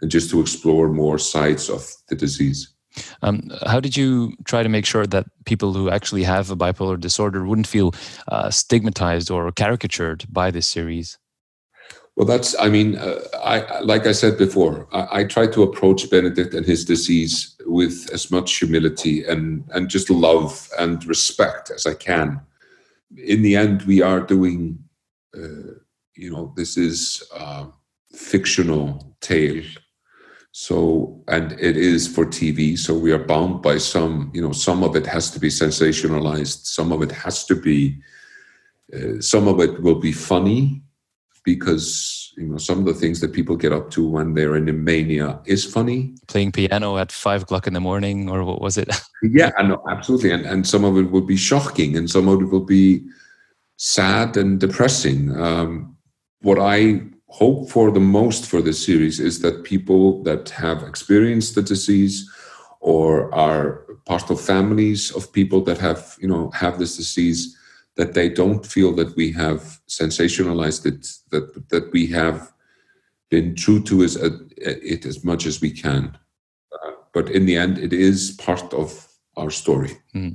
and 0.00 0.10
just 0.10 0.30
to 0.30 0.40
explore 0.40 0.88
more 0.88 1.18
sides 1.18 1.68
of 1.68 1.90
the 2.08 2.16
disease. 2.16 2.74
Um, 3.22 3.50
how 3.66 3.80
did 3.80 3.96
you 3.96 4.32
try 4.44 4.62
to 4.62 4.68
make 4.68 4.86
sure 4.86 5.06
that 5.06 5.26
people 5.44 5.72
who 5.72 5.90
actually 5.90 6.24
have 6.24 6.50
a 6.50 6.56
bipolar 6.56 6.98
disorder 6.98 7.44
wouldn't 7.44 7.66
feel 7.66 7.94
uh, 8.28 8.50
stigmatized 8.50 9.30
or 9.30 9.52
caricatured 9.52 10.24
by 10.28 10.50
this 10.50 10.66
series? 10.66 11.18
Well, 12.16 12.26
that's, 12.26 12.58
I 12.58 12.68
mean, 12.68 12.96
uh, 12.96 13.20
I, 13.44 13.78
like 13.80 14.04
I 14.04 14.12
said 14.12 14.38
before, 14.38 14.88
I, 14.92 15.20
I 15.20 15.24
try 15.24 15.46
to 15.46 15.62
approach 15.62 16.10
Benedikt 16.10 16.52
and 16.52 16.66
his 16.66 16.84
disease 16.84 17.54
with 17.64 18.10
as 18.12 18.28
much 18.32 18.56
humility 18.56 19.24
and, 19.24 19.64
and 19.72 19.88
just 19.88 20.10
love 20.10 20.68
and 20.80 21.04
respect 21.06 21.70
as 21.70 21.86
I 21.86 21.94
can. 21.94 22.40
In 23.16 23.42
the 23.42 23.54
end, 23.54 23.82
we 23.82 24.02
are 24.02 24.20
doing, 24.20 24.80
uh, 25.32 25.78
you 26.16 26.32
know, 26.32 26.52
this 26.56 26.76
is 26.76 27.22
a 27.36 27.66
fictional 28.12 29.14
tale. 29.20 29.62
So, 30.60 31.22
and 31.28 31.52
it 31.52 31.76
is 31.76 32.08
for 32.08 32.26
TV. 32.26 32.76
So 32.76 32.98
we 32.98 33.12
are 33.12 33.24
bound 33.24 33.62
by 33.62 33.78
some, 33.78 34.32
you 34.34 34.42
know, 34.42 34.50
some 34.50 34.82
of 34.82 34.96
it 34.96 35.06
has 35.06 35.30
to 35.30 35.38
be 35.38 35.50
sensationalized. 35.50 36.66
Some 36.66 36.90
of 36.90 37.00
it 37.00 37.12
has 37.12 37.44
to 37.44 37.54
be, 37.54 37.96
uh, 38.92 39.20
some 39.20 39.46
of 39.46 39.60
it 39.60 39.80
will 39.80 40.00
be 40.00 40.10
funny 40.10 40.82
because, 41.44 42.34
you 42.36 42.48
know, 42.48 42.56
some 42.56 42.80
of 42.80 42.86
the 42.86 42.92
things 42.92 43.20
that 43.20 43.32
people 43.32 43.54
get 43.54 43.72
up 43.72 43.88
to 43.92 44.08
when 44.08 44.34
they're 44.34 44.56
in 44.56 44.68
a 44.68 44.72
mania 44.72 45.38
is 45.46 45.64
funny. 45.64 46.16
Playing 46.26 46.50
piano 46.50 46.98
at 46.98 47.12
five 47.12 47.42
o'clock 47.44 47.68
in 47.68 47.72
the 47.72 47.80
morning, 47.80 48.28
or 48.28 48.42
what 48.42 48.60
was 48.60 48.76
it? 48.76 48.90
yeah, 49.22 49.52
no, 49.62 49.80
absolutely. 49.88 50.32
And, 50.32 50.44
and 50.44 50.66
some 50.66 50.84
of 50.84 50.98
it 50.98 51.12
will 51.12 51.24
be 51.34 51.36
shocking 51.36 51.96
and 51.96 52.10
some 52.10 52.26
of 52.26 52.42
it 52.42 52.46
will 52.46 52.66
be 52.66 53.06
sad 53.76 54.36
and 54.36 54.58
depressing. 54.58 55.40
Um, 55.40 55.96
what 56.40 56.58
I 56.58 57.02
hope 57.28 57.70
for 57.70 57.90
the 57.90 58.00
most 58.00 58.46
for 58.46 58.62
this 58.62 58.84
series 58.84 59.20
is 59.20 59.40
that 59.40 59.64
people 59.64 60.22
that 60.22 60.48
have 60.50 60.82
experienced 60.82 61.54
the 61.54 61.62
disease 61.62 62.28
or 62.80 63.32
are 63.34 63.84
part 64.06 64.30
of 64.30 64.40
families 64.40 65.10
of 65.14 65.32
people 65.32 65.60
that 65.60 65.78
have 65.78 66.16
you 66.20 66.28
know 66.28 66.50
have 66.50 66.78
this 66.78 66.96
disease 66.96 67.56
that 67.96 68.14
they 68.14 68.28
don't 68.28 68.64
feel 68.64 68.92
that 68.94 69.14
we 69.16 69.30
have 69.30 69.78
sensationalized 69.88 70.86
it 70.86 71.06
that 71.30 71.68
that 71.68 71.92
we 71.92 72.06
have 72.06 72.52
been 73.30 73.54
true 73.54 73.82
to 73.82 74.02
it, 74.02 74.16
it 74.56 75.04
as 75.04 75.22
much 75.22 75.44
as 75.44 75.60
we 75.60 75.70
can 75.70 76.16
uh, 76.72 76.92
but 77.12 77.28
in 77.28 77.44
the 77.44 77.56
end 77.56 77.76
it 77.76 77.92
is 77.92 78.30
part 78.32 78.72
of 78.72 79.06
our 79.36 79.50
story 79.50 79.92
mm. 80.14 80.34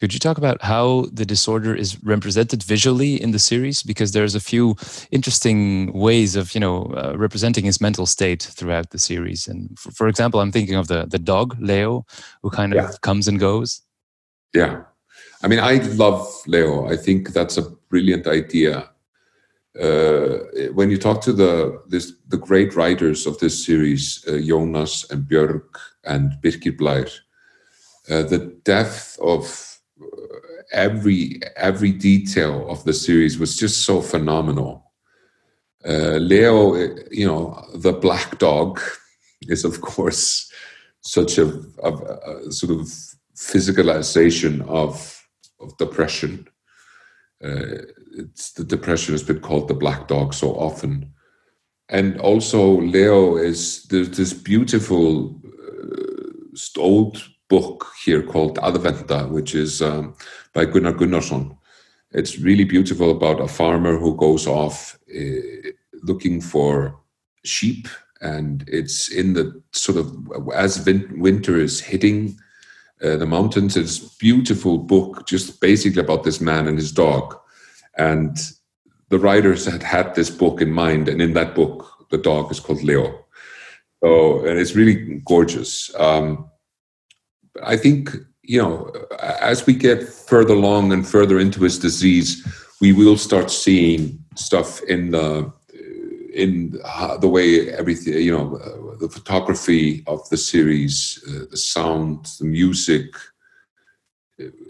Could 0.00 0.14
you 0.14 0.20
talk 0.20 0.38
about 0.38 0.62
how 0.62 1.06
the 1.12 1.26
disorder 1.26 1.74
is 1.74 2.02
represented 2.02 2.62
visually 2.62 3.20
in 3.20 3.32
the 3.32 3.38
series? 3.38 3.82
Because 3.82 4.12
there's 4.12 4.34
a 4.34 4.40
few 4.40 4.76
interesting 5.10 5.92
ways 5.92 6.36
of, 6.36 6.54
you 6.54 6.60
know, 6.60 6.84
uh, 6.96 7.14
representing 7.16 7.64
his 7.64 7.80
mental 7.80 8.06
state 8.06 8.42
throughout 8.42 8.90
the 8.90 8.98
series. 8.98 9.48
And 9.48 9.78
for, 9.78 9.90
for, 9.90 10.08
example, 10.08 10.40
I'm 10.40 10.52
thinking 10.52 10.76
of 10.76 10.88
the 10.88 11.06
the 11.06 11.18
dog 11.18 11.56
Leo, 11.60 12.06
who 12.42 12.50
kind 12.50 12.72
of 12.72 12.82
yeah. 12.82 12.90
comes 13.02 13.28
and 13.28 13.38
goes. 13.38 13.82
Yeah, 14.54 14.84
I 15.42 15.48
mean, 15.48 15.60
I 15.60 15.74
love 15.94 16.26
Leo. 16.46 16.88
I 16.88 16.96
think 16.96 17.32
that's 17.32 17.56
a 17.58 17.70
brilliant 17.90 18.26
idea. 18.26 18.88
Uh, 19.80 20.38
when 20.72 20.90
you 20.90 20.98
talk 20.98 21.20
to 21.22 21.32
the 21.32 21.82
this, 21.88 22.12
the 22.28 22.38
great 22.38 22.74
writers 22.74 23.26
of 23.26 23.38
this 23.38 23.64
series, 23.64 24.24
uh, 24.26 24.38
Jonas 24.38 25.08
and 25.10 25.24
Björg 25.24 25.62
and 26.04 26.32
Birkir 26.42 26.76
Blær, 26.76 27.10
uh, 28.10 28.22
the 28.22 28.38
depth 28.64 29.18
of 29.20 29.78
uh, 30.00 30.06
every 30.72 31.40
every 31.56 31.92
detail 31.92 32.68
of 32.68 32.84
the 32.84 32.92
series 32.92 33.38
was 33.38 33.56
just 33.56 33.84
so 33.84 34.00
phenomenal. 34.00 34.92
Uh, 35.86 36.16
Leo, 36.16 36.74
you 37.10 37.26
know, 37.26 37.64
the 37.74 37.92
black 37.92 38.38
dog 38.38 38.80
is 39.42 39.64
of 39.64 39.80
course 39.80 40.50
such 41.00 41.38
a, 41.38 41.46
a, 41.82 41.92
a 41.92 42.52
sort 42.52 42.72
of 42.72 42.86
physicalization 43.36 44.66
of 44.68 45.26
of 45.60 45.76
depression. 45.78 46.46
Uh, 47.42 47.84
it's 48.16 48.52
the 48.52 48.64
depression 48.64 49.14
has 49.14 49.22
been 49.22 49.40
called 49.40 49.68
the 49.68 49.74
black 49.74 50.08
dog 50.08 50.34
so 50.34 50.50
often, 50.54 51.12
and 51.88 52.20
also 52.20 52.80
Leo 52.80 53.36
is 53.36 53.84
there's 53.84 54.10
this 54.10 54.32
beautiful 54.32 55.40
uh, 55.44 56.80
old 56.80 57.22
book 57.48 57.86
here 58.04 58.22
called 58.22 58.58
Aðventa, 58.58 59.28
which 59.30 59.54
is 59.54 59.82
um, 59.82 60.14
by 60.52 60.64
Gunnar 60.64 60.92
Gunnarsson. 60.92 61.56
It's 62.12 62.38
really 62.38 62.64
beautiful 62.64 63.10
about 63.10 63.40
a 63.40 63.48
farmer 63.48 63.98
who 63.98 64.16
goes 64.16 64.46
off 64.46 64.98
uh, 65.14 65.70
looking 66.02 66.40
for 66.40 66.98
sheep, 67.44 67.88
and 68.20 68.64
it's 68.66 69.10
in 69.10 69.34
the 69.34 69.62
sort 69.72 69.98
of 69.98 70.50
as 70.54 70.84
winter 70.84 71.58
is 71.58 71.80
hitting 71.80 72.38
uh, 73.02 73.16
the 73.16 73.26
mountains. 73.26 73.76
It's 73.76 73.98
beautiful 73.98 74.78
book, 74.78 75.26
just 75.26 75.60
basically 75.60 76.00
about 76.00 76.24
this 76.24 76.40
man 76.40 76.66
and 76.66 76.78
his 76.78 76.92
dog, 76.92 77.38
and 77.96 78.36
the 79.10 79.18
writers 79.18 79.64
had 79.66 79.82
had 79.82 80.14
this 80.14 80.30
book 80.30 80.60
in 80.60 80.70
mind, 80.70 81.08
and 81.08 81.22
in 81.22 81.34
that 81.34 81.54
book, 81.54 82.06
the 82.10 82.18
dog 82.18 82.50
is 82.50 82.60
called 82.60 82.82
Leo. 82.82 83.24
So, 84.02 84.46
and 84.46 84.58
it's 84.58 84.76
really 84.76 85.20
gorgeous. 85.24 85.94
Um, 85.98 86.50
I 87.62 87.76
think 87.76 88.16
you 88.42 88.62
know 88.62 88.92
as 89.20 89.66
we 89.66 89.74
get 89.74 90.02
further 90.02 90.54
along 90.54 90.92
and 90.92 91.06
further 91.06 91.38
into 91.38 91.62
his 91.62 91.78
disease, 91.78 92.46
we 92.80 92.92
will 92.92 93.16
start 93.16 93.50
seeing 93.50 94.18
stuff 94.34 94.82
in 94.84 95.10
the 95.10 95.52
in 96.34 96.70
the 97.20 97.28
way 97.28 97.70
everything 97.72 98.14
you 98.14 98.32
know 98.36 98.56
uh, 98.56 98.96
the 99.00 99.08
photography 99.08 100.02
of 100.06 100.28
the 100.30 100.36
series, 100.36 101.22
uh, 101.28 101.44
the 101.50 101.56
sound, 101.56 102.26
the 102.38 102.46
music. 102.46 103.06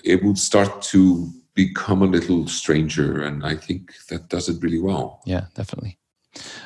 It 0.04 0.22
will 0.22 0.36
start 0.36 0.80
to 0.94 1.30
become 1.54 2.02
a 2.02 2.06
little 2.06 2.46
stranger, 2.46 3.22
and 3.22 3.44
I 3.44 3.54
think 3.56 3.92
that 4.08 4.28
does 4.28 4.48
it 4.48 4.62
really 4.62 4.80
well. 4.80 5.20
Yeah, 5.26 5.46
definitely. 5.54 5.98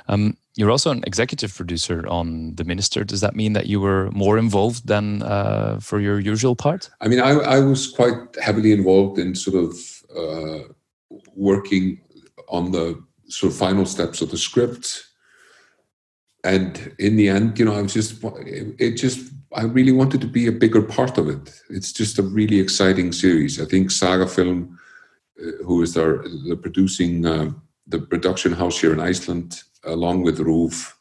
Um, 0.08 0.36
you're 0.54 0.70
also 0.70 0.90
an 0.90 1.02
executive 1.06 1.54
producer 1.54 2.06
on 2.06 2.54
The 2.56 2.64
Minister. 2.64 3.04
Does 3.04 3.20
that 3.22 3.34
mean 3.34 3.54
that 3.54 3.66
you 3.66 3.80
were 3.80 4.10
more 4.10 4.36
involved 4.36 4.86
than 4.86 5.22
uh, 5.22 5.78
for 5.80 5.98
your 5.98 6.20
usual 6.20 6.54
part? 6.54 6.90
I 7.00 7.08
mean, 7.08 7.20
I, 7.20 7.30
I, 7.30 7.60
was 7.60 7.90
quite 7.90 8.14
heavily 8.40 8.72
involved 8.72 9.18
in 9.18 9.34
sort 9.34 9.56
of 9.64 10.02
uh, 10.14 10.68
working 11.34 12.00
on 12.48 12.72
the 12.72 13.02
sort 13.28 13.52
of 13.52 13.58
final 13.58 13.86
steps 13.86 14.20
of 14.20 14.30
the 14.30 14.36
script. 14.36 15.04
And 16.44 16.94
in 16.98 17.16
the 17.16 17.28
end, 17.30 17.58
you 17.58 17.64
know, 17.64 17.74
I 17.74 17.82
was 17.82 17.94
just, 17.94 18.22
it 18.22 18.96
just, 18.96 19.32
I 19.54 19.62
really 19.62 19.92
wanted 19.92 20.20
to 20.20 20.26
be 20.26 20.48
a 20.48 20.52
bigger 20.52 20.82
part 20.82 21.16
of 21.16 21.28
it. 21.28 21.62
It's 21.70 21.92
just 21.92 22.18
a 22.18 22.22
really 22.22 22.60
exciting 22.60 23.12
series. 23.12 23.60
I 23.60 23.64
think 23.64 23.90
Saga 23.90 24.26
Film, 24.26 24.78
uh, 25.40 25.64
who 25.64 25.82
is 25.82 25.96
our, 25.96 26.24
the 26.48 26.58
producing, 26.60 27.24
uh, 27.24 27.52
the 27.86 27.98
production 27.98 28.52
house 28.52 28.80
here 28.80 28.92
in 28.92 29.00
Iceland, 29.00 29.62
along 29.84 30.22
with 30.22 30.38
RÚV, 30.38 30.92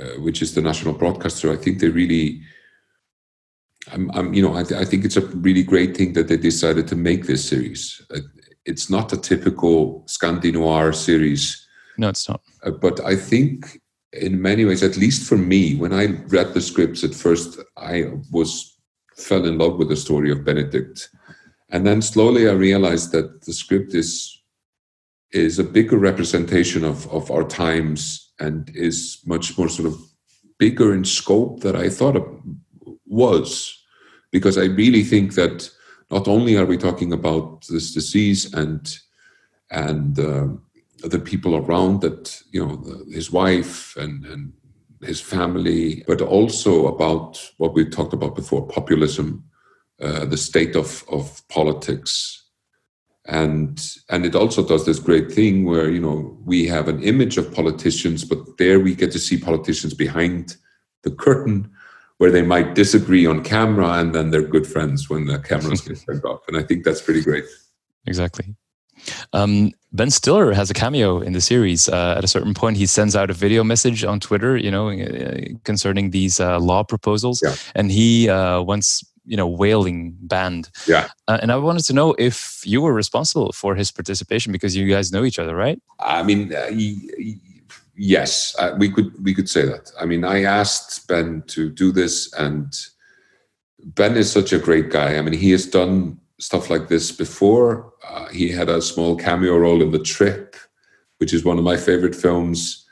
uh, 0.00 0.20
which 0.20 0.42
is 0.42 0.54
the 0.54 0.62
national 0.62 0.94
broadcaster, 0.94 1.52
I 1.52 1.56
think 1.56 1.80
they 1.80 1.88
really, 1.88 2.40
I'm, 3.92 4.10
I'm 4.12 4.34
you 4.34 4.42
know, 4.42 4.54
I, 4.54 4.62
th- 4.62 4.80
I, 4.80 4.84
think 4.84 5.04
it's 5.04 5.16
a 5.16 5.26
really 5.26 5.62
great 5.62 5.96
thing 5.96 6.12
that 6.12 6.28
they 6.28 6.36
decided 6.36 6.86
to 6.88 6.96
make 6.96 7.26
this 7.26 7.48
series. 7.48 8.00
Uh, 8.14 8.20
it's 8.64 8.90
not 8.90 9.12
a 9.12 9.16
typical 9.16 10.04
Scandi 10.06 10.52
noir 10.52 10.92
series. 10.92 11.66
No, 11.96 12.10
it's 12.10 12.28
not. 12.28 12.42
Uh, 12.62 12.70
but 12.70 13.04
I 13.04 13.16
think, 13.16 13.80
in 14.12 14.40
many 14.40 14.64
ways, 14.64 14.82
at 14.82 14.96
least 14.96 15.28
for 15.28 15.36
me, 15.36 15.74
when 15.74 15.92
I 15.92 16.06
read 16.28 16.54
the 16.54 16.60
scripts 16.60 17.02
at 17.02 17.14
first, 17.14 17.58
I 17.76 18.04
was 18.30 18.78
fell 19.16 19.46
in 19.46 19.58
love 19.58 19.78
with 19.78 19.88
the 19.88 19.96
story 19.96 20.30
of 20.30 20.44
Benedikt, 20.44 21.08
and 21.70 21.86
then 21.86 22.00
slowly 22.00 22.48
I 22.48 22.52
realized 22.52 23.10
that 23.12 23.44
the 23.44 23.52
script 23.52 23.94
is 23.94 24.37
is 25.32 25.58
a 25.58 25.64
bigger 25.64 25.98
representation 25.98 26.84
of, 26.84 27.06
of 27.12 27.30
our 27.30 27.44
times 27.44 28.32
and 28.40 28.70
is 28.74 29.20
much 29.26 29.58
more 29.58 29.68
sort 29.68 29.88
of 29.88 29.98
bigger 30.58 30.94
in 30.94 31.04
scope 31.04 31.60
than 31.60 31.76
I 31.76 31.88
thought 31.88 32.16
it 32.16 32.26
was. 33.06 33.74
Because 34.30 34.58
I 34.58 34.64
really 34.64 35.02
think 35.02 35.34
that 35.34 35.70
not 36.10 36.28
only 36.28 36.56
are 36.56 36.66
we 36.66 36.76
talking 36.76 37.12
about 37.12 37.66
this 37.68 37.92
disease 37.92 38.52
and 38.54 38.98
and 39.70 40.18
uh, 40.18 40.46
the 41.02 41.18
people 41.18 41.56
around 41.56 42.00
that, 42.00 42.42
you 42.50 42.64
know, 42.64 43.04
his 43.10 43.30
wife 43.30 43.96
and, 43.96 44.24
and 44.26 44.52
his 45.02 45.20
family, 45.20 46.02
but 46.06 46.20
also 46.20 46.86
about 46.88 47.52
what 47.58 47.74
we 47.74 47.84
talked 47.84 48.12
about 48.12 48.34
before 48.34 48.66
populism, 48.66 49.44
uh, 50.00 50.24
the 50.24 50.36
state 50.36 50.74
of, 50.74 51.04
of 51.10 51.46
politics, 51.48 52.47
and 53.28 53.96
and 54.08 54.24
it 54.24 54.34
also 54.34 54.66
does 54.66 54.86
this 54.86 54.98
great 54.98 55.30
thing 55.30 55.64
where 55.64 55.90
you 55.90 56.00
know 56.00 56.36
we 56.44 56.66
have 56.66 56.88
an 56.88 57.02
image 57.02 57.36
of 57.36 57.52
politicians 57.54 58.24
but 58.24 58.38
there 58.56 58.80
we 58.80 58.94
get 58.94 59.12
to 59.12 59.18
see 59.18 59.38
politicians 59.38 59.94
behind 59.94 60.56
the 61.02 61.10
curtain 61.10 61.70
where 62.18 62.30
they 62.30 62.42
might 62.42 62.74
disagree 62.74 63.26
on 63.26 63.42
camera 63.42 63.92
and 63.94 64.14
then 64.14 64.30
they're 64.30 64.42
good 64.42 64.66
friends 64.66 65.08
when 65.08 65.26
the 65.26 65.38
cameras 65.38 65.80
get 65.80 65.98
turned 66.04 66.24
off. 66.24 66.40
And 66.48 66.56
i 66.56 66.62
think 66.62 66.84
that's 66.84 67.00
pretty 67.00 67.22
great. 67.22 67.44
Exactly. 68.06 68.54
Um, 69.32 69.70
ben 69.92 70.10
stiller 70.10 70.52
has 70.52 70.70
a 70.70 70.74
cameo 70.74 71.20
in 71.20 71.32
the 71.32 71.40
series. 71.40 71.88
Uh, 71.88 72.14
at 72.18 72.24
a 72.24 72.28
certain 72.28 72.52
point 72.52 72.76
he 72.76 72.86
sends 72.86 73.14
out 73.14 73.30
a 73.30 73.32
video 73.32 73.62
message 73.62 74.02
on 74.02 74.18
twitter 74.18 74.56
you 74.56 74.70
know 74.70 74.90
uh, 74.90 75.38
concerning 75.64 76.10
these 76.10 76.40
uh, 76.40 76.58
law 76.58 76.82
proposals. 76.82 77.40
Yeah. 77.42 77.54
and 77.76 77.92
he 77.92 78.28
uh, 78.28 78.60
once 78.60 79.04
you 79.28 79.36
know 79.36 79.46
whaling 79.46 80.16
band. 80.20 80.70
Yeah. 80.86 81.08
Uh, 81.28 81.38
and 81.42 81.52
i 81.52 81.56
wanted 81.56 81.84
to 81.84 81.92
know 81.92 82.14
if 82.18 82.62
you 82.64 82.80
were 82.80 82.94
responsible 82.94 83.52
for 83.52 83.74
his 83.74 83.92
participation 83.92 84.50
because 84.52 84.74
you 84.74 84.88
guys 84.88 85.12
know 85.12 85.24
each 85.24 85.38
other 85.38 85.54
right? 85.54 85.80
I 86.00 86.22
mean 86.22 86.54
uh, 86.54 86.66
he, 86.68 87.10
he, 87.18 87.36
yes 87.94 88.56
uh, 88.58 88.74
we 88.78 88.90
could 88.90 89.12
we 89.22 89.34
could 89.34 89.48
say 89.48 89.64
that. 89.66 89.92
I 90.00 90.06
mean 90.06 90.24
i 90.24 90.42
asked 90.42 91.06
ben 91.08 91.42
to 91.48 91.70
do 91.70 91.92
this 91.92 92.32
and 92.34 92.66
ben 93.78 94.16
is 94.16 94.32
such 94.32 94.52
a 94.52 94.58
great 94.58 94.90
guy. 94.90 95.16
I 95.18 95.22
mean 95.22 95.34
he 95.34 95.50
has 95.50 95.66
done 95.66 96.18
stuff 96.40 96.70
like 96.70 96.88
this 96.88 97.12
before. 97.12 97.92
Uh, 98.08 98.28
he 98.28 98.48
had 98.48 98.68
a 98.68 98.80
small 98.80 99.16
cameo 99.16 99.56
role 99.58 99.82
in 99.82 99.90
the 99.92 100.04
trip 100.16 100.56
which 101.18 101.34
is 101.34 101.44
one 101.44 101.58
of 101.58 101.64
my 101.64 101.76
favorite 101.76 102.14
films 102.14 102.87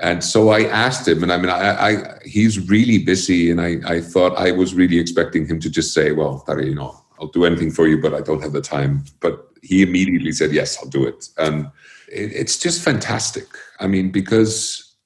and 0.00 0.24
so 0.24 0.48
I 0.48 0.62
asked 0.64 1.06
him, 1.06 1.22
and 1.22 1.30
I 1.30 1.36
mean, 1.36 1.50
I, 1.50 1.88
I 1.88 2.18
he's 2.24 2.68
really 2.68 2.98
busy, 2.98 3.50
and 3.50 3.60
I, 3.60 3.76
I 3.86 4.00
thought 4.00 4.36
I 4.36 4.50
was 4.50 4.74
really 4.74 4.98
expecting 4.98 5.46
him 5.46 5.60
to 5.60 5.70
just 5.70 5.92
say, 5.92 6.12
"Well, 6.12 6.42
Darri, 6.46 6.68
you 6.68 6.74
know, 6.74 6.98
I'll 7.20 7.28
do 7.28 7.44
anything 7.44 7.70
for 7.70 7.86
you, 7.86 8.00
but 8.00 8.14
I 8.14 8.20
don't 8.22 8.42
have 8.42 8.52
the 8.52 8.62
time." 8.62 9.04
But 9.20 9.46
he 9.62 9.82
immediately 9.82 10.32
said, 10.32 10.52
"Yes, 10.52 10.78
I'll 10.78 10.88
do 10.88 11.06
it," 11.06 11.28
and 11.36 11.66
it, 12.08 12.32
it's 12.32 12.58
just 12.58 12.82
fantastic. 12.82 13.46
I 13.78 13.86
mean, 13.86 14.10
because 14.10 14.96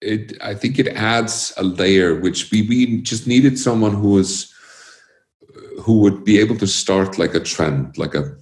it, 0.00 0.36
I 0.42 0.54
think 0.54 0.78
it 0.78 0.88
adds 0.88 1.52
a 1.56 1.62
layer 1.62 2.18
which 2.18 2.50
we 2.50 2.62
we 2.62 3.02
just 3.02 3.28
needed 3.28 3.56
someone 3.56 3.94
who 3.94 4.10
was 4.10 4.52
who 5.80 6.00
would 6.00 6.24
be 6.24 6.38
able 6.38 6.56
to 6.56 6.66
start 6.66 7.18
like 7.18 7.34
a 7.34 7.40
trend, 7.40 7.96
like 7.98 8.14
a 8.14 8.36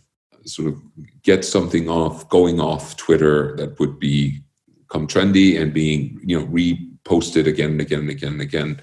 sort 0.47 0.69
of 0.69 0.81
get 1.23 1.45
something 1.45 1.89
off, 1.91 2.29
going 2.31 2.61
off 2.61 2.97
Twitter 2.97 3.55
that 3.57 3.79
would 3.79 3.99
be 3.99 4.41
come 4.89 5.07
trendy 5.07 5.61
and 5.61 5.73
being 5.73 6.21
you 6.25 6.39
know 6.39 6.47
reposted 6.47 7.47
again 7.47 7.71
and 7.73 7.81
again 7.81 8.01
and 8.01 8.11
again 8.11 8.33
and 8.33 8.43
again, 8.43 8.81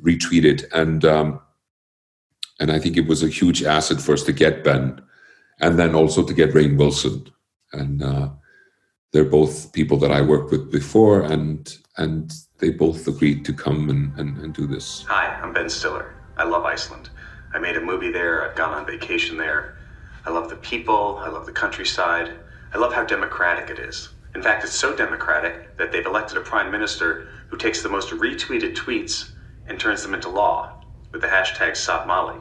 retweeted, 0.00 0.64
and 0.72 1.04
um, 1.04 1.40
and 2.60 2.70
I 2.70 2.78
think 2.78 2.96
it 2.96 3.06
was 3.06 3.22
a 3.22 3.28
huge 3.28 3.62
asset 3.62 4.00
for 4.00 4.12
us 4.12 4.22
to 4.24 4.32
get 4.32 4.64
Ben, 4.64 5.00
and 5.60 5.78
then 5.78 5.94
also 5.94 6.22
to 6.24 6.34
get 6.34 6.52
Rainn 6.52 6.76
Wilson, 6.76 7.30
and 7.72 8.02
uh, 8.02 8.28
they're 9.12 9.24
both 9.24 9.72
people 9.72 9.96
that 9.98 10.12
I 10.12 10.20
worked 10.20 10.50
with 10.50 10.70
before, 10.70 11.22
and 11.22 11.76
and 11.98 12.32
they 12.58 12.70
both 12.70 13.06
agreed 13.08 13.44
to 13.44 13.52
come 13.52 13.90
and, 13.90 14.18
and, 14.18 14.38
and 14.38 14.54
do 14.54 14.66
this. 14.66 15.04
Hi, 15.08 15.26
I'm 15.42 15.52
Ben 15.52 15.68
Stiller. 15.68 16.14
I 16.36 16.44
love 16.44 16.64
Iceland. 16.64 17.10
I 17.52 17.58
made 17.58 17.76
a 17.76 17.80
movie 17.80 18.10
there. 18.10 18.48
I've 18.48 18.56
gone 18.56 18.72
on 18.72 18.86
vacation 18.86 19.36
there. 19.36 19.76
I 20.24 20.30
love 20.30 20.48
the 20.48 20.56
people. 20.56 21.18
I 21.18 21.28
love 21.28 21.44
the 21.44 21.52
countryside. 21.52 22.32
I 22.72 22.78
love 22.78 22.92
how 22.94 23.04
democratic 23.04 23.68
it 23.68 23.78
is. 23.78 24.08
In 24.34 24.42
fact, 24.42 24.64
it's 24.64 24.74
so 24.74 24.94
democratic 24.96 25.76
that 25.76 25.92
they've 25.92 26.06
elected 26.06 26.38
a 26.38 26.40
prime 26.40 26.70
minister 26.70 27.28
who 27.48 27.56
takes 27.56 27.82
the 27.82 27.88
most 27.88 28.10
retweeted 28.10 28.74
tweets 28.74 29.30
and 29.66 29.78
turns 29.78 30.02
them 30.02 30.14
into 30.14 30.28
law 30.28 30.82
with 31.10 31.20
the 31.20 31.28
hashtag 31.28 31.72
Sáttmáli. 31.72 32.40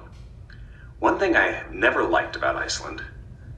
One 0.99 1.19
thing 1.19 1.35
I 1.35 1.51
have 1.51 1.73
never 1.73 2.03
liked 2.03 2.35
about 2.35 2.55
Iceland 2.55 3.01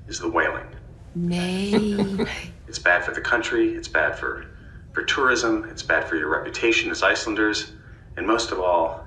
is 0.08 0.20
the 0.20 0.30
whaling. 0.30 0.68
Nay. 1.16 2.26
It's 2.68 2.80
bad 2.80 3.06
for 3.06 3.12
the 3.12 3.22
country, 3.22 3.76
it's 3.76 3.88
bad 3.88 4.18
for, 4.18 4.48
for 4.94 5.04
tourism, 5.04 5.66
it's 5.70 5.84
bad 5.84 6.10
for 6.10 6.16
your 6.16 6.30
reputation 6.30 6.90
as 6.90 7.04
Icelanders, 7.04 7.72
and 8.18 8.26
most 8.26 8.52
of 8.52 8.60
all, 8.60 9.06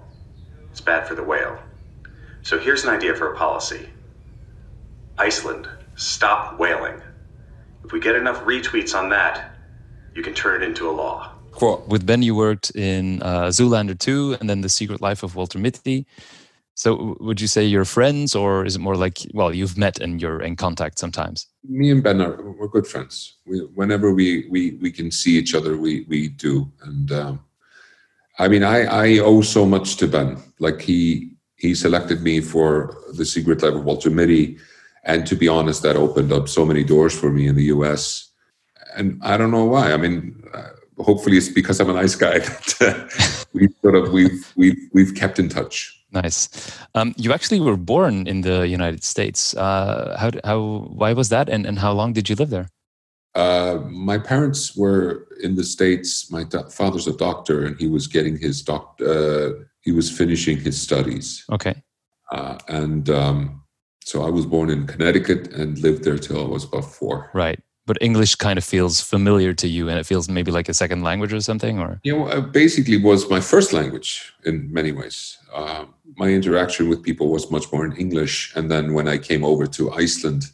it's 0.70 0.80
bad 0.80 1.08
for 1.08 1.16
the 1.16 1.24
whale. 1.24 1.58
So 2.42 2.60
here's 2.60 2.84
an 2.84 2.90
idea 2.90 3.16
for 3.16 3.32
a 3.32 3.36
policy 3.36 3.88
Iceland, 5.18 5.68
stop 5.96 6.60
whaling. 6.60 7.02
If 7.86 7.92
we 7.92 8.00
get 8.00 8.16
enough 8.16 8.42
retweets 8.44 8.98
on 8.98 9.10
that, 9.10 9.52
you 10.12 10.20
can 10.20 10.34
turn 10.34 10.60
it 10.60 10.66
into 10.66 10.90
a 10.90 10.92
law. 10.92 11.30
With 11.86 12.04
Ben, 12.04 12.20
you 12.20 12.34
worked 12.34 12.70
in 12.70 13.22
uh, 13.22 13.44
Zoolander 13.46 13.96
2 13.96 14.38
and 14.40 14.50
then 14.50 14.62
The 14.62 14.68
Secret 14.68 15.00
Life 15.00 15.22
of 15.22 15.36
Walter 15.36 15.60
Mitty. 15.60 16.04
So, 16.74 17.16
would 17.20 17.40
you 17.40 17.46
say 17.46 17.64
you're 17.64 17.84
friends, 17.84 18.34
or 18.34 18.66
is 18.66 18.74
it 18.74 18.80
more 18.80 18.96
like, 18.96 19.18
well, 19.32 19.54
you've 19.54 19.78
met 19.78 20.00
and 20.00 20.20
you're 20.20 20.42
in 20.42 20.56
contact 20.56 20.98
sometimes? 20.98 21.46
Me 21.62 21.90
and 21.92 22.02
Ben 22.02 22.20
are 22.20 22.42
we're 22.42 22.66
good 22.66 22.88
friends. 22.88 23.36
We, 23.46 23.60
whenever 23.60 24.12
we, 24.12 24.48
we 24.50 24.72
we 24.82 24.90
can 24.90 25.10
see 25.10 25.38
each 25.38 25.54
other, 25.54 25.76
we 25.76 26.04
we 26.08 26.28
do. 26.28 26.70
And 26.82 27.10
um, 27.12 27.40
I 28.38 28.48
mean, 28.48 28.64
I 28.64 28.84
I 28.84 29.18
owe 29.20 29.40
so 29.40 29.64
much 29.64 29.96
to 29.98 30.08
Ben. 30.08 30.36
Like 30.58 30.82
he 30.82 31.30
he 31.54 31.74
selected 31.74 32.20
me 32.20 32.40
for 32.40 32.94
The 33.14 33.24
Secret 33.24 33.62
Life 33.62 33.74
of 33.74 33.84
Walter 33.84 34.10
Mitty 34.10 34.58
and 35.06 35.26
to 35.26 35.36
be 35.36 35.48
honest, 35.48 35.82
that 35.82 35.96
opened 35.96 36.32
up 36.32 36.48
so 36.48 36.66
many 36.66 36.84
doors 36.84 37.18
for 37.18 37.30
me 37.30 37.46
in 37.46 37.54
the 37.54 37.64
US. 37.76 38.30
And 38.96 39.20
I 39.22 39.36
don't 39.36 39.52
know 39.52 39.64
why. 39.64 39.92
I 39.92 39.96
mean, 39.96 40.42
uh, 40.52 40.70
hopefully 41.02 41.36
it's 41.36 41.48
because 41.48 41.80
I'm 41.80 41.90
a 41.90 41.94
nice 41.94 42.16
guy 42.16 42.38
that 42.40 42.74
uh, 42.80 43.44
we 43.52 43.68
sort 43.82 43.94
of 43.94 44.12
we've 44.12 44.52
we've 44.56 44.78
we've 44.92 45.14
kept 45.14 45.38
in 45.38 45.48
touch. 45.48 45.92
Nice. 46.12 46.48
Um, 46.94 47.14
you 47.16 47.32
actually 47.32 47.60
were 47.60 47.76
born 47.76 48.26
in 48.26 48.40
the 48.40 48.66
United 48.66 49.04
States. 49.04 49.56
Uh, 49.56 50.16
how 50.18 50.30
how 50.44 50.88
why 50.90 51.12
was 51.12 51.28
that, 51.28 51.48
and 51.48 51.66
and 51.66 51.78
how 51.78 51.92
long 51.92 52.12
did 52.12 52.28
you 52.28 52.36
live 52.36 52.50
there? 52.50 52.68
Uh, 53.34 53.82
my 53.90 54.18
parents 54.18 54.76
were 54.76 55.28
in 55.42 55.56
the 55.56 55.64
states. 55.64 56.30
My 56.32 56.44
father's 56.70 57.06
a 57.06 57.16
doctor, 57.16 57.64
and 57.66 57.78
he 57.78 57.86
was 57.86 58.06
getting 58.06 58.38
his 58.38 58.62
doc. 58.62 58.98
Uh, 59.00 59.50
he 59.82 59.92
was 59.92 60.10
finishing 60.10 60.58
his 60.58 60.80
studies. 60.80 61.44
Okay. 61.52 61.82
Uh, 62.32 62.58
and 62.66 63.10
um, 63.10 63.62
so 64.06 64.22
I 64.24 64.30
was 64.30 64.46
born 64.46 64.70
in 64.70 64.86
Connecticut 64.86 65.52
and 65.52 65.76
lived 65.80 66.04
there 66.04 66.16
till 66.16 66.40
I 66.40 66.48
was 66.48 66.62
about 66.62 66.84
four. 66.84 67.28
Right. 67.34 67.60
But 67.86 67.98
English 68.00 68.36
kind 68.36 68.56
of 68.56 68.64
feels 68.64 69.00
familiar 69.00 69.52
to 69.54 69.66
you 69.66 69.88
and 69.88 69.98
it 69.98 70.06
feels 70.06 70.28
maybe 70.28 70.52
like 70.52 70.68
a 70.68 70.74
second 70.74 71.02
language 71.02 71.32
or 71.32 71.40
something, 71.40 71.80
or? 71.80 72.00
You 72.04 72.16
know, 72.16 72.40
basically 72.40 72.98
was 72.98 73.28
my 73.28 73.40
first 73.40 73.72
language 73.72 74.32
in 74.44 74.72
many 74.72 74.92
ways. 74.92 75.38
Uh, 75.52 75.86
my 76.16 76.28
interaction 76.28 76.88
with 76.88 77.02
people 77.02 77.30
was 77.30 77.50
much 77.50 77.72
more 77.72 77.84
in 77.84 77.96
English. 77.96 78.54
And 78.54 78.70
then 78.70 78.94
when 78.94 79.08
I 79.08 79.18
came 79.18 79.44
over 79.44 79.66
to 79.66 79.90
Iceland, 79.92 80.44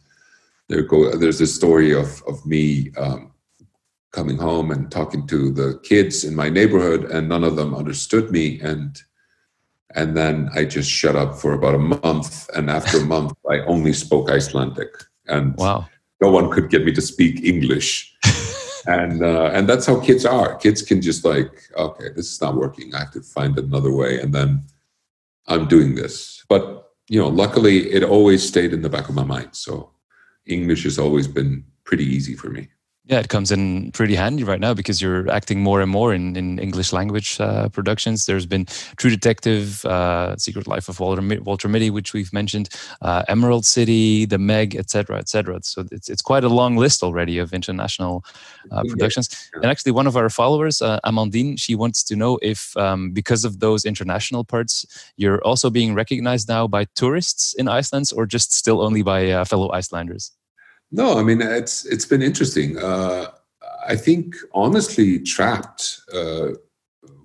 there 0.67 0.81
go, 0.81 1.15
there's 1.15 1.37
this 1.37 1.53
story 1.53 1.93
of, 1.93 2.23
of 2.27 2.43
me 2.47 2.91
um, 2.97 3.33
coming 4.13 4.37
home 4.37 4.71
and 4.71 4.91
talking 4.91 5.27
to 5.27 5.51
the 5.51 5.79
kids 5.83 6.23
in 6.23 6.35
my 6.35 6.49
neighborhood 6.49 7.03
and 7.05 7.29
none 7.29 7.43
of 7.43 7.55
them 7.55 7.75
understood 7.75 8.31
me. 8.31 8.59
And 8.61 8.99
and 9.95 10.17
then 10.17 10.49
I 10.53 10.65
just 10.65 10.89
shut 10.89 11.15
up 11.15 11.35
for 11.35 11.53
about 11.53 11.75
a 11.75 11.79
month. 11.79 12.49
And 12.55 12.69
after 12.69 12.97
a 12.97 13.05
month, 13.05 13.33
I 13.49 13.59
only 13.59 13.93
spoke 13.93 14.29
Icelandic, 14.29 14.89
and 15.27 15.55
wow. 15.57 15.87
no 16.21 16.31
one 16.31 16.51
could 16.51 16.69
get 16.69 16.85
me 16.85 16.91
to 16.93 17.01
speak 17.01 17.43
English. 17.43 18.15
and 18.87 19.23
uh, 19.23 19.51
and 19.53 19.67
that's 19.67 19.85
how 19.85 19.99
kids 19.99 20.25
are. 20.25 20.55
Kids 20.55 20.81
can 20.81 21.01
just 21.01 21.23
like, 21.25 21.51
okay, 21.77 22.09
this 22.15 22.31
is 22.31 22.41
not 22.41 22.55
working. 22.55 22.93
I 22.93 22.99
have 22.99 23.11
to 23.11 23.21
find 23.21 23.57
another 23.57 23.91
way, 23.91 24.19
and 24.19 24.33
then 24.33 24.63
I'm 25.47 25.67
doing 25.67 25.95
this. 25.95 26.43
But 26.49 26.91
you 27.07 27.19
know, 27.19 27.29
luckily, 27.29 27.91
it 27.91 28.03
always 28.03 28.47
stayed 28.47 28.73
in 28.73 28.81
the 28.81 28.89
back 28.89 29.09
of 29.09 29.15
my 29.15 29.23
mind. 29.23 29.49
So 29.51 29.91
English 30.45 30.83
has 30.83 30.97
always 30.99 31.27
been 31.27 31.63
pretty 31.83 32.05
easy 32.05 32.35
for 32.35 32.49
me. 32.49 32.69
Yeah, 33.05 33.19
it 33.19 33.27
comes 33.27 33.51
in 33.51 33.91
pretty 33.91 34.15
handy 34.15 34.45
right 34.45 34.61
now 34.61 34.73
because 34.73 35.01
you're 35.01 35.29
acting 35.29 35.61
more 35.61 35.81
and 35.81 35.91
more 35.91 36.13
in, 36.13 36.37
in 36.37 36.57
English 36.57 36.93
language 36.93 37.37
uh, 37.41 37.67
productions. 37.67 38.25
There's 38.25 38.45
been 38.45 38.65
True 38.95 39.09
Detective, 39.09 39.83
uh, 39.83 40.37
Secret 40.37 40.67
Life 40.67 40.87
of 40.87 41.01
Walter, 41.01 41.21
Walter 41.41 41.67
Mitty, 41.67 41.89
which 41.89 42.13
we've 42.13 42.31
mentioned, 42.31 42.69
uh, 43.01 43.23
Emerald 43.27 43.65
City, 43.65 44.23
The 44.23 44.37
Meg, 44.37 44.77
etc., 44.77 45.17
etc. 45.17 45.59
So 45.63 45.83
it's 45.91 46.09
it's 46.09 46.21
quite 46.21 46.45
a 46.45 46.49
long 46.49 46.77
list 46.77 47.03
already 47.03 47.39
of 47.39 47.51
international 47.51 48.23
uh, 48.71 48.83
productions. 48.87 49.27
Yeah. 49.53 49.63
And 49.63 49.71
actually, 49.71 49.91
one 49.91 50.07
of 50.07 50.15
our 50.15 50.29
followers, 50.29 50.81
uh, 50.81 51.01
Amandine, 51.03 51.59
she 51.59 51.75
wants 51.75 52.03
to 52.03 52.15
know 52.15 52.39
if 52.41 52.75
um, 52.77 53.11
because 53.11 53.43
of 53.43 53.59
those 53.59 53.83
international 53.83 54.45
parts, 54.45 54.85
you're 55.17 55.41
also 55.43 55.69
being 55.69 55.93
recognized 55.93 56.47
now 56.47 56.67
by 56.67 56.85
tourists 56.95 57.53
in 57.55 57.67
Iceland, 57.67 58.11
or 58.15 58.25
just 58.25 58.53
still 58.53 58.81
only 58.81 59.01
by 59.01 59.29
uh, 59.29 59.43
fellow 59.43 59.69
Icelanders. 59.73 60.31
No, 60.93 61.17
I 61.17 61.23
mean 61.23 61.41
it's 61.41 61.85
it's 61.85 62.05
been 62.05 62.21
interesting. 62.21 62.77
Uh, 62.77 63.31
I 63.87 63.95
think 63.95 64.35
honestly, 64.53 65.19
Trapped 65.19 66.01
uh, 66.13 66.49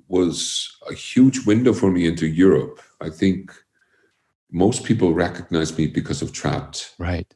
was 0.09 0.75
a 0.91 0.95
huge 0.95 1.45
window 1.45 1.75
for 1.75 1.91
me 1.91 2.07
into 2.07 2.27
Europe. 2.27 2.81
I 3.03 3.11
think 3.11 3.53
most 4.51 4.85
people 4.85 5.13
recognize 5.13 5.77
me 5.77 5.87
because 5.87 6.23
of 6.23 6.33
Trapped. 6.33 6.95
Right. 6.99 7.33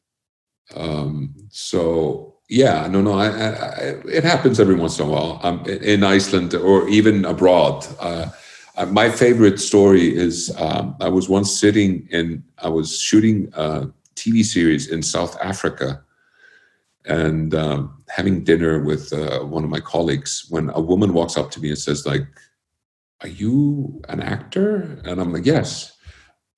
Um, 0.75 1.35
so 1.51 2.37
yeah, 2.49 2.87
no, 2.87 3.03
no, 3.03 3.13
I, 3.13 3.27
I, 3.27 3.77
it 4.07 4.25
happens 4.25 4.59
every 4.59 4.75
once 4.75 4.99
in 4.99 5.07
a 5.07 5.11
while. 5.11 5.39
Um, 5.43 5.63
in 5.67 6.03
Iceland 6.03 6.55
or 6.55 6.89
even 6.89 7.27
abroad. 7.27 7.87
Uh, 8.01 8.31
uh, 8.79 8.87
my 8.87 9.11
favorite 9.11 9.61
story 9.61 10.17
is 10.17 10.51
um, 10.57 10.97
I 10.99 11.11
was 11.11 11.29
once 11.29 11.55
sitting 11.61 12.09
and 12.11 12.43
I 12.57 12.71
was 12.71 12.99
shooting 12.99 13.53
a 13.53 13.91
TV 14.17 14.43
series 14.43 14.89
in 14.89 15.03
South 15.03 15.39
Africa 15.43 16.03
and 17.07 17.55
um, 17.55 18.03
having 18.09 18.45
dinner 18.45 18.81
with 18.83 19.13
uh, 19.13 19.41
one 19.41 19.65
of 19.65 19.71
my 19.71 19.81
colleagues 19.81 20.47
when 20.51 20.71
a 20.71 20.81
woman 20.81 21.13
walks 21.13 21.37
up 21.37 21.51
to 21.51 21.61
me 21.61 21.69
and 21.71 21.79
says 21.79 22.07
like 22.07 22.27
are 23.23 23.29
you 23.29 24.03
an 24.09 24.21
actor? 24.21 25.01
And 25.05 25.21
i'm 25.21 25.33
like 25.33 25.47
yes. 25.47 25.97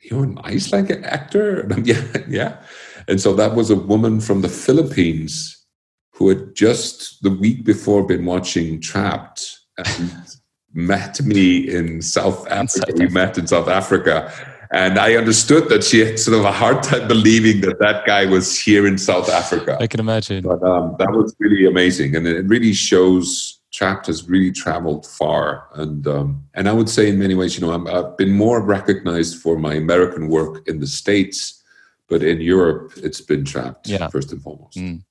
You're 0.01 0.25
an 0.25 0.39
Icelandic 0.45 1.03
actor? 1.05 1.61
And 1.63 1.73
i'm 1.73 1.85
yeah 1.85 2.05
yeah. 2.29 2.63
And 3.09 3.21
so 3.21 3.35
that 3.35 3.55
was 3.55 3.71
a 3.71 3.77
woman 3.77 4.21
from 4.21 4.41
the 4.41 4.49
philippines 4.49 5.65
who 6.13 6.29
had 6.29 6.55
just 6.55 7.23
the 7.23 7.31
week 7.31 7.65
before 7.65 8.07
been 8.07 8.25
watching 8.25 8.81
trapped 8.81 9.61
and 9.79 10.13
met 10.75 11.23
me 11.23 11.69
in 11.69 12.03
south 12.03 12.47
africa. 12.49 12.93
We 12.97 13.09
met 13.09 13.39
in 13.39 13.47
south 13.47 13.69
africa 13.69 14.33
and 14.73 14.99
I 14.99 15.15
understood 15.15 15.69
that 15.69 15.85
she 15.85 16.01
had 16.01 16.19
sort 16.19 16.39
of 16.39 16.45
a 16.45 16.53
hard 16.53 16.83
time 16.83 17.09
believing 17.15 17.61
that 17.63 17.79
that 17.81 18.07
guy 18.07 18.27
was 18.27 18.59
here 18.59 18.87
in 18.87 18.99
South 18.99 19.29
Africa. 19.29 19.77
I 19.81 19.87
can 19.87 20.01
imagine. 20.01 20.45
But 20.45 20.63
um, 20.63 20.97
that 20.99 21.11
was 21.11 21.35
really 21.39 21.67
amazing. 21.67 22.17
And 22.17 22.27
it 22.27 22.47
really 22.47 22.73
shows 22.73 23.61
Trapped 23.73 24.07
has 24.07 24.29
really 24.29 24.53
traveled 24.53 25.05
far. 25.05 25.69
And 25.75 26.07
um, 26.07 26.45
and 26.55 26.69
I 26.69 26.73
would 26.73 26.89
say 26.89 27.09
in 27.09 27.19
many 27.19 27.35
ways, 27.35 27.59
you 27.59 27.67
know, 27.67 27.73
i 27.73 27.97
have 27.97 28.17
been 28.17 28.31
more 28.31 28.63
recognized 28.63 29.43
for 29.43 29.59
my 29.59 29.75
American 29.75 30.29
work 30.29 30.67
in 30.69 30.79
the 30.79 30.87
States, 30.87 31.63
but 32.09 32.23
in 32.23 32.41
Europe, 32.41 32.93
it's 32.97 33.21
been 33.21 33.45
Trapped 33.45 33.89
yeah. 33.89 34.07
first 34.09 34.31
and 34.31 34.41
foremost. 34.41 34.79
Mm. 34.79 35.03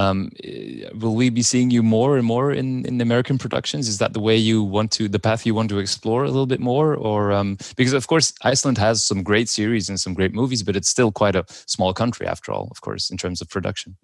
Um, 0.00 0.30
will 1.02 1.14
we 1.14 1.30
be 1.30 1.42
seeing 1.42 1.70
you 1.70 1.82
more 1.82 2.16
and 2.16 2.26
more 2.26 2.52
in, 2.52 2.86
in 2.86 3.00
American 3.00 3.36
productions? 3.38 3.88
Is 3.88 3.98
that 3.98 4.12
the 4.12 4.20
way 4.20 4.36
you 4.36 4.62
want 4.62 4.92
to, 4.92 5.08
the 5.08 5.18
path 5.18 5.44
you 5.44 5.54
want 5.54 5.68
to 5.70 5.78
explore 5.78 6.24
a 6.24 6.28
little 6.28 6.46
bit 6.46 6.60
more? 6.60 6.94
Or 6.94 7.32
um, 7.32 7.58
because 7.76 7.92
of 7.92 8.06
course 8.06 8.32
Iceland 8.42 8.78
has 8.78 9.04
some 9.04 9.22
great 9.22 9.48
series 9.48 9.88
and 9.88 10.00
some 10.00 10.14
great 10.14 10.32
movies, 10.32 10.62
but 10.62 10.76
it's 10.76 10.88
still 10.88 11.12
quite 11.12 11.36
a 11.36 11.44
small 11.66 11.92
country 11.92 12.26
after 12.26 12.52
all, 12.52 12.68
of 12.70 12.80
course, 12.80 13.10
in 13.10 13.16
terms 13.16 13.40
of 13.40 13.48
production. 13.48 13.96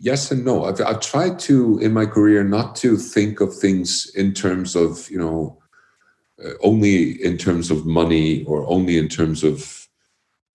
Yes 0.00 0.30
and 0.30 0.44
no. 0.44 0.64
I've, 0.64 0.80
I've 0.80 1.00
tried 1.00 1.40
to 1.40 1.78
in 1.80 1.92
my 1.92 2.06
career 2.06 2.44
not 2.44 2.76
to 2.76 2.96
think 2.96 3.40
of 3.40 3.52
things 3.52 4.10
in 4.14 4.32
terms 4.32 4.76
of 4.76 5.10
you 5.10 5.18
know 5.18 5.58
uh, 6.44 6.50
only 6.62 7.22
in 7.24 7.36
terms 7.36 7.70
of 7.70 7.84
money 7.84 8.44
or 8.44 8.64
only 8.68 8.96
in 8.96 9.08
terms 9.08 9.42
of, 9.42 9.77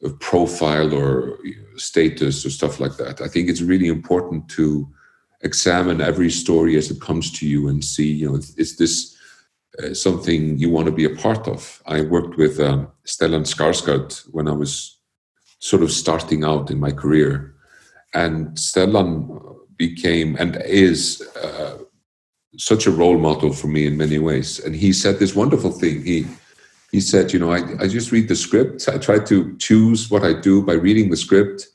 of 0.04 0.20
profile 0.20 0.94
or 0.94 1.38
status 1.78 2.46
or 2.46 2.50
stuff 2.50 2.80
like 2.80 2.98
that. 2.98 3.22
I 3.22 3.28
think 3.28 3.50
it's 3.50 3.62
really 3.62 3.88
important 3.88 4.50
to 4.50 4.88
examine 5.42 6.02
every 6.02 6.30
story 6.30 6.78
as 6.78 6.92
it 6.92 7.02
comes 7.02 7.32
to 7.40 7.48
you 7.48 7.68
and 7.68 7.84
see, 7.84 8.12
you 8.12 8.30
know, 8.30 8.36
is 8.36 8.78
this 8.78 9.16
uh, 9.82 9.94
something 9.94 10.58
you 10.58 10.70
want 10.70 10.86
to 10.86 10.92
be 10.92 11.06
a 11.06 11.16
part 11.16 11.48
of? 11.48 11.82
I 11.86 12.02
worked 12.02 12.38
with 12.38 12.60
um, 12.60 12.88
Stellan 13.06 13.46
Skarsgård 13.46 14.28
when 14.32 14.48
I 14.48 14.52
was 14.54 15.00
sort 15.60 15.84
of 15.84 15.92
starting 15.92 16.44
out 16.44 16.70
in 16.70 16.80
my 16.80 16.92
career, 16.92 17.56
and 18.14 18.50
Stellan 18.58 19.56
became 19.78 20.36
and 20.38 20.62
is 20.66 21.22
uh, 21.42 21.78
such 22.58 22.86
a 22.86 22.92
role 22.92 23.18
model 23.18 23.52
for 23.52 23.68
me 23.68 23.88
in 23.88 23.98
many 23.98 24.20
ways. 24.20 24.60
And 24.60 24.76
he 24.76 24.94
said 24.94 25.18
this 25.18 25.36
wonderful 25.36 25.72
thing. 25.72 26.04
He 26.04 26.28
he 26.94 27.02
said, 27.02 27.34
you 27.34 27.40
know, 27.40 27.52
I, 27.52 27.62
I 27.80 27.88
just 27.88 28.12
read 28.12 28.28
the 28.28 28.36
script. 28.36 28.88
I 28.88 29.00
try 29.00 29.18
to 29.18 29.58
choose 29.58 30.12
what 30.12 30.24
I 30.24 30.40
do 30.40 30.62
by 30.62 30.74
reading 30.74 31.10
the 31.10 31.18
script 31.18 31.68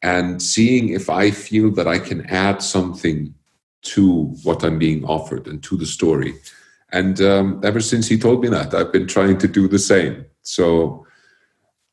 and 0.00 0.40
seeing 0.40 0.88
if 0.88 1.10
I 1.10 1.30
feel 1.32 1.70
that 1.72 1.86
I 1.86 1.98
can 1.98 2.24
add 2.30 2.62
something 2.62 3.34
to 3.82 4.22
what 4.42 4.64
I'm 4.64 4.78
being 4.78 5.04
offered 5.04 5.46
and 5.48 5.62
to 5.64 5.76
the 5.76 5.84
story. 5.84 6.32
And 6.92 7.20
um, 7.20 7.60
ever 7.62 7.80
since 7.80 8.08
he 8.08 8.16
told 8.16 8.40
me 8.40 8.48
that, 8.48 8.72
I've 8.72 8.90
been 8.90 9.06
trying 9.06 9.36
to 9.38 9.48
do 9.48 9.68
the 9.68 9.78
same. 9.78 10.24
So 10.40 11.06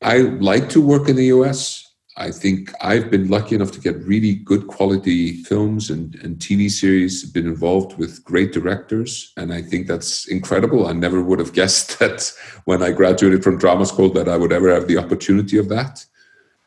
I 0.00 0.20
like 0.20 0.70
to 0.70 0.80
work 0.80 1.10
in 1.10 1.16
the 1.16 1.26
US. 1.26 1.81
I 2.16 2.30
think 2.30 2.72
I've 2.80 3.10
been 3.10 3.28
lucky 3.28 3.54
enough 3.54 3.72
to 3.72 3.80
get 3.80 3.96
really 4.04 4.34
good 4.34 4.66
quality 4.66 5.42
films 5.44 5.88
and, 5.88 6.14
and 6.16 6.36
TV 6.36 6.70
series, 6.70 7.24
been 7.24 7.46
involved 7.46 7.96
with 7.98 8.22
great 8.22 8.52
directors. 8.52 9.32
And 9.38 9.52
I 9.52 9.62
think 9.62 9.86
that's 9.86 10.28
incredible. 10.28 10.86
I 10.86 10.92
never 10.92 11.22
would 11.22 11.38
have 11.38 11.52
guessed 11.60 11.98
that 12.00 12.30
when 12.64 12.82
I 12.82 12.92
graduated 12.92 13.42
from 13.42 13.58
drama 13.58 13.86
school 13.86 14.10
that 14.10 14.28
I 14.28 14.36
would 14.36 14.52
ever 14.52 14.72
have 14.74 14.88
the 14.88 14.98
opportunity 14.98 15.56
of 15.56 15.68
that. 15.70 16.04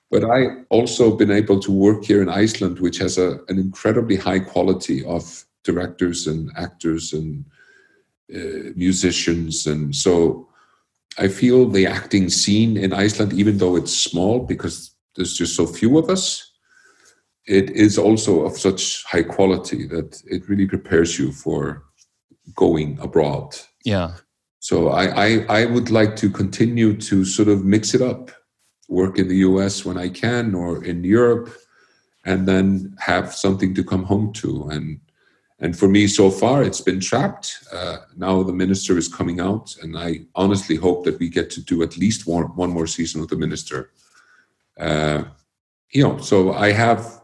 But 0.09 0.23
I 0.23 0.63
also 0.69 1.15
been 1.15 1.31
able 1.31 1.59
to 1.59 1.71
work 1.71 2.05
here 2.05 2.21
in 2.21 2.29
Iceland, 2.29 2.79
which 2.79 2.97
has 2.97 3.17
a, 3.17 3.39
an 3.47 3.59
incredibly 3.59 4.15
high 4.15 4.39
quality 4.39 5.05
of 5.05 5.45
directors 5.63 6.25
and 6.25 6.51
actors 6.55 7.13
and 7.13 7.45
uh, 8.33 8.71
musicians. 8.75 9.67
And 9.67 9.95
so 9.95 10.47
I 11.19 11.27
feel 11.27 11.67
the 11.67 11.85
acting 11.85 12.29
scene 12.29 12.77
in 12.77 12.93
Iceland, 12.93 13.33
even 13.33 13.57
though 13.57 13.75
it's 13.75 13.95
small, 13.95 14.39
because 14.39 14.94
there's 15.15 15.33
just 15.33 15.55
so 15.55 15.65
few 15.65 15.97
of 15.97 16.09
us, 16.09 16.51
it 17.47 17.69
is 17.71 17.97
also 17.97 18.45
of 18.45 18.57
such 18.57 19.03
high 19.05 19.23
quality 19.23 19.87
that 19.87 20.21
it 20.25 20.49
really 20.49 20.67
prepares 20.67 21.19
you 21.19 21.31
for 21.31 21.83
going 22.55 22.97
abroad. 22.99 23.55
Yeah. 23.83 24.15
So 24.59 24.89
I, 24.89 25.27
I, 25.27 25.45
I 25.49 25.65
would 25.65 25.91
like 25.91 26.15
to 26.17 26.29
continue 26.29 26.97
to 26.97 27.23
sort 27.23 27.49
of 27.49 27.63
mix 27.63 27.93
it 27.93 28.01
up, 28.01 28.31
work 28.89 29.19
in 29.19 29.27
the 29.27 29.37
US 29.37 29.85
when 29.85 29.97
I 29.97 30.09
can 30.09 30.55
or 30.55 30.83
in 30.83 31.03
Europe, 31.03 31.53
and 32.25 32.47
then 32.47 32.95
have 32.99 33.33
something 33.33 33.75
to 33.75 33.83
come 33.83 34.03
home 34.03 34.33
to. 34.33 34.67
And 34.69 34.99
and 35.59 35.77
for 35.77 35.87
me, 35.87 36.07
so 36.07 36.29
far, 36.29 36.63
it's 36.63 36.81
been 36.81 36.99
trapped. 36.99 37.63
Uh, 37.71 37.99
now 38.17 38.43
the 38.43 38.51
minister 38.51 38.97
is 38.97 39.07
coming 39.07 39.39
out, 39.39 39.73
and 39.81 39.97
I 39.97 40.25
honestly 40.35 40.75
hope 40.75 41.05
that 41.05 41.17
we 41.17 41.29
get 41.29 41.49
to 41.51 41.61
do 41.61 41.81
at 41.81 41.95
least 41.97 42.27
one, 42.27 42.47
one 42.57 42.71
more 42.71 42.87
season 42.87 43.21
with 43.21 43.29
the 43.29 43.37
minister 43.37 43.91
uh, 44.79 45.23
you 45.91 46.03
know, 46.03 46.17
so 46.17 46.53
I 46.53 46.71
have 46.71 47.21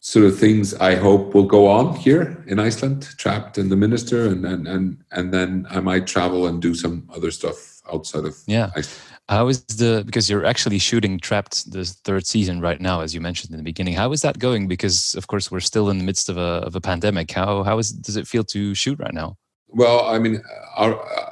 sort 0.00 0.26
of 0.26 0.38
things 0.38 0.74
I 0.74 0.96
hope 0.96 1.34
will 1.34 1.46
go 1.46 1.66
on 1.66 1.96
here 1.96 2.44
in 2.46 2.58
Iceland, 2.58 3.08
trapped 3.16 3.56
in 3.56 3.70
the 3.70 3.76
minister, 3.76 4.26
and 4.26 4.44
and 4.44 4.68
and 4.68 5.02
and 5.12 5.32
then 5.32 5.66
I 5.70 5.80
might 5.80 6.06
travel 6.06 6.46
and 6.46 6.60
do 6.60 6.74
some 6.74 7.08
other 7.14 7.30
stuff 7.30 7.80
outside 7.92 8.24
of 8.24 8.36
yeah. 8.46 8.70
Iceland. 8.76 9.00
How 9.30 9.48
is 9.48 9.64
the 9.64 10.02
because 10.04 10.28
you're 10.28 10.44
actually 10.44 10.78
shooting 10.78 11.18
Trapped 11.18 11.70
the 11.70 11.84
third 11.84 12.26
season 12.26 12.60
right 12.60 12.80
now, 12.80 13.00
as 13.00 13.14
you 13.14 13.22
mentioned 13.22 13.52
in 13.52 13.56
the 13.56 13.62
beginning. 13.62 13.94
How 13.94 14.12
is 14.12 14.20
that 14.20 14.38
going? 14.38 14.68
Because 14.68 15.14
of 15.14 15.26
course 15.28 15.50
we're 15.50 15.60
still 15.60 15.88
in 15.88 15.96
the 15.96 16.04
midst 16.04 16.28
of 16.28 16.36
a 16.36 16.60
of 16.66 16.76
a 16.76 16.80
pandemic. 16.80 17.30
How 17.30 17.62
how 17.62 17.78
is 17.78 17.90
does 17.90 18.16
it 18.16 18.28
feel 18.28 18.44
to 18.44 18.74
shoot 18.74 18.98
right 18.98 19.14
now? 19.14 19.38
Well, 19.68 20.04
I 20.04 20.18
mean, 20.18 20.42
our 20.76 21.00
uh, 21.00 21.30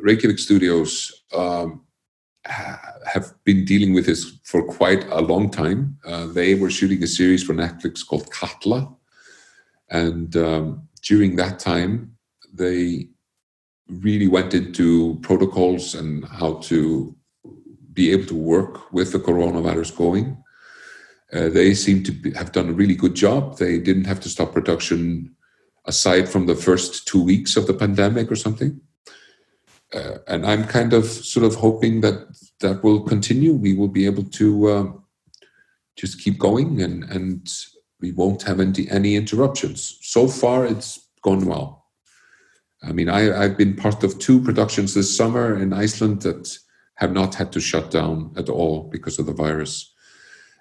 Reykjavik 0.00 0.38
studios 0.38 1.22
um, 1.34 1.84
have 2.48 3.32
been 3.44 3.64
dealing 3.64 3.94
with 3.94 4.06
this 4.06 4.38
for 4.44 4.62
quite 4.62 5.04
a 5.10 5.20
long 5.20 5.50
time. 5.50 5.98
Uh, 6.04 6.26
they 6.26 6.54
were 6.54 6.70
shooting 6.70 7.02
a 7.02 7.06
series 7.06 7.42
for 7.42 7.54
Netflix 7.54 8.06
called 8.06 8.30
Katla, 8.30 8.94
and 9.90 10.36
um, 10.36 10.88
during 11.02 11.36
that 11.36 11.58
time, 11.58 12.16
they 12.52 13.08
really 13.88 14.28
went 14.28 14.54
into 14.54 15.18
protocols 15.22 15.94
and 15.94 16.24
how 16.26 16.54
to 16.54 17.14
be 17.92 18.12
able 18.12 18.26
to 18.26 18.36
work 18.36 18.92
with 18.92 19.12
the 19.12 19.18
coronavirus 19.18 19.96
going. 19.96 20.42
Uh, 21.32 21.48
they 21.48 21.74
seem 21.74 22.02
to 22.02 22.12
be, 22.12 22.32
have 22.32 22.52
done 22.52 22.68
a 22.68 22.72
really 22.72 22.94
good 22.94 23.14
job. 23.14 23.58
They 23.58 23.78
didn't 23.78 24.04
have 24.04 24.20
to 24.20 24.28
stop 24.28 24.52
production 24.52 25.34
aside 25.86 26.28
from 26.28 26.46
the 26.46 26.54
first 26.54 27.06
two 27.06 27.22
weeks 27.22 27.56
of 27.56 27.66
the 27.66 27.74
pandemic 27.74 28.30
or 28.30 28.36
something 28.36 28.80
uh, 29.94 30.18
and 30.26 30.46
I'm 30.46 30.64
kind 30.64 30.92
of 30.92 31.04
sort 31.06 31.46
of 31.46 31.54
hoping 31.54 32.00
that 32.02 32.26
that 32.60 32.82
will 32.84 33.00
continue. 33.00 33.54
We 33.54 33.74
will 33.74 33.88
be 33.88 34.06
able 34.06 34.24
to 34.24 34.68
uh, 34.68 34.92
just 35.96 36.20
keep 36.20 36.38
going, 36.38 36.82
and 36.82 37.04
and 37.04 37.50
we 38.00 38.12
won't 38.12 38.42
have 38.42 38.60
any 38.60 38.88
any 38.90 39.16
interruptions. 39.16 39.98
So 40.02 40.28
far, 40.28 40.66
it's 40.66 41.08
gone 41.22 41.46
well. 41.46 41.86
I 42.82 42.92
mean, 42.92 43.08
I, 43.08 43.42
I've 43.42 43.56
been 43.56 43.74
part 43.74 44.04
of 44.04 44.18
two 44.18 44.40
productions 44.40 44.94
this 44.94 45.16
summer 45.16 45.58
in 45.58 45.72
Iceland 45.72 46.22
that 46.22 46.56
have 46.94 47.12
not 47.12 47.34
had 47.34 47.50
to 47.52 47.60
shut 47.60 47.90
down 47.90 48.32
at 48.36 48.48
all 48.48 48.84
because 48.84 49.18
of 49.18 49.26
the 49.26 49.32
virus. 49.32 49.92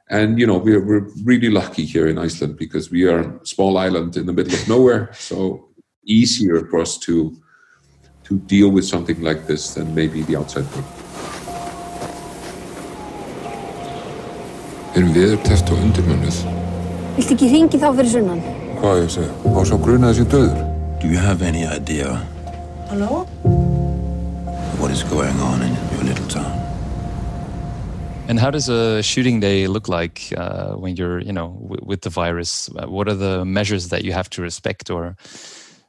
And 0.10 0.40
you 0.40 0.48
know, 0.48 0.58
we're 0.58 0.84
we're 0.84 1.10
really 1.26 1.50
lucky 1.50 1.86
here 1.86 2.08
in 2.08 2.18
Iceland 2.18 2.58
because 2.58 2.90
we 2.90 3.08
are 3.08 3.20
a 3.20 3.46
small 3.46 3.78
island 3.78 4.16
in 4.16 4.26
the 4.26 4.34
middle 4.34 4.54
of 4.54 4.68
nowhere, 4.68 5.10
so 5.14 5.68
easier 6.06 6.66
for 6.68 6.80
us 6.80 6.98
to 7.00 7.36
to 8.28 8.38
deal 8.48 8.70
with 8.70 8.86
something 8.86 9.22
like 9.22 9.48
this 9.48 9.74
than 9.74 9.94
maybe 9.96 10.22
the 10.24 10.36
outside 10.36 10.66
world. 10.76 10.86
Erum 14.98 15.12
við 15.14 15.36
teft 15.46 15.70
og 15.72 15.84
undirmönnuð? 15.86 16.40
Viltu 17.18 17.36
ekki 17.36 17.52
ringi 17.52 17.80
þá 17.80 17.92
fyrir 18.00 18.12
sunnan? 18.16 18.42
Hvað 18.82 19.04
ég 19.04 19.12
segja? 19.14 19.36
Má 19.54 19.62
sá 19.70 19.76
gruna 19.82 20.12
þessi 20.12 20.26
döður? 20.34 20.64
Do 21.02 21.08
you 21.08 21.20
have 21.22 21.46
any 21.46 21.66
idea 21.66 22.18
Halló? 22.90 23.26
what 24.82 24.92
is 24.92 25.04
going 25.04 25.40
on 25.40 25.62
in 25.62 25.74
your 25.94 26.04
little 26.04 26.28
town? 26.28 26.52
And 28.28 28.40
how 28.40 28.52
does 28.52 28.68
a 28.68 29.02
shooting 29.04 29.40
day 29.40 29.68
look 29.68 29.88
like 29.88 30.34
uh, 30.36 30.74
when 30.74 30.96
you're, 30.98 31.20
you 31.20 31.32
know, 31.32 31.56
with 31.62 32.02
the 32.02 32.10
virus? 32.10 32.70
What 32.86 33.08
are 33.08 33.14
the 33.14 33.46
measures 33.46 33.88
that 33.90 34.04
you 34.04 34.12
have 34.12 34.30
to 34.32 34.42
respect, 34.42 34.90
or 34.90 35.16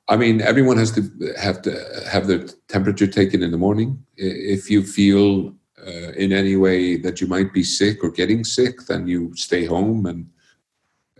I 0.08 0.16
mean, 0.16 0.40
everyone 0.40 0.78
has 0.78 0.90
to 0.92 1.02
have 1.38 1.60
to 1.62 1.72
have 2.10 2.26
their 2.26 2.46
temperature 2.68 3.06
taken 3.06 3.42
in 3.42 3.50
the 3.50 3.58
morning. 3.58 4.02
If 4.16 4.70
you 4.70 4.82
feel 4.82 5.54
uh, 5.86 6.12
in 6.12 6.32
any 6.32 6.56
way 6.56 6.96
that 6.96 7.20
you 7.20 7.26
might 7.26 7.52
be 7.52 7.62
sick 7.62 8.02
or 8.02 8.10
getting 8.10 8.42
sick, 8.42 8.86
then 8.86 9.06
you 9.06 9.34
stay 9.36 9.66
home. 9.66 10.06
And 10.06 10.30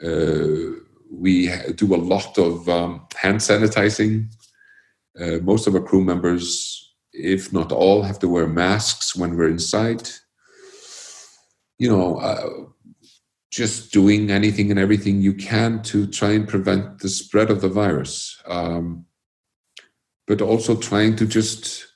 uh, 0.03 0.81
we 1.11 1.51
do 1.75 1.95
a 1.95 1.97
lot 1.97 2.39
of 2.39 2.69
um, 2.69 3.07
hand 3.15 3.41
sanitizing. 3.41 4.33
Uh, 5.21 5.39
most 5.43 5.67
of 5.67 5.75
our 5.75 5.83
crew 5.83 6.03
members, 6.03 6.95
if 7.13 7.53
not 7.53 7.73
all, 7.73 8.03
have 8.03 8.19
to 8.21 8.29
wear 8.29 8.47
masks 8.47 9.15
when 9.15 9.37
we're 9.37 9.51
inside. 9.51 10.09
You 11.79 11.91
know, 11.91 12.17
uh, 12.17 12.49
just 13.51 13.93
doing 13.93 14.31
anything 14.31 14.71
and 14.71 14.79
everything 14.79 15.21
you 15.21 15.33
can 15.33 15.83
to 15.83 16.07
try 16.07 16.31
and 16.31 16.47
prevent 16.47 16.99
the 16.99 17.09
spread 17.09 17.51
of 17.51 17.61
the 17.61 17.69
virus, 17.69 18.41
um, 18.47 19.07
but 20.27 20.43
also 20.43 20.77
trying 20.77 21.17
to 21.17 21.27
just 21.27 21.87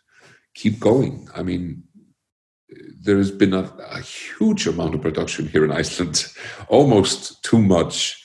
keep 0.55 0.81
going. 0.81 1.29
I 1.35 1.43
mean, 1.43 1.83
there 3.01 3.19
has 3.19 3.31
been 3.31 3.53
a, 3.53 3.71
a 3.91 4.01
huge 4.01 4.67
amount 4.67 4.95
of 4.95 5.03
production 5.03 5.47
here 5.47 5.65
in 5.65 5.73
Iceland, 5.73 6.27
almost 6.69 7.43
too 7.43 7.59
much 7.59 8.23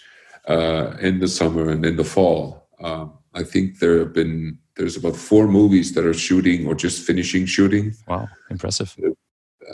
uh, 0.48 0.96
in 1.02 1.20
the 1.20 1.28
summer 1.28 1.70
and 1.70 1.86
in 1.86 1.98
the 1.98 2.04
fall. 2.04 2.70
Um, 2.82 3.18
I 3.34 3.44
think 3.44 3.80
there 3.80 4.00
have 4.00 4.14
been 4.14 4.60
there's 4.78 4.96
about 4.96 5.16
four 5.16 5.48
movies 5.48 5.94
that 5.96 6.06
are 6.06 6.14
shooting 6.14 6.68
or 6.68 6.76
just 6.76 7.06
finishing 7.06 7.46
shooting. 7.46 7.94
Wow, 8.08 8.30
impressive! 8.50 8.96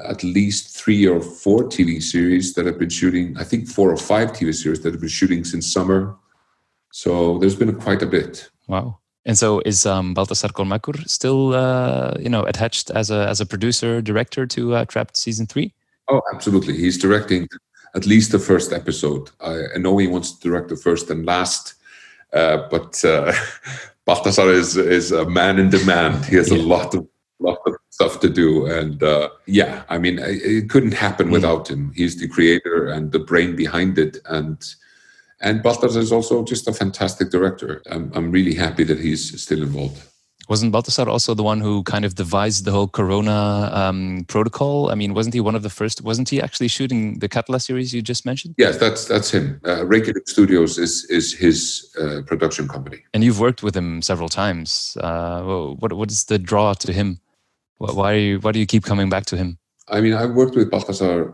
At 0.06 0.24
least 0.24 0.76
three 0.76 1.08
or 1.08 1.22
four 1.22 1.64
TV 1.64 2.02
series 2.02 2.54
that 2.54 2.66
have 2.66 2.80
been 2.80 2.90
shooting. 2.90 3.38
I 3.38 3.44
think 3.44 3.68
four 3.68 3.92
or 3.92 3.98
five 3.98 4.32
TV 4.32 4.54
series 4.54 4.82
that 4.82 4.94
have 4.94 5.02
been 5.02 5.10
shooting 5.10 5.44
since 5.44 5.72
summer. 5.72 6.16
So 6.92 7.38
there's 7.40 7.56
been 7.56 7.74
quite 7.80 8.02
a 8.02 8.06
bit. 8.06 8.50
Wow. 8.68 9.00
And 9.26 9.38
so 9.38 9.62
is 9.66 9.86
um, 9.86 10.14
Baltasar 10.14 10.52
Kormákur 10.52 11.08
still, 11.08 11.54
uh, 11.54 12.14
you 12.20 12.30
know, 12.30 12.44
attached 12.44 12.92
as 12.92 13.10
a 13.10 13.28
as 13.28 13.40
a 13.40 13.46
producer 13.46 14.02
director 14.02 14.46
to 14.48 14.76
uh, 14.76 14.86
Trapped 14.86 15.16
season 15.16 15.46
three? 15.46 15.74
Oh, 16.10 16.22
absolutely. 16.34 16.76
He's 16.78 16.98
directing 16.98 17.48
at 17.96 18.06
least 18.06 18.32
the 18.32 18.40
first 18.40 18.74
episode. 18.74 19.30
I, 19.40 19.62
I 19.76 19.78
know 19.78 19.98
he 19.98 20.08
wants 20.08 20.32
to 20.34 20.42
direct 20.42 20.70
the 20.70 20.76
first 20.76 21.10
and 21.10 21.26
last, 21.26 21.76
uh, 22.34 22.68
but 22.70 23.04
uh, 23.06 23.32
Baltasar 24.08 24.50
is 24.52 24.76
is 24.76 25.12
a 25.14 25.30
man 25.30 25.58
in 25.58 25.70
demand. 25.70 26.26
He 26.26 26.36
has 26.36 26.52
yeah. 26.52 26.58
a 26.58 26.62
lot 26.62 26.94
of 26.94 27.08
lot 27.40 27.60
of 27.66 27.73
stuff 28.04 28.20
to 28.22 28.30
do, 28.30 28.66
and 28.66 29.02
uh, 29.02 29.30
yeah, 29.46 29.84
I 29.90 29.98
mean, 29.98 30.20
it, 30.20 30.70
couldn't 30.70 30.94
happen 30.94 31.28
mm. 31.28 31.32
without 31.32 31.70
him. 31.70 31.92
He's 31.96 32.20
the 32.20 32.28
creator 32.28 32.88
and 32.88 33.12
the 33.12 33.20
brain 33.20 33.56
behind 33.56 33.98
it, 33.98 34.18
and 34.26 34.58
and 35.42 35.64
Baltasar 35.64 35.98
is 35.98 36.12
also 36.12 36.44
just 36.44 36.68
a 36.68 36.74
fantastic 36.74 37.30
director. 37.30 37.82
I'm, 37.90 38.12
I'm 38.16 38.32
really 38.32 38.56
happy 38.56 38.84
that 38.86 39.00
he's 39.00 39.42
still 39.42 39.62
involved. 39.62 40.02
Wasn't 40.50 40.74
Baltasar 40.74 41.08
also 41.08 41.34
the 41.34 41.44
one 41.44 41.62
who 41.62 41.84
kind 41.84 42.04
of 42.04 42.16
devised 42.16 42.66
the 42.66 42.72
whole 42.72 42.90
Corona 42.90 43.70
um, 43.74 44.26
protocol? 44.28 44.92
I 44.92 44.96
mean, 44.96 45.14
wasn't 45.14 45.34
he 45.34 45.40
one 45.40 45.56
of 45.56 45.64
the 45.64 45.70
first? 45.70 46.02
Wasn't 46.02 46.28
he 46.28 46.42
actually 46.42 46.68
shooting 46.68 47.20
the 47.20 47.30
Katla 47.30 47.62
series 47.62 47.94
you 47.94 48.02
just 48.02 48.26
mentioned? 48.26 48.56
Yes, 48.58 48.78
that's 48.78 49.06
that's 49.06 49.32
him. 49.32 49.62
Uh, 49.66 49.86
Reykjavik 49.86 50.28
Studios 50.28 50.78
is 50.78 51.06
is 51.06 51.34
his 51.34 51.90
uh, 52.02 52.22
production 52.26 52.68
company. 52.68 53.00
And 53.14 53.24
you've 53.24 53.40
worked 53.40 53.64
with 53.64 53.76
him 53.76 54.02
several 54.02 54.28
times. 54.28 54.98
Uh, 55.00 55.76
what 55.80 55.94
what 55.94 56.12
is 56.12 56.26
the 56.26 56.38
draw 56.38 56.74
to 56.74 56.92
him? 56.92 57.20
Why 57.78 58.14
do 58.14 58.20
you 58.20 58.40
why 58.40 58.52
do 58.52 58.60
you 58.60 58.66
keep 58.66 58.84
coming 58.84 59.10
back 59.10 59.26
to 59.28 59.38
him? 59.38 59.58
I 59.90 60.02
mean, 60.02 60.14
I've 60.14 60.32
worked 60.32 60.56
with 60.56 60.72
Baltasar 60.72 61.34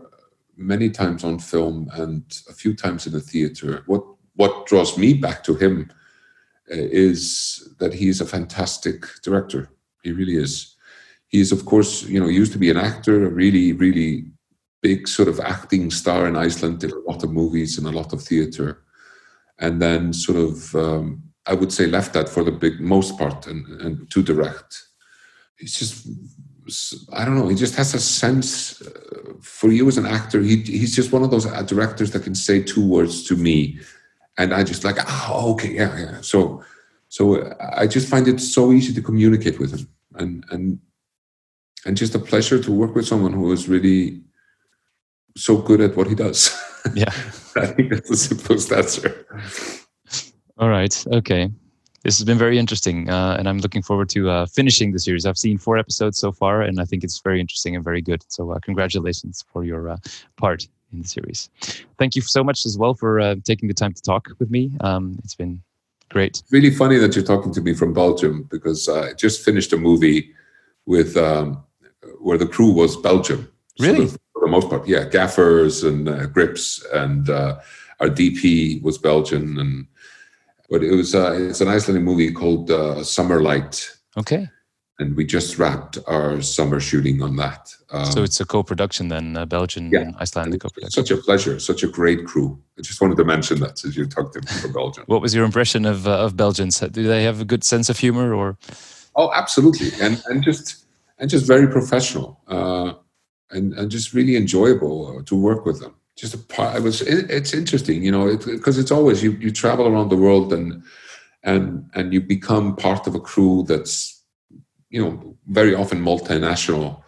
many 0.56 0.90
times 0.90 1.24
on 1.24 1.38
film 1.38 1.88
and 1.94 2.22
a 2.48 2.52
few 2.52 2.74
times 2.74 3.06
in 3.06 3.12
the 3.12 3.20
theater. 3.20 3.82
What 3.86 4.04
what 4.34 4.66
draws 4.66 4.96
me 4.98 5.14
back 5.14 5.44
to 5.44 5.54
him 5.54 5.90
uh, 6.70 6.76
is 6.76 7.74
that 7.78 7.92
he's 7.94 8.20
a 8.20 8.26
fantastic 8.26 9.06
director. 9.22 9.70
He 10.02 10.12
really 10.12 10.36
is. 10.36 10.76
He's 11.28 11.52
of 11.52 11.64
course, 11.64 12.02
you 12.04 12.20
know, 12.20 12.28
used 12.28 12.52
to 12.52 12.58
be 12.58 12.70
an 12.70 12.76
actor, 12.76 13.24
a 13.24 13.30
really, 13.30 13.72
really 13.72 14.26
big 14.82 15.06
sort 15.06 15.28
of 15.28 15.40
acting 15.40 15.90
star 15.90 16.26
in 16.26 16.36
Iceland, 16.36 16.80
did 16.80 16.92
a 16.92 17.00
lot 17.00 17.22
of 17.22 17.32
movies 17.32 17.78
and 17.78 17.86
a 17.86 17.90
lot 17.90 18.12
of 18.12 18.22
theater, 18.22 18.82
and 19.58 19.80
then 19.80 20.12
sort 20.12 20.38
of, 20.38 20.74
um, 20.74 21.22
I 21.46 21.54
would 21.54 21.72
say, 21.72 21.86
left 21.86 22.14
that 22.14 22.28
for 22.28 22.42
the 22.44 22.50
big 22.50 22.80
most 22.80 23.18
part 23.18 23.46
and, 23.46 23.66
and 23.80 24.10
to 24.10 24.22
direct. 24.22 24.82
He's 25.60 25.78
just 25.78 26.06
I 27.12 27.24
don't 27.24 27.36
know. 27.36 27.48
He 27.48 27.56
just 27.56 27.74
has 27.76 27.94
a 27.94 28.00
sense 28.00 28.80
uh, 28.82 29.34
for 29.40 29.70
you 29.70 29.88
as 29.88 29.98
an 29.98 30.06
actor. 30.06 30.40
He 30.40 30.56
he's 30.56 30.94
just 30.94 31.12
one 31.12 31.22
of 31.22 31.30
those 31.30 31.46
uh, 31.46 31.62
directors 31.62 32.10
that 32.12 32.22
can 32.22 32.34
say 32.34 32.62
two 32.62 32.86
words 32.86 33.24
to 33.24 33.36
me, 33.36 33.78
and 34.38 34.54
I 34.54 34.64
just 34.64 34.84
like, 34.84 34.96
oh, 35.06 35.52
okay, 35.52 35.74
yeah, 35.74 35.98
yeah. 35.98 36.20
So, 36.20 36.62
so 37.08 37.42
uh, 37.42 37.72
I 37.76 37.86
just 37.86 38.08
find 38.08 38.28
it 38.28 38.40
so 38.40 38.72
easy 38.72 38.92
to 38.94 39.02
communicate 39.02 39.58
with 39.58 39.78
him, 39.78 39.88
and 40.14 40.44
and 40.50 40.78
and 41.84 41.96
just 41.96 42.14
a 42.14 42.18
pleasure 42.18 42.62
to 42.62 42.72
work 42.72 42.94
with 42.94 43.06
someone 43.06 43.32
who 43.32 43.50
is 43.52 43.68
really 43.68 44.20
so 45.36 45.56
good 45.56 45.80
at 45.80 45.96
what 45.96 46.06
he 46.06 46.14
does. 46.14 46.50
Yeah, 46.94 47.12
I 47.56 47.66
think 47.66 47.90
that's 47.90 48.08
the 48.08 48.16
simplest 48.16 48.72
answer. 48.72 49.26
All 50.58 50.68
right. 50.68 51.06
Okay 51.12 51.50
this 52.02 52.18
has 52.18 52.24
been 52.24 52.38
very 52.38 52.58
interesting, 52.58 53.10
uh, 53.10 53.36
and 53.38 53.48
I'm 53.48 53.58
looking 53.58 53.82
forward 53.82 54.08
to 54.10 54.30
uh, 54.30 54.46
finishing 54.46 54.92
the 54.92 54.98
series. 54.98 55.26
I've 55.26 55.36
seen 55.36 55.58
four 55.58 55.76
episodes 55.76 56.18
so 56.18 56.32
far, 56.32 56.62
and 56.62 56.80
I 56.80 56.84
think 56.84 57.04
it's 57.04 57.20
very 57.20 57.40
interesting 57.40 57.76
and 57.76 57.84
very 57.84 58.00
good. 58.00 58.24
So, 58.28 58.52
uh, 58.52 58.58
congratulations 58.60 59.44
for 59.52 59.64
your 59.64 59.90
uh, 59.90 59.96
part 60.36 60.66
in 60.92 61.02
the 61.02 61.08
series. 61.08 61.50
Thank 61.98 62.16
you 62.16 62.22
so 62.22 62.42
much 62.42 62.64
as 62.64 62.78
well 62.78 62.94
for 62.94 63.20
uh, 63.20 63.36
taking 63.44 63.68
the 63.68 63.74
time 63.74 63.92
to 63.92 64.02
talk 64.02 64.28
with 64.38 64.50
me. 64.50 64.72
Um, 64.80 65.18
it's 65.22 65.34
been 65.34 65.60
great. 66.08 66.42
Really 66.50 66.70
funny 66.70 66.96
that 66.96 67.14
you're 67.14 67.24
talking 67.24 67.52
to 67.52 67.60
me 67.60 67.74
from 67.74 67.92
Belgium 67.92 68.48
because 68.50 68.88
I 68.88 69.12
just 69.12 69.44
finished 69.44 69.72
a 69.74 69.76
movie 69.76 70.32
with 70.86 71.18
um, 71.18 71.62
where 72.18 72.38
the 72.38 72.46
crew 72.46 72.72
was 72.72 72.96
Belgium. 72.96 73.46
Really, 73.78 74.06
sort 74.06 74.14
of, 74.14 74.18
for 74.32 74.40
the 74.40 74.50
most 74.50 74.70
part, 74.70 74.88
yeah, 74.88 75.04
gaffers 75.04 75.84
and 75.84 76.08
uh, 76.08 76.26
grips, 76.26 76.82
and 76.94 77.28
our 77.28 78.08
DP 78.08 78.82
was 78.82 78.96
Belgian 78.96 79.58
and 79.58 79.86
but 80.70 80.84
it 80.84 80.92
was 80.92 81.14
uh, 81.14 81.32
it's 81.32 81.60
an 81.60 81.68
Icelandic 81.68 82.04
movie 82.04 82.30
called 82.30 82.70
uh, 82.70 83.02
Summer 83.02 83.42
Light. 83.42 83.90
Okay. 84.16 84.48
And 85.00 85.16
we 85.16 85.24
just 85.24 85.58
wrapped 85.58 85.98
our 86.06 86.42
summer 86.42 86.78
shooting 86.78 87.22
on 87.22 87.36
that. 87.36 87.74
Um, 87.90 88.04
so 88.04 88.22
it's 88.22 88.38
a 88.38 88.44
co-production 88.44 89.08
then, 89.08 89.34
uh, 89.34 89.46
Belgian 89.46 89.90
yeah, 89.90 90.00
and 90.00 90.16
Icelandic 90.16 90.60
co-production. 90.60 90.90
Such 90.90 91.10
a 91.10 91.16
pleasure, 91.16 91.58
such 91.58 91.82
a 91.82 91.88
great 91.88 92.26
crew. 92.26 92.60
I 92.78 92.82
just 92.82 93.00
wanted 93.00 93.16
to 93.16 93.24
mention 93.24 93.60
that 93.60 93.82
as 93.82 93.96
you 93.96 94.06
talked 94.06 94.34
to 94.34 94.42
for 94.60 94.68
Belgium. 94.68 95.04
what 95.06 95.22
was 95.22 95.34
your 95.34 95.44
impression 95.44 95.86
of 95.86 96.06
uh, 96.06 96.24
of 96.24 96.36
Belgians? 96.36 96.78
Do 96.80 97.02
they 97.02 97.24
have 97.24 97.40
a 97.40 97.44
good 97.44 97.64
sense 97.64 97.88
of 97.88 97.98
humor, 97.98 98.34
or? 98.34 98.58
Oh, 99.16 99.32
absolutely, 99.32 99.88
and 100.00 100.22
and 100.26 100.44
just 100.44 100.84
and 101.18 101.30
just 101.30 101.46
very 101.46 101.66
professional, 101.66 102.40
uh, 102.46 102.92
and 103.50 103.72
and 103.72 103.90
just 103.90 104.12
really 104.12 104.36
enjoyable 104.36 105.18
uh, 105.18 105.22
to 105.24 105.34
work 105.34 105.64
with 105.64 105.80
them 105.80 105.94
just 106.16 106.34
a 106.34 106.38
part. 106.38 106.76
It 106.76 106.82
was. 106.82 107.02
It, 107.02 107.30
it's 107.30 107.54
interesting, 107.54 108.02
you 108.02 108.12
know, 108.12 108.36
because 108.36 108.78
it, 108.78 108.82
it's 108.82 108.90
always 108.90 109.22
you. 109.22 109.32
You 109.32 109.50
travel 109.50 109.86
around 109.86 110.10
the 110.10 110.16
world 110.16 110.52
and 110.52 110.82
and 111.42 111.88
and 111.94 112.12
you 112.12 112.20
become 112.20 112.76
part 112.76 113.06
of 113.06 113.14
a 113.14 113.20
crew 113.20 113.64
that's 113.66 114.22
you 114.90 115.02
know 115.02 115.36
very 115.46 115.74
often 115.74 116.02
multinational, 116.02 117.02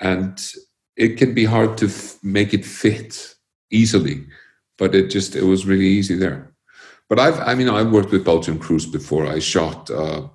and 0.00 0.52
it 0.96 1.16
can 1.16 1.34
be 1.34 1.44
hard 1.44 1.76
to 1.78 1.86
f- 1.86 2.18
make 2.22 2.54
it 2.54 2.64
fit 2.64 3.34
easily. 3.70 4.26
But 4.78 4.94
it 4.94 5.10
just 5.10 5.34
it 5.36 5.44
was 5.44 5.66
really 5.66 5.86
easy 5.86 6.16
there. 6.16 6.52
But 7.08 7.18
I've 7.18 7.40
I 7.40 7.54
mean 7.54 7.68
I've 7.68 7.92
worked 7.92 8.12
with 8.12 8.24
Belgian 8.24 8.58
crews 8.58 8.86
before. 8.86 9.26
I 9.26 9.38
shot 9.38 9.90
uh, 9.90 10.28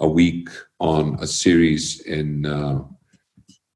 a 0.00 0.08
week 0.08 0.48
on 0.80 1.18
a 1.20 1.26
series 1.26 2.00
in 2.00 2.46
uh, 2.46 2.82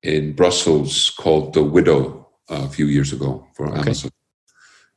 in 0.02 0.32
Brussels 0.34 1.10
called 1.10 1.54
The 1.54 1.62
Widow 1.62 2.17
a 2.48 2.68
few 2.68 2.86
years 2.86 3.12
ago 3.12 3.46
for 3.54 3.68
okay. 3.68 3.80
Amazon, 3.80 4.10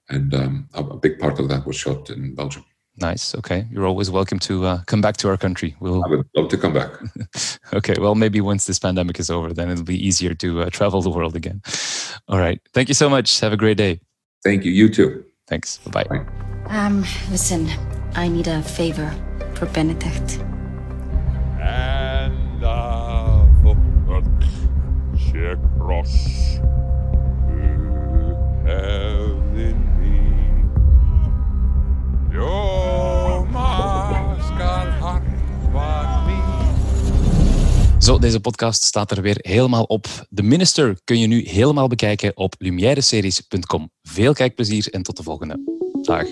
and 0.09 0.33
um, 0.33 0.69
a, 0.73 0.83
a, 0.83 0.97
big 0.97 1.19
part 1.19 1.39
of 1.39 1.49
that 1.49 1.65
was 1.65 1.75
shot 1.75 2.09
in 2.09 2.35
Belgium. 2.35 2.65
Nice. 2.97 3.35
Okay, 3.35 3.67
you're 3.71 3.85
always 3.85 4.11
welcome 4.11 4.39
to 4.39 4.65
uh, 4.65 4.81
come 4.85 5.01
back 5.01 5.17
to 5.17 5.29
our 5.29 5.37
country. 5.37 5.75
We'll. 5.79 6.03
I 6.03 6.09
would 6.09 6.27
love 6.35 6.49
to 6.49 6.57
come 6.57 6.73
back. 6.73 6.91
okay. 7.73 7.95
Well, 7.99 8.15
maybe 8.15 8.41
once 8.41 8.65
this 8.65 8.79
pandemic 8.79 9.19
is 9.19 9.29
over, 9.29 9.53
then 9.53 9.69
it'll 9.69 9.83
be 9.83 10.07
easier 10.07 10.33
to 10.35 10.61
uh, 10.61 10.69
travel 10.69 11.01
the 11.01 11.09
world 11.09 11.35
again. 11.35 11.61
All 12.27 12.37
right. 12.37 12.59
Thank 12.73 12.89
you 12.89 12.93
so 12.93 13.09
much. 13.09 13.39
Have 13.39 13.53
a 13.53 13.57
great 13.57 13.77
day. 13.77 14.01
Thank 14.43 14.65
you. 14.65 14.71
You 14.71 14.89
too. 14.89 15.23
Thanks. 15.47 15.77
Bye 15.79 16.03
bye. 16.03 16.25
Um, 16.67 17.01
listen, 17.29 17.69
I 18.15 18.27
need 18.27 18.47
a 18.47 18.61
favor 18.61 19.09
for 19.55 19.67
Benedikt. 19.67 20.39
And 21.59 22.63
uh, 22.63 23.01
cross. 25.79 26.59
Zo, 38.01 38.19
deze 38.19 38.39
podcast 38.39 38.83
staat 38.83 39.11
er 39.11 39.21
weer 39.21 39.37
helemaal 39.39 39.83
op. 39.83 40.05
The 40.33 40.43
Minister 40.43 40.99
kun 41.03 41.19
je 41.19 41.27
nu 41.27 41.47
helemaal 41.47 41.87
bekijken 41.87 42.37
op 42.37 42.55
lumiereseries.com. 42.57 43.91
Veel 44.01 44.33
kijkplezier 44.33 44.87
en 44.89 45.03
tot 45.03 45.17
de 45.17 45.23
volgende. 45.23 45.59
Dag. 46.01 46.25